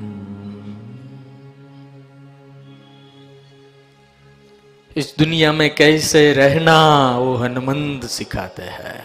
इस 4.96 5.08
दुनिया 5.20 5.52
में 5.54 5.70
कैसे 5.76 6.22
रहना 6.34 6.78
वो 7.18 7.32
હનુમંત 7.38 8.04
સિખાતે 8.18 8.66
હૈ 8.74 9.00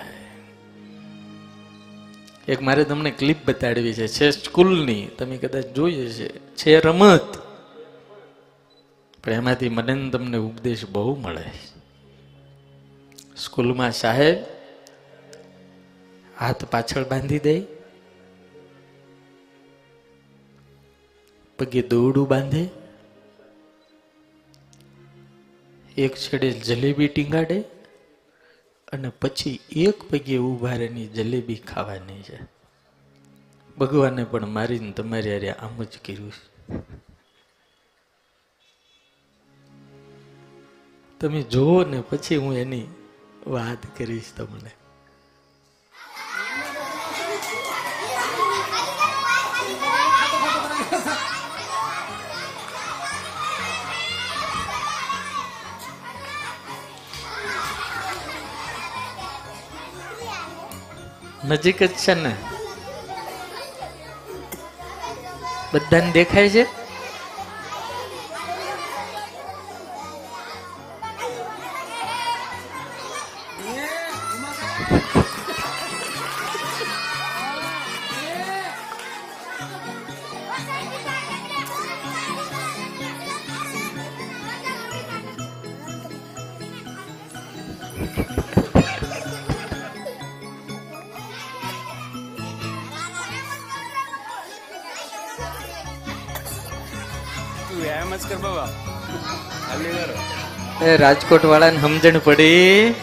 એક 2.48 2.60
મારે 2.62 2.84
તમને 2.84 3.10
ક્લિપ 3.12 3.40
બતાડવી 3.46 3.94
છે 3.94 4.08
છે 4.08 4.28
સ્કૂલની 4.32 5.04
તમે 5.18 5.38
કદાચ 5.38 5.66
જોઈ 5.76 5.96
હશે 6.02 6.28
છે 6.58 6.74
રમત 6.80 7.32
પણ 9.23 9.31
એમાંથી 9.31 9.69
મને 9.69 10.09
તમને 10.09 10.37
ઉપદેશ 10.37 10.85
બહુ 10.85 11.15
મળે 11.15 11.51
સ્કૂલમાં 13.37 13.91
સાહેબ, 13.91 14.37
હાથ 16.39 16.65
પાછળ 16.65 17.03
બાંધી 17.03 17.39
દે, 17.39 17.61
પગે 21.59 21.81
દોરડું 21.81 22.27
બાંધે, 22.27 22.69
એક 25.97 26.15
છેડે 26.15 26.51
જલેબી 26.51 27.07
ટીંગાડે 27.07 27.59
અને 28.91 29.09
પછી 29.09 29.59
એક 29.71 30.09
પગે 30.09 30.37
ઊભા 30.37 30.75
રહેની 30.75 31.07
જલેબી 31.07 31.55
ખાવાની 31.55 32.21
છે. 32.21 32.39
ભગવાને 33.77 34.23
પણ 34.23 34.47
મારીને 34.47 34.91
તમારી 34.91 35.49
આમ 35.49 35.83
જ 35.83 35.97
કર્યું 36.05 36.31
છે. 36.31 37.12
તમે 41.23 41.41
જુઓ 41.41 41.83
ને 41.83 42.01
પછી 42.01 42.35
હું 42.35 42.55
એની 42.55 42.87
વાત 43.47 43.77
કરીશ 43.97 44.33
તમને. 44.37 44.71
નજીક 61.45 61.83
જ 61.83 61.89
છે 61.89 62.13
ને? 62.13 62.35
બધાને 65.73 66.11
દેખાય 66.11 66.49
છે? 66.49 66.82
તું 98.13 98.21
એમ 98.21 98.27
જ 98.27 98.29
કર 98.29 98.37
બાબા 98.37 98.67
એ 100.85 100.97
રાજકોટ 100.97 101.45
વાળાને 101.45 101.81
સમજણ 101.81 102.19
પડી. 102.19 102.95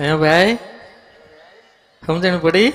હે 0.00 0.16
ભાઈ, 0.16 0.58
સમજણ 2.06 2.38
પડી? 2.38 2.72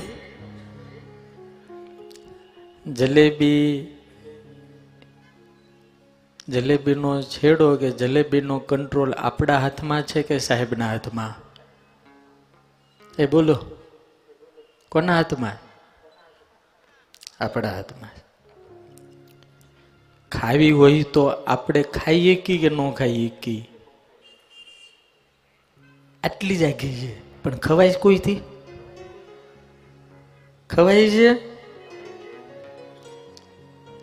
જલેબી, 2.87 3.97
જલેબીનો 6.49 7.21
છેડો 7.21 7.75
કે 7.75 7.91
જલેબીનો 7.91 8.59
કંટ્રોલ 8.59 9.13
આપણા 9.13 9.59
હાથમાં 9.59 10.01
છે 10.01 10.21
કે 10.21 10.39
સાહેબના 10.39 10.89
હાથમાં? 10.89 11.33
એ 13.19 13.25
બોલો, 13.25 13.57
કોના 14.89 15.15
હાથમાં? 15.15 15.57
આપણા 17.43 17.69
હાથમાં. 17.69 18.22
ખાવી 20.33 20.71
હોય 20.71 21.03
તો 21.03 21.27
આપણે 21.27 21.83
ખાઈએ 21.83 22.35
કી 22.35 22.57
કે 22.57 22.69
ન 22.69 22.91
ખાઈએ 22.91 23.29
કી? 23.41 23.69
આટલી 26.23 26.55
જ 26.55 26.63
આગી 26.63 26.93
છે. 26.93 27.41
પણ 27.43 27.57
ખવાય 27.57 27.93
કોઈથી? 27.93 28.39
ખવાય 30.69 31.09
છે? 31.09 31.53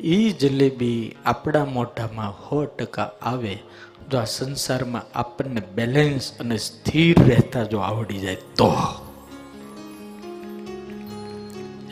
એ 0.00 0.32
જલેબી 0.32 1.16
આપણા 1.24 1.64
મોઢામાં 1.64 2.32
સો 2.32 2.64
ટકા 2.64 3.10
આવે 3.22 3.58
જો 4.10 4.18
આ 4.18 4.24
સંસારમાં 4.24 5.02
આપણને 5.14 5.60
બેલેન્સ 5.60 6.32
અને 6.40 6.56
સ્થિર 6.56 7.16
રહેતા 7.28 7.64
જો 7.64 7.78
આવડી 7.78 8.18
જાય 8.18 8.34
તો. 8.34 8.70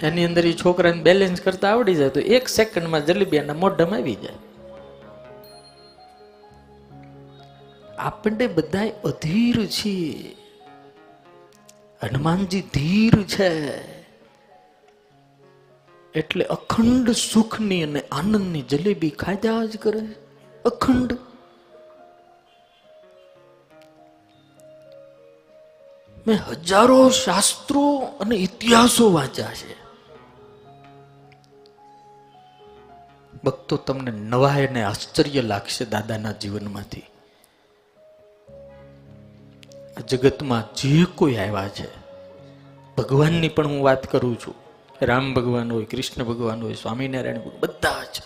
એની 0.03 0.25
અંદર 0.25 0.47
એ 0.47 0.53
છોકરાને 0.53 1.03
બેલેન્સ 1.03 1.41
કરતા 1.41 1.71
આવડી 1.71 1.95
જાય 1.95 2.09
તો 2.09 2.21
એક 2.21 2.49
સેકન્ડમાં 2.49 3.07
જલેબી 3.07 3.37
એના 3.37 3.55
મોઢામાં 3.55 3.95
આવી 3.95 4.15
જાય. 4.15 4.33
આપણને 7.99 8.47
બધા 8.47 8.81
અધીર 9.05 9.67
છીએ 9.67 10.37
હનુમાનજી 12.03 12.61
ધીર 12.61 13.23
છે. 13.23 13.79
એટલે 16.15 16.45
અખંડ 16.45 17.11
સુખની 17.11 17.83
અને 17.83 18.01
આનંદની 18.01 18.63
જલેબી 18.63 19.11
ખાધા 19.11 19.65
જ 19.65 19.77
કરે. 19.77 20.01
અખંડ. 20.65 21.19
મેં 26.27 26.39
હજારો 26.51 27.11
શાસ્ત્રો 27.11 27.99
અને 28.21 28.37
ઇતિહાસો 28.37 29.13
વાંચ્યા 29.13 29.47
છે. 29.47 29.88
ભક્તો 33.45 33.77
તમને 33.77 34.11
નવા 34.11 34.49
અને 34.49 34.83
આશ્ચર્ય 34.83 35.43
લાગશે 35.43 35.85
દાદાના 35.85 36.33
જીવનમાંથી. 36.33 37.03
આ 39.97 40.01
જગતમાં 40.09 40.75
જે 40.75 41.05
કોઈ 41.05 41.37
આવ્યા 41.37 41.69
છે, 41.69 41.89
ભગવાનની 42.97 43.49
પણ 43.49 43.67
હું 43.67 43.85
વાત 43.85 44.13
કરું 44.13 44.39
છું. 44.39 44.55
રામ 45.03 45.35
ભગવાન 45.35 45.73
હોય, 45.73 45.85
કૃષ્ણ 45.85 46.25
ભગવાન 46.25 46.63
હોય, 46.63 46.75
સ્વામિનારાયણ 46.75 47.39
બધા 47.61 48.05
જ. 48.05 48.21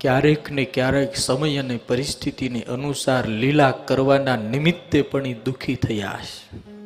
ક્યારેક 0.00 0.50
ને 0.50 0.64
ક્યારેક 0.64 1.16
સમય 1.16 1.58
અને 1.58 1.76
પરિસ્થિતિને 1.76 2.62
અનુસાર 2.62 3.26
લીલા 3.26 3.70
કરવાના 3.70 4.36
નિમિત્તે 4.36 5.02
પણ 5.02 5.22
દુઃખી 5.22 5.34
દુખી 5.34 5.74
થયા 5.74 6.18
છે 6.22 6.79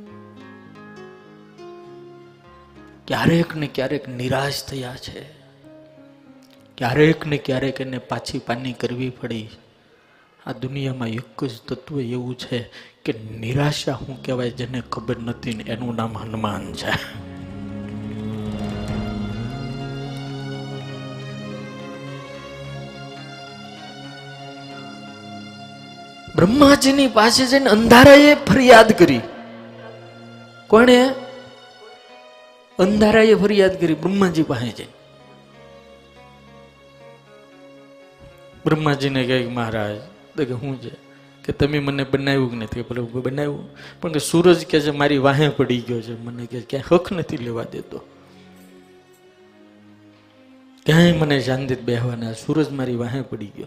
ક્યારેક 3.06 3.56
ને 3.56 3.66
ક્યારેક 3.66 4.08
નિરાશ 4.08 4.64
થયા 4.64 4.96
છે. 4.96 5.20
ક્યારેક 6.78 7.26
ને 7.26 7.36
ક્યારેક 7.36 7.80
એને 7.80 7.98
પાછી 7.98 8.38
પાની 8.38 8.72
કરવી 8.72 9.10
પડી. 9.10 9.48
આ 10.46 10.52
દુનિયામાં 10.52 11.08
એક 11.08 11.44
જ 11.44 11.50
તત્વ 11.68 12.00
એવું 12.00 12.38
છે 12.38 12.70
કે 13.04 13.14
નિરાશા 13.40 13.92
શું 13.92 14.22
કહેવાય 14.22 14.50
જેને 14.50 14.82
ખબર 14.92 15.18
નથી 15.18 15.54
ને 15.54 15.62
એનું 15.62 15.94
નામ 15.94 16.18
હનુમાન 16.18 16.72
છે. 16.72 16.90
બ્રહ્માજીની 26.36 27.06
પાસે 27.06 27.46
જઈને 27.46 27.70
અંધારાએ 27.70 28.34
ફરિયાદ 28.34 28.92
કરી. 28.98 29.20
કોણે? 30.66 31.10
અંધારાએ 32.78 33.34
ફરિયાદ 33.34 33.80
કરી, 33.80 33.94
બ્રહ્માજી 33.94 34.42
પાસે 34.42 34.68
જઈ. 34.68 34.86
બ્રહ્માજીને 38.64 39.24
કહે 39.24 39.46
મહારાજ 39.46 39.96
કે 40.38 40.54
શું 40.54 40.82
છે? 40.82 40.90
કે 41.44 41.52
તમે 41.52 41.78
મને 41.78 42.04
બનાવ્યું 42.04 42.50
કે 42.50 42.56
નથી? 42.56 42.82
ભલે 42.82 43.00
બનાવ્યું 43.00 43.68
પણ 44.00 44.12
કે 44.12 44.18
સૂરજ 44.18 44.66
કે 44.66 44.80
છે, 44.80 44.90
મારી 44.90 45.18
વાહે 45.18 45.48
પડી 45.48 45.80
ગયો 45.80 46.00
છે. 46.00 46.20
મને 46.20 46.46
કે 46.46 46.60
ક્યાંય 46.60 46.96
હક 46.96 47.12
નથી 47.12 47.36
લેવા 47.36 47.64
દેતો. 47.64 47.98
ક્યાંય 50.86 51.12
મને 51.12 51.40
શાંતિ 51.40 51.74
બેહવાના, 51.74 52.32
સૂરજ 52.32 52.70
મારી 52.70 52.96
વાહે 52.96 53.22
પડી 53.22 53.46
ગયો. 53.46 53.66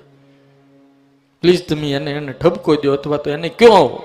પ્લીઝ 1.41 1.67
તમે 1.67 1.91
એને 1.91 2.11
એને 2.11 2.31
ઠપકો 2.31 2.75
દો 2.75 2.93
અથવા 2.93 3.17
તો 3.17 3.29
એને 3.29 3.49
કયો 3.49 4.03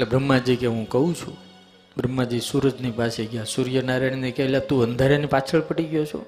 એટલે 0.00 0.10
બ્રહ્માજી 0.10 0.56
કે 0.56 0.66
હું 0.66 0.88
કહું 0.88 1.14
છું, 1.14 1.36
બ્રહ્માજી 1.96 2.40
સૂરજની 2.40 2.90
પાસે 2.90 3.24
ગયા. 3.26 3.44
સૂર્યનારાયણને 3.44 4.28
એટલે 4.28 4.60
તું 4.60 4.82
અંધારાની 4.82 5.26
પાછળ 5.26 5.60
પડી 5.60 5.84
ગયો 5.84 6.04
છો? 6.04 6.26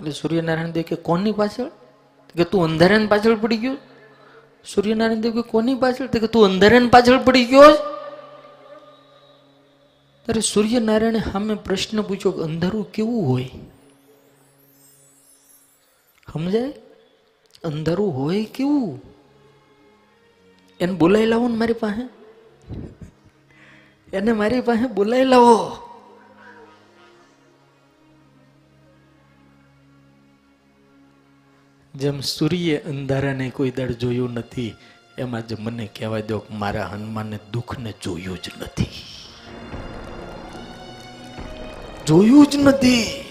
એટલે 0.00 0.10
સૂર્યનારાયણ 0.10 0.70
દેવ 0.70 0.82
કે, 0.82 0.96
કોની 0.96 1.32
પાછળ? 1.32 1.64
કે, 2.36 2.44
તું 2.44 2.64
અંધારાની 2.64 3.06
પાછળ 3.06 3.36
પડી 3.36 3.56
ગયો. 3.56 3.76
સૂર્યનારાયણ 4.66 5.20
દેવ 5.20 5.32
કે, 5.32 5.42
કોની 5.42 5.74
પાછળ? 5.74 6.06
કે, 6.06 6.26
તું 6.26 6.44
અંધારાની 6.44 6.88
પાછળ 6.88 7.24
પડી 7.24 7.44
ગયો 7.44 7.72
છે?" 7.72 7.76
ત્યારે 10.24 10.40
સૂર્યનારાયણે 10.40 11.18
સામે 11.18 11.54
પ્રશ્ન 11.54 12.02
પૂછ્યો 12.02 12.32
કે, 12.32 12.42
અંધારું 12.42 12.92
કેવું 12.92 13.28
હોય? 13.28 13.50
સમજાય? 16.32 16.72
અંધારું 17.64 18.16
હોય 18.16 18.44
કેવું? 18.44 19.15
એને 20.80 20.92
બોલાવી 20.92 21.26
લાવો 21.26 21.48
ને 21.48 21.56
મારી 21.56 21.72
પાસે? 21.72 22.08
એને 24.16 24.32
મારી 24.32 24.60
પાસે 24.60 24.86
બોલાવી 24.86 25.24
લાવો 25.24 25.86
જેમ 31.94 32.20
સૂર્ય 32.20 32.76
અંધારાને 32.76 33.50
કોઈ 33.50 33.70
દાડ 33.70 33.90
જોયું 33.90 34.32
નથી, 34.32 34.74
એમાં 35.18 35.46
જ 35.46 35.60
મને 35.60 35.86
કહેવા 35.86 36.20
દો 36.20 36.38
કે 36.38 36.54
મારા 36.54 36.86
હનુમાને 36.86 37.38
દુઃખને 37.52 37.94
જોયું 38.02 38.38
જ 38.42 38.50
નથી. 38.60 38.88
જોયું 42.06 42.46
જ 42.46 42.56
નથી. 42.56 43.24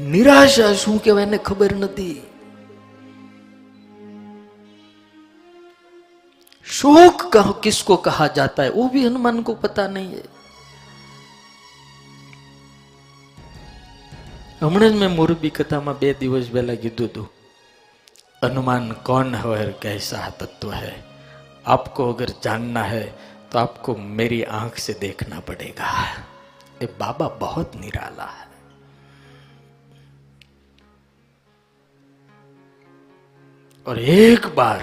નિરાશા 0.00 0.72
શું 0.72 1.04
કહેવાય 1.04 1.22
એને 1.22 1.38
ખબર 1.38 1.74
નથી. 1.74 2.27
शोक 6.67 7.29
कह 7.33 7.51
किसको 7.63 7.95
कहा 8.01 8.27
जाता 8.35 8.63
है 8.63 8.69
वो 8.71 8.87
भी 8.89 9.05
हनुमान 9.05 9.41
को 9.43 9.53
पता 9.63 9.87
नहीं 9.89 10.15
है 10.15 10.23
હમણાં 14.61 14.89
જ 14.89 14.95
મેં 14.97 15.15
મોરબી 15.15 15.49
કથામાં 15.51 15.93
બે 16.01 16.09
દિવસ 16.19 16.45
પહેલા 16.51 16.73
કીધું 16.83 17.07
હતું 17.07 17.31
अनुमान 18.41 18.85
कौन 19.03 19.35
है 19.35 19.49
और 19.49 19.71
कैसा 19.81 20.21
तत्व 20.39 20.71
है 20.73 20.93
आपको 21.65 22.07
अगर 22.13 22.29
जानना 22.43 22.83
है 22.83 23.03
तो 23.51 23.59
आपको 23.59 23.95
मेरी 24.17 24.41
आंख 24.53 24.77
से 24.77 24.93
देखना 25.01 25.39
पड़ेगा 25.39 25.91
ये 26.81 26.87
बाबा 26.99 27.27
बहुत 27.39 27.75
निराला 27.75 28.25
है 28.29 28.47
और 33.87 33.99
एक 33.99 34.47
बार 34.55 34.79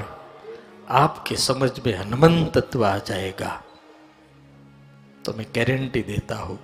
आपके 1.00 1.36
समझ 1.38 1.70
में 1.86 1.92
हनुमान 1.96 2.44
तत्व 2.54 2.84
आ 2.86 2.96
जाएगा 3.08 3.52
तो 5.24 5.32
मैं 5.32 5.46
गारंटी 5.56 6.02
देता 6.02 6.36
हूं 6.38 6.56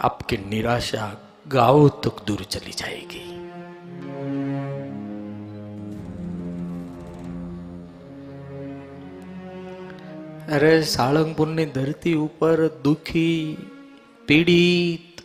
आपकी 0.00 0.36
निराशा 0.50 1.06
गांव 1.48 1.88
तक 2.04 2.24
दूर 2.26 2.44
चली 2.50 2.72
जाएगी 2.72 3.24
અરે 10.46 10.72
સાળંગપુરની 10.86 11.64
ધરતી 11.76 12.10
ઉપર 12.18 12.56
દુખી 12.84 13.36
પીડિત 14.28 15.22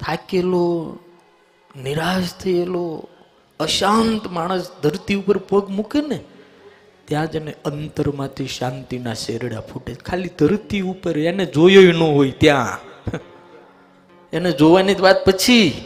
થાકેલો 0.00 0.66
નિરાશ 1.84 2.32
થયેલો 2.34 2.86
અશાંત 3.59 4.27
માણસ 4.27 4.67
ધરતી 4.83 5.15
ઉપર 5.15 5.37
પગ 5.37 5.69
મૂકે 5.69 6.01
ને, 6.01 6.19
ત્યાં 7.05 7.31
જ 7.31 7.35
એને 7.35 7.53
અંતરમાંથી 7.65 8.47
શાંતિના 8.47 9.13
શેરડા 9.13 9.61
ફૂટે. 9.61 9.93
ખાલી 9.93 10.29
ધરતી 10.39 10.81
ઉપર 10.81 11.17
એને 11.17 11.45
જોયો 11.45 11.91
ન 11.91 12.03
હોય 12.03 12.31
ત્યાં. 12.31 12.79
એને 14.33 14.51
જોવાની 14.51 14.95
જ 14.95 15.01
વાત 15.01 15.25
પછી 15.25 15.85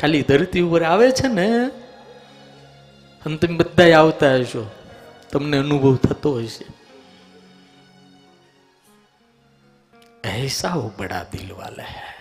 ખાલી 0.00 0.22
ધરતી 0.22 0.60
ઉપર 0.60 0.82
આવે 0.82 1.10
છે 1.10 1.28
ને, 1.28 1.48
અને 3.26 3.36
તમે 3.36 3.56
બધા 3.56 3.98
આવતા 3.98 4.34
હશો. 4.36 4.70
તમને 5.32 5.58
અનુભવ 5.58 5.96
થતો 5.96 6.38
હશે. 6.38 6.66
એસા 10.28 10.74
બડા 10.98 11.22
દિલવાલા 11.22 11.82
હૈ. 11.82 12.17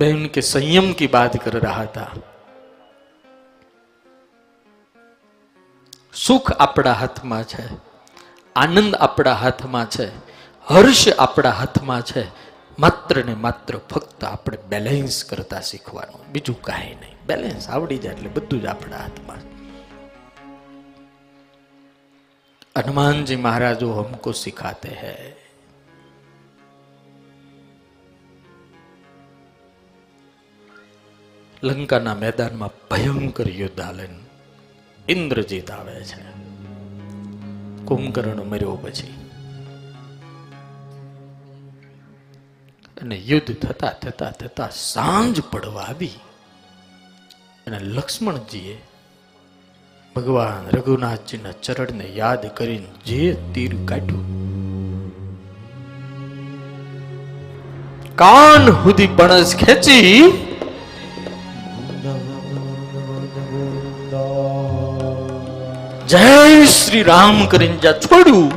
वाला 0.00 0.12
है 0.12 0.14
बहन 0.14 0.26
के 0.26 0.42
संयम 0.42 0.92
की 0.92 1.06
बात 1.06 1.36
कर 1.44 1.52
रहा 1.52 1.86
था 1.86 2.12
સુખ 6.12 6.50
આપણા 6.58 6.92
હાથમાં 6.92 7.44
છે 7.44 7.64
આનંદ 8.56 8.94
આપણા 8.96 9.34
હાથમાં 9.34 9.86
છે 9.86 10.12
હર્ષ 10.66 11.04
આપણા 11.18 11.50
હાથમાં 11.50 12.02
છે 12.02 12.22
માત્ર 12.78 13.24
ને 13.24 13.34
માત્ર 13.34 13.80
ફક્ત 13.90 14.22
આપણે 14.24 14.58
બેલેન્સ 14.58 15.24
કરતા 15.24 15.60
શીખવાનું 15.60 16.32
બીજું 16.32 16.56
કાંઈ 16.62 16.94
નહીં 16.94 17.18
બેલેન્સ 17.26 17.68
આવડી 17.68 17.98
જાય 17.98 18.16
એટલે 18.16 18.28
બધું 18.28 18.60
જ 18.60 18.66
આપણા 18.66 18.98
હાથમાં 18.98 19.56
हनुमान 22.76 23.24
जी 23.24 23.36
महाराज 23.36 23.82
वो 23.82 23.92
हमको 23.92 24.32
લંકાના 31.63 32.15
મેદાનમાં 32.15 32.69
ભયંકર 32.91 33.49
યુદ્ધ 33.49 33.81
હાલે 33.81 34.07
ઇન્દ્રજીત 35.09 35.71
આવે 35.71 36.03
છે. 36.03 36.21
કુંભકર્ણ 37.85 38.35
મર્યો 38.35 38.75
પછી. 38.75 39.13
અને 43.01 43.15
યુદ્ધ 43.15 43.55
થતા 43.55 43.91
થતા 43.91 44.31
થતા 44.31 44.69
સાંજ 44.73 45.41
પડવા 45.41 45.81
આવી. 45.81 46.09
અને 47.67 47.79
લક્ષ્મણજીએ 47.79 48.81
ભગવાન 50.15 50.75
રઘુનાથજીના 50.75 51.51
ચરણને 51.51 52.05
યાદ 52.13 52.55
કરીને 52.55 52.87
જે 53.05 53.37
તીર 53.53 53.85
કાઢ્યું. 53.85 54.41
કાન 58.15 58.71
સુધી 58.71 59.07
પણસ 59.07 59.55
ખેંચી 59.55 60.23
જય 66.11 66.63
શ્રી 66.75 67.01
રામ 67.07 67.37
કરીને 67.51 67.75
જ્યાં 67.83 67.99
છોડ્યું. 68.05 68.47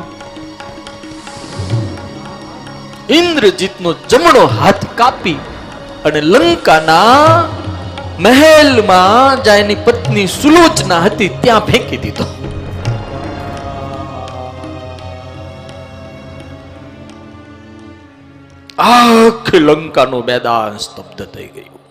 ઇન્દ્રજીતનો 3.19 3.91
જમણો 4.13 4.43
હાથ 4.61 4.87
કાપી 5.01 5.35
અને 6.11 6.21
લંકાના 6.31 7.29
મહેલમાં 8.27 9.45
જ્યાં 9.49 9.63
એની 9.67 9.79
પત્ની 9.89 10.27
સુલોચના 10.39 10.99
હતી 11.07 11.31
ત્યાં 11.45 11.71
ફેંકી 11.71 12.01
દીધો. 12.07 12.27
આખી 18.89 19.65
લંકાનું 19.69 20.27
મેદાન 20.33 20.83
સ્તબ્ધ 20.89 21.31
થઈ 21.37 21.49
ગયું. 21.55 21.84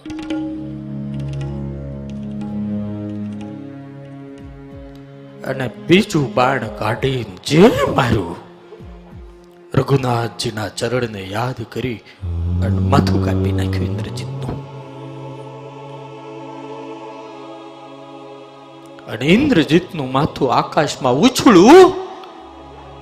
અને 5.47 5.69
બીજું 5.87 6.33
બાણ 6.33 6.67
કાઢીને 6.67 7.37
જે 7.47 7.71
માર્યું. 7.95 8.35
રઘુનાથજીના 9.73 10.69
ચરણને 10.69 11.23
યાદ 11.23 11.55
કરી 11.71 11.95
અને 12.63 12.79
માથું 12.79 13.25
કાપી 13.25 13.51
નાખ્યું 13.51 13.85
ઇન્દ્રજીતનું. 13.85 14.53
અને 19.07 19.25
ઇન્દ્રજીતનું 19.25 20.11
માથું 20.11 20.53
આકાશમાં 20.53 21.13
ઉછળું 21.13 22.07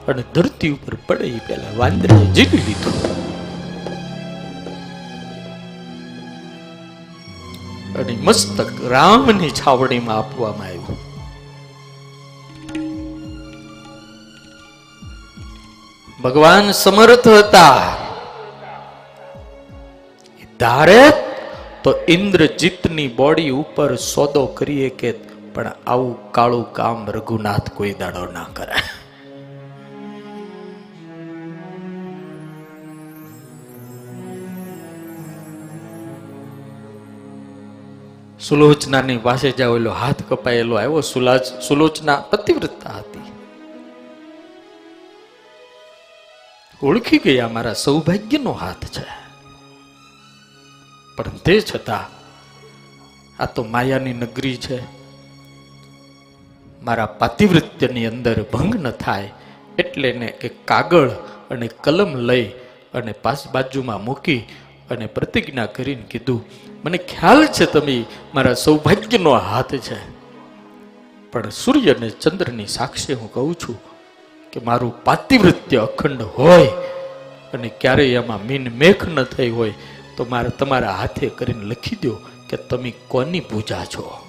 અને 0.05 0.23
ધરતી 0.35 0.69
ઉપર 0.69 0.93
પડે 1.07 1.23
એ 1.23 1.39
પેલા 1.47 1.77
વાંદરે 1.77 2.25
જીવી 2.25 2.57
લીધું. 2.57 3.21
અને 7.95 8.17
મસ્તક 8.23 8.67
રામની 8.89 9.49
છાવણીમાં 9.49 10.17
આપવામાં 10.17 10.67
આવ્યું. 10.67 10.80
ભગવાન 16.23 16.71
સમર્થ 16.71 17.27
હતા. 17.27 17.97
ધારે 20.59 21.03
તો 21.83 21.91
ઇન્દ્રજીતની 22.07 23.07
બોડી 23.07 23.49
ઉપર 23.49 23.95
સોદો 23.95 24.45
કરીએ 24.45 24.89
કે 24.89 25.11
પણ 25.53 25.71
આવું 25.87 26.31
કાળું 26.31 26.73
કામ 26.73 27.09
રઘુનાથ 27.09 27.69
કોઈ 27.73 27.93
દાડો 27.93 28.25
ના 28.31 28.45
કરે. 28.53 28.75
સુલોચનાની 38.39 39.17
પાસે 39.17 39.49
એલો 39.49 39.91
હાથ 39.91 40.21
કપાયેલો 40.29 40.75
આવ્યો, 40.75 41.01
સુલાજ 41.01 41.43
સુલોચના 41.67 42.15
પતિવ્રતા 42.15 42.89
હતી. 42.89 43.30
ઓળખી 46.83 47.17
ગયા 47.17 47.47
મારા 47.47 47.73
સૌભાગ્યનો 47.73 48.51
હાથ 48.51 48.85
છે. 48.85 49.05
પણ 51.17 51.23
તે 51.23 51.61
છતાં 51.61 52.05
આ 53.43 53.45
તો 53.45 53.63
માયાની 53.63 54.13
નગરી 54.13 54.57
છે. 54.57 54.79
મારા 56.83 57.05
પાતિવૃત્યની 57.05 58.05
અંદર 58.05 58.45
ભંગ 58.53 58.75
ન 58.75 58.91
થાય 58.91 59.31
એટલે 59.79 60.13
ને 60.13 60.25
એક 60.25 60.65
કાગળ 60.65 61.09
અને 61.51 61.67
કલમ 61.67 62.15
લઈ 62.15 62.45
અને 62.93 63.11
પાસ 63.11 63.47
બાજુમાં 63.51 64.03
મૂકી 64.03 64.39
અને 64.89 65.05
પ્રતિજ્ઞા 65.05 65.65
કરીને 65.65 66.01
કીધું, 66.01 66.45
મને 66.85 66.97
ખ્યાલ 66.97 67.47
છે 67.47 67.65
તમે 67.65 68.05
મારા 68.33 68.53
સૌભાગ્યનો 68.53 69.31
હાથ 69.31 69.75
છે. 69.75 69.99
પણ 71.31 71.49
સૂર્ય 71.49 71.93
અને 71.93 72.09
ચંદ્રની 72.09 72.67
સાક્ષી 72.67 73.13
હું 73.13 73.33
કહું 73.33 73.55
છું 73.55 73.90
કે 74.53 74.59
મારું 74.59 75.03
પાતિવૃત્ય 75.03 75.77
અખંડ 75.77 76.21
હોય 76.21 76.67
અને 77.53 77.67
ક્યારેય 77.67 78.13
એમાં 78.13 78.45
મીન 78.45 78.69
મેખ 78.69 79.07
ન 79.07 79.23
થઈ 79.23 79.49
હોય, 79.49 79.73
તો 80.17 80.25
મારે 80.29 80.49
તમારા 80.49 80.91
હાથે 80.91 81.29
કરીને 81.29 81.65
લખી 81.65 81.95
દો 81.95 82.17
કે 82.49 82.57
તમે 82.57 82.93
કોની 83.07 83.39
પૂજા 83.39 83.85
છો. 83.85 84.27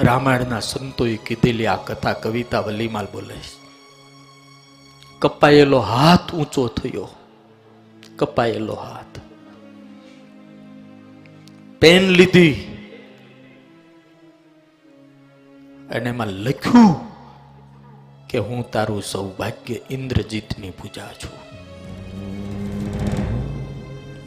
રામાયણના 0.00 0.60
સંતોએ 0.60 1.16
કીધેલી 1.16 1.66
આ 1.66 1.76
કથા 1.76 2.12
કવિતા 2.12 2.60
વલીમાલ 2.60 3.04
બોલે 3.04 3.34
કપાયેલો 5.18 5.78
હાથ 5.78 6.34
ઊંચો 6.34 6.68
થયો. 6.68 7.08
કપાયેલો 8.16 8.74
હાથ. 8.74 9.18
પેન 11.80 12.02
લીધી. 12.02 12.75
અને 15.90 16.08
એમાં 16.10 16.32
લખ્યું 16.44 16.94
કે 18.30 18.38
હું 18.46 18.62
તારું 18.70 19.02
સૌભાગ્ય 19.02 19.76
ઇન્દ્રજીતની 19.90 20.72
પૂજા 20.78 21.12
છું. 21.20 21.36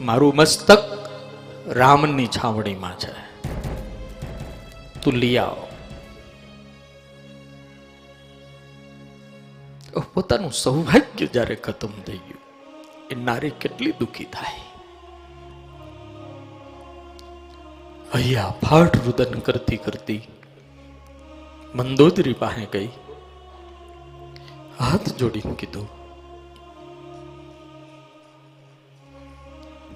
મારું 0.06 0.36
મસ્તક 0.36 0.82
રામની 1.80 2.28
છાવણીમાં 2.36 2.96
છે. 2.98 3.12
તું 5.02 5.14
લઈ 5.22 5.36
આવ. 5.38 5.58
પોતાનું 10.14 10.52
સૌભાગ્ય 10.54 11.26
જ્યારે 11.34 11.56
ખતમ 11.64 11.94
થઈ 12.06 12.20
ગયું, 12.26 12.42
એ 13.10 13.14
નારી 13.26 13.54
કેટલી 13.62 13.94
દુઃખી 14.00 14.28
થાય. 14.34 14.62
અહીંયા 18.14 18.52
ફાટ 18.62 18.92
રુદન 19.06 19.40
કરતી 19.46 19.80
કરતી 19.86 20.22
मंदोदरी 21.76 22.32
पाहे 22.32 22.66
गई। 22.66 22.88
हाथ 24.80 25.04
जोड़ी 25.18 25.42
की 25.46 25.66
तो 25.66 25.82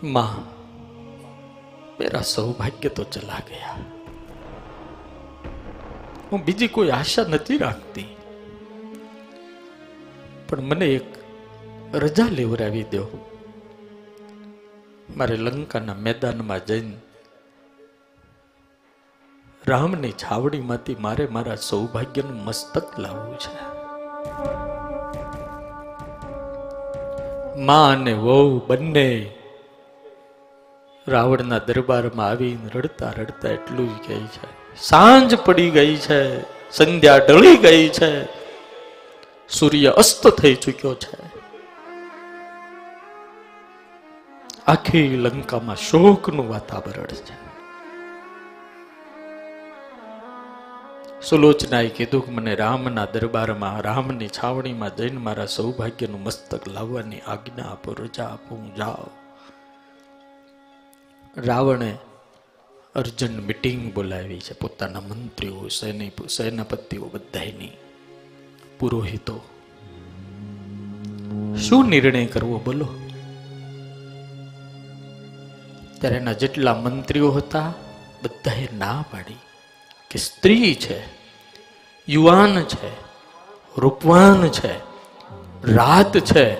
माँ, 0.04 0.34
मेरा 2.00 2.20
सौभाग्य 2.22 2.88
तो 2.88 3.04
चला 3.04 3.38
गया। 3.48 3.72
हूँ 6.32 6.44
बीजी 6.44 6.68
कोई 6.68 6.88
आशा 6.90 7.24
नहीं 7.24 7.58
राखती। 7.58 8.02
पर 10.50 10.60
मने 10.60 10.86
एक 10.94 11.12
रजा 11.94 12.28
लेवरा 12.28 12.68
दो। 12.68 13.04
मारे 15.16 15.36
लंका 15.36 15.80
ना 15.80 15.94
मैदान 15.94 16.36
में 16.36 16.58
जाइने 16.68 17.13
રામની 19.66 20.12
છાવડીમાંથી 20.12 20.96
મારે 21.00 21.26
મારા 21.26 21.54
સૌભાગ્યનું 21.54 22.44
મસ્તક 22.44 22.98
લાવવું 22.98 23.38
છે. 23.38 23.54
માં 27.60 27.92
અને 27.92 28.12
વહુ 28.12 28.60
બંને 28.66 29.32
રાવણના 31.08 31.58
દરબારમાં 31.58 32.26
આવીને 32.26 32.70
રડતા 32.74 33.10
રડતા 33.10 33.48
એટલું 33.48 33.96
જ 33.96 34.08
કહે 34.08 34.14
છે. 34.14 34.76
સાંજ 34.76 35.34
પડી 35.34 35.70
ગઈ 35.70 35.96
છે, 35.96 36.40
સંધ્યા 36.70 37.16
ઢળી 37.16 37.56
ગઈ 37.56 37.88
છે, 37.88 38.24
સૂર્ય 39.48 39.90
અસ્ત 39.90 40.28
થઈ 40.28 40.54
ચૂક્યો 40.54 40.94
છે. 40.94 41.24
આખી 44.66 45.16
લંકામાં 45.16 45.76
શોકનું 45.76 46.48
વાતાવરણ 46.48 47.06
છે. 47.06 47.43
સુલોચનાએ 51.28 51.88
કીધું 51.88 52.26
કે 52.26 52.32
મને 52.32 52.54
રામના 52.54 53.04
દરબારમાં, 53.04 53.80
રામની 53.80 54.28
છાવણીમાં 54.28 54.96
જઈને 54.96 55.16
મારા 55.16 55.46
સૌભાગ્યનું 55.46 56.22
મસ્તક 56.22 56.68
લાવવાની 56.68 57.20
આજ્ઞા 57.20 57.64
આપો, 57.64 57.92
રજા 57.92 58.24
આપો, 58.24 58.54
હું 58.54 58.74
જાઉં. 58.74 59.10
રાવણે 61.40 61.96
અર્જન્ટ 62.94 63.46
મિટિંગ 63.46 63.94
બોલાવી 63.94 64.40
છે. 64.40 64.54
પોતાના 64.54 65.00
મંત્રીઓ 65.00 65.68
સૈનિક 65.68 66.28
સેનાપતિઓ 66.28 67.04
બધાની 67.04 67.70
પુરોહિતો. 68.78 69.40
શું 71.68 71.88
નિર્ણય 71.88 72.26
કરવો 72.26 72.58
બોલો? 72.58 72.88
ત્યારે 76.00 76.16
એના 76.16 76.32
જેટલા 76.32 76.74
મંત્રીઓ 76.74 77.30
હતા, 77.30 77.74
બધાએ 78.22 78.68
ના 78.76 79.04
પાડી 79.10 79.34
કે 80.10 80.18
સ્ત્રી 80.18 80.74
છે. 80.74 81.13
યુવાન 82.08 82.62
છે, 82.62 82.88
રૂપવાન 83.76 84.48
છે, 84.48 84.78
રાત 85.72 86.18
છે 86.18 86.50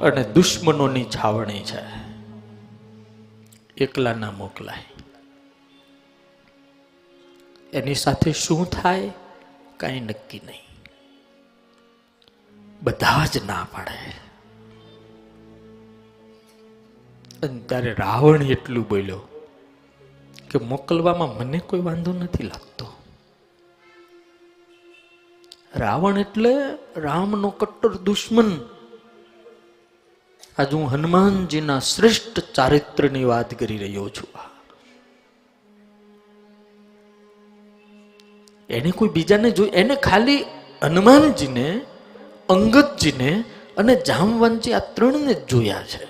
અને 0.00 0.24
દુશ્મનોની 0.24 1.04
છાવણી 1.04 1.60
છે. 1.60 2.04
એકલા 3.76 4.14
ના 4.14 4.30
મોકલાય. 4.30 4.84
એની 7.72 7.94
સાથે 7.94 8.32
શું 8.32 8.70
થાય? 8.70 9.10
કાંઈ 9.76 10.00
નક્કી 10.00 10.40
નહીં. 10.46 10.64
બધા 12.82 13.26
જ 13.26 13.44
ના 13.44 13.66
પાડે. 13.72 14.10
અને 17.46 17.60
ત્યારે 17.60 17.92
રાવણ 17.92 18.42
એટલું 18.42 18.88
બોલ્યો 18.88 19.20
કે 20.50 20.58
મોકલવામાં 20.58 21.36
મને 21.36 21.58
કોઈ 21.58 21.80
વાંધો 21.80 22.12
નથી 22.12 22.42
લાગતો. 22.42 22.93
રાવણ 25.76 26.18
એટલે 26.18 26.54
રામનો 26.96 27.50
કટ્ટર 27.50 27.96
દુશ્મન. 27.96 28.50
આજ 30.58 30.74
હું 30.74 30.90
હનુમાનજીના 30.90 31.80
શ્રેષ્ઠ 31.80 32.40
ચારિત્રની 32.40 33.24
વાત 33.24 33.58
કરી 33.58 33.78
રહ્યો 33.78 34.08
છું. 34.08 34.28
એને 38.70 38.90
કોઈ 38.90 39.08
બીજાને 39.08 39.50
જોઈ 39.50 39.70
એને 39.74 39.94
ખાલી 39.94 40.44
હનુમાનજીને 40.82 41.80
અંગતજીને 42.48 43.44
અને 43.76 43.94
જામવાનજી 43.94 44.72
આ 44.72 44.78
ત્રણને 44.78 45.34
જ 45.34 45.46
જોયા 45.46 45.82
છે. 45.82 46.04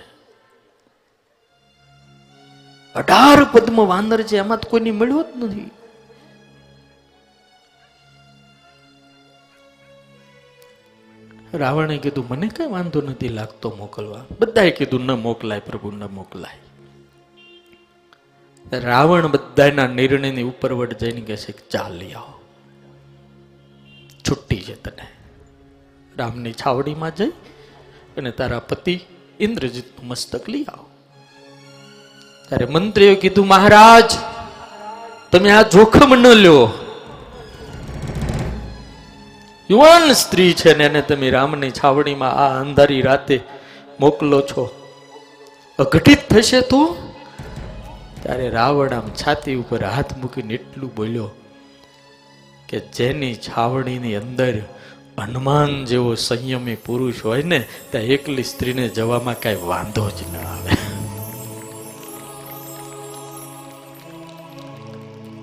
અઢાર 2.94 3.44
પદ્મ 3.44 3.86
વાંદર 3.86 4.22
છે 4.22 4.36
એમાં 4.36 4.58
તો 4.58 4.68
કોઈની 4.70 4.90
મળ્યો 4.90 5.22
જ 5.22 5.26
નથી. 5.36 5.70
રાવણે 11.58 11.98
કીધું, 11.98 12.28
મને 12.28 12.48
કઈ 12.48 12.66
વાંધો 12.66 13.00
નથી 13.00 13.28
લાગતો 13.28 13.74
મોકલવા. 13.78 14.24
બધાએ 14.40 14.70
કીધું, 14.70 15.04
ન 15.04 15.12
મોકલાય 15.12 15.60
પ્રભુ, 15.60 15.90
ન 15.90 16.04
મોકલાય. 16.04 16.60
રાવણ 18.80 19.26
બધાના 19.26 19.86
નિર્ણયની 19.86 20.42
ઉપરવટ 20.42 20.98
જઈને 20.98 21.20
કહે 21.20 21.36
છે, 21.36 21.68
ચાલ 21.68 21.92
લઈ 21.92 22.12
આવો. 22.12 22.40
છુટ્ટી 24.30 24.56
છે 24.56 24.74
તને. 24.74 25.06
રામની 26.16 26.52
છાવડીમાં 26.52 27.14
જઈ 27.14 27.28
અને 28.16 28.30
તારા 28.30 28.58
પતિ 28.58 29.00
ઇન્દ્રજીતનું 29.40 30.08
મસ્તક 30.08 30.48
લઈ 30.48 30.64
આવો. 30.64 30.90
ત્યારે 32.48 32.66
મંત્રીએ 32.66 33.14
કીધું, 33.14 33.46
મહારાજ, 33.46 34.04
તમે 35.32 35.50
આ 35.50 35.62
જોખમ 35.62 36.14
ન 36.14 36.26
લ્યો. 36.26 36.83
યુવાન 39.70 40.12
સ્ત્રી 40.12 40.52
છે 40.52 40.76
ને 40.76 40.84
એને 40.84 41.02
તમે 41.02 41.30
રામની 41.30 41.70
છાવણીમાં 41.70 42.32
આ 42.32 42.60
અંધારી 42.60 43.02
રાતે 43.02 43.40
મોકલો 44.00 44.40
છો. 44.40 44.74
અઘટિત 45.78 46.18
થશે 46.30 46.60
તું? 46.60 46.96
ત્યારે 48.22 48.48
રાવણ 48.48 48.90
આમ 48.90 49.08
છાતી 49.08 49.54
ઉપર 49.54 49.84
હાથ 49.84 50.16
મૂકીને 50.16 50.54
એટલું 50.54 50.94
બોલ્યો 50.94 51.30
કે 52.68 52.80
જેની 52.80 53.34
છાવણીની 53.34 54.14
અંદર 54.14 54.58
હનુમાન 55.18 55.84
જેવો 55.84 56.14
સંયમી 56.14 56.74
પુરુષ 56.74 57.14
હોય 57.24 57.42
ને, 57.42 57.66
ત્યાં 57.90 58.04
એકલી 58.04 58.42
સ્ત્રીને 58.42 58.88
જવામાં 58.88 59.40
કાંઈ 59.40 59.56
વાંધો 59.56 60.10
જ 60.10 60.14
ન 60.32 60.36
આવે. 60.36 60.70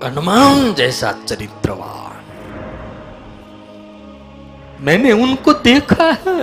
હનુમાન 0.06 0.74
જૈસા 0.74 1.14
ચરિત્રવાન. 1.26 2.21
मैंने 4.81 5.11
उनको 5.17 5.53
देखा 5.61 6.09
है 6.23 6.37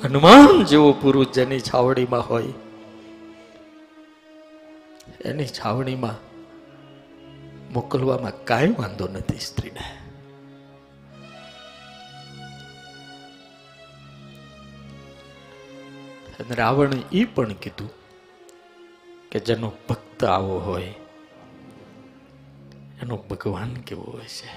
હનુમાન 0.00 0.64
જેવો 0.64 0.90
પુરુષ 0.94 1.30
જેની 1.32 1.60
છાવણીમાં 1.62 2.24
હોય 2.24 2.54
એની 5.24 5.48
છાવણીમાં 5.52 6.18
મોકલવામાં 7.70 8.36
કાંઈ 8.44 8.76
વાંધો 8.76 9.08
નથી 9.12 9.40
સ્ત્રીને 9.40 9.84
અને 16.38 16.54
રાવણે 16.54 17.02
એ 17.12 17.26
પણ 17.32 17.58
કીધું 17.60 17.92
કે 19.30 19.44
જેનો 19.46 19.70
ભક્ત 19.88 20.30
આવો 20.30 20.58
હોય 20.60 20.92
એનો 23.01 23.15
ભગવાન 23.29 23.73
કેવો 23.83 24.03
હોય 24.03 24.29
છે 24.29 24.49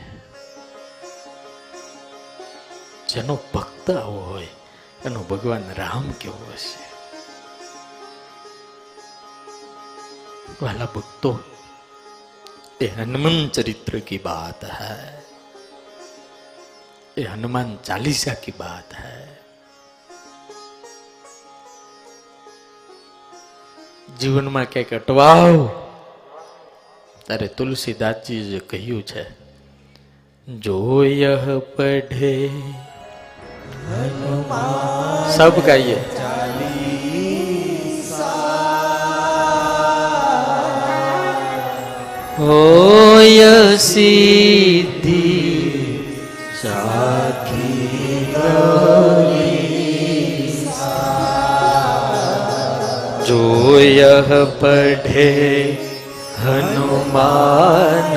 જેનો 3.08 3.34
ભક્ત 3.52 3.86
આવો 3.92 4.20
હોય 4.30 4.52
એનો 5.04 5.20
ભગવાન 5.22 5.64
રામ 5.74 6.06
કેવો 6.20 6.42
હશે 6.52 6.84
વાલા 10.60 10.90
ભક્તો 10.94 11.30
એ 12.80 12.86
હનુમાન 12.88 13.38
ચરિત્ર 13.50 13.94
કી 14.00 14.18
બાત 14.18 14.60
હૈ 14.70 15.14
એ 17.16 17.24
હનુમાન 17.24 17.70
ચાલીસા 17.82 18.36
કી 18.36 18.56
બાત 18.58 18.90
હૈ 18.94 19.24
જીવનમાં 24.18 24.66
ક્યાંક 24.66 24.92
અટવાવ 24.92 25.54
ત્યારે 27.26 27.48
તુલસીદાસજી 27.48 28.42
જે 28.50 28.60
કહ્યું 28.70 29.02
છે 29.02 29.22
જોયહ 30.48 31.46
પઢે 31.76 32.34
સબ 35.36 35.56
ગાઈએ. 35.66 35.98
હોય 42.38 43.78
સિદ્ધિ 43.78 45.22
જોયહ 53.26 54.28
પઢે 54.60 55.75
હનુમાન 57.16 58.12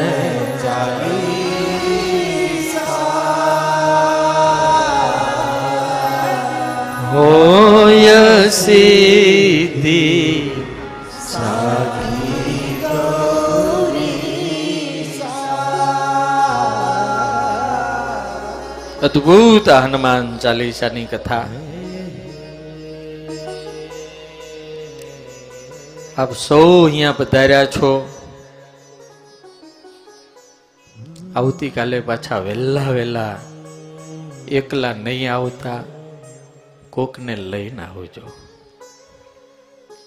હોય 7.14 8.50
સિદ્ધિ 8.50 10.00
અદ્ભુત 19.08 19.68
હનુમાન 19.70 20.38
ચાલીસાની 20.44 21.08
કથા. 21.12 21.48
આપ 26.18 26.32
સૌ 26.36 26.86
અહીંયા 26.86 27.12
પધાર્યા 27.12 27.66
છો. 27.76 27.92
આવતીકાલે 31.40 32.00
પાછા 32.00 32.40
વહેલા 32.40 32.90
વહેલા 32.90 33.40
એકલા 34.48 34.94
નહીં 34.94 35.34
આવતા, 35.34 35.84
કોકને 36.90 37.36
લઈને 37.36 37.84
આવજો. 37.84 38.22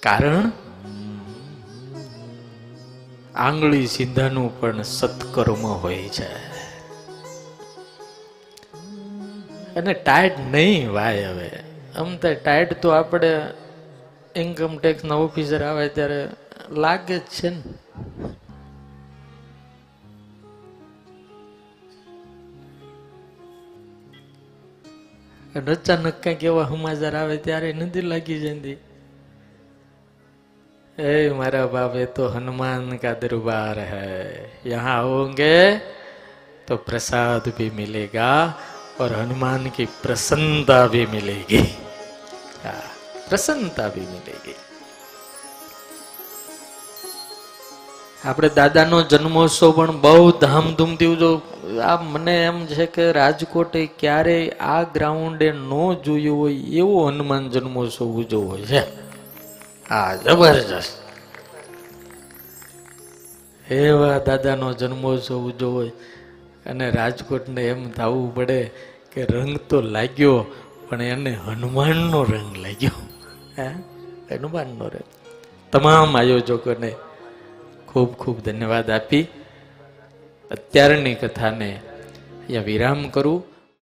કારણ? 0.03 0.51
આંગળી 3.35 3.87
સીધાનું 3.87 4.61
પણ 4.61 4.83
સત્કર્મ 4.83 5.67
હોય 5.67 6.09
છે. 6.09 6.35
અને 9.75 9.93
ટાઈટ 9.93 10.39
નહીં 10.39 10.93
વાય 10.93 11.25
હવે. 11.25 11.51
આમ 11.97 12.17
તો 12.17 12.35
ટાઈટ 12.35 12.83
તો 12.83 12.89
આપણે 12.89 13.47
ઇન્કમ 14.37 14.79
ટેક્સના 14.79 15.15
ઓફિસર 15.15 15.65
આવે 15.65 15.89
ત્યારે 15.89 16.29
લાગે 16.71 17.19
જ 17.19 17.23
છે 17.23 17.49
ને. 17.49 17.63
અને 25.56 25.70
અચાનક 25.72 26.18
કંઈક 26.20 26.44
એવા 26.46 26.64
સમાચાર 26.66 27.16
આવે 27.16 27.38
ત્યારે 27.40 27.70
નથી 27.76 28.02
લાગી 28.04 28.38
જતી 28.40 28.78
ए 30.98 31.30
मेरा 31.32 31.66
बाप 31.68 31.96
ये 31.96 32.06
तो 32.10 32.28
हनुमान 32.28 32.98
का 32.98 33.12
दरबार 33.16 33.80
है 33.80 34.14
यहाँ 34.66 34.96
आओगे 34.96 35.58
तो 36.68 36.76
प्रसाद 36.80 37.50
भी 37.58 37.70
मिलेगा 37.72 38.30
और 39.00 39.14
हनुमान 39.14 39.70
की 39.70 39.86
प्रसन्नता 40.02 40.80
भी 40.88 41.06
मिलेगी 41.08 41.60
हाँ, 42.64 42.82
प्रसन्नता 43.30 43.88
भी 43.90 44.02
मिलेगी 44.08 44.56
આપણે 48.25 48.49
દાદાનો 48.49 49.03
જન્મોત્સવ 49.03 49.73
પણ 49.73 50.01
બહુ 50.01 50.31
ધામધૂમથી 50.31 51.07
ઉજવો 51.07 51.41
આ 51.81 52.03
મને 52.03 52.45
એમ 52.45 52.67
છે 52.67 52.87
કે 52.87 53.13
રાજકોટે 53.13 53.87
ક્યારેય 53.99 54.51
આ 54.51 54.83
ગ્રાઉન્ડે 54.83 55.53
ન 55.53 55.95
જોયું 56.05 56.39
હોય 56.39 56.55
એવો 56.55 57.07
હનુમાન 57.09 57.51
જન્મોત્સવ 57.51 58.07
ઉજવવો 58.07 58.59
છે. 58.59 58.79
હા, 59.91 60.17
જબરજસ્ત. 60.17 61.03
એવા 63.73 64.19
દાદાનો 64.19 64.73
જન્મોત્સવ 64.73 65.37
ઉજવો 65.37 65.73
હોય 65.73 65.89
અને 66.67 66.91
રાજકોટને 66.91 67.63
એમ 67.63 67.91
થવું 67.91 68.35
પડે 68.35 68.71
કે 69.13 69.25
રંગ 69.25 69.59
તો 69.59 69.81
લાગ્યો, 69.81 70.47
પણ 70.89 71.03
એને 71.03 71.39
હનુમાનનો 71.47 72.23
રંગ 72.25 72.57
લાગ્યો. 72.57 72.91
હે? 73.59 73.69
હનુમાનનો 74.35 74.85
રંગ. 74.85 75.05
તમામ 75.73 76.17
આયોજકોને 76.17 76.95
ખૂબ 77.93 78.13
ખૂબ 78.13 78.41
ધન્યવાદ 78.41 78.91
આપી. 78.91 79.27
અત્યારની 80.51 81.15
કથાને 81.15 81.73
અહીંયા 81.73 82.63
વિરામ 82.63 83.09
કરું. 83.09 83.52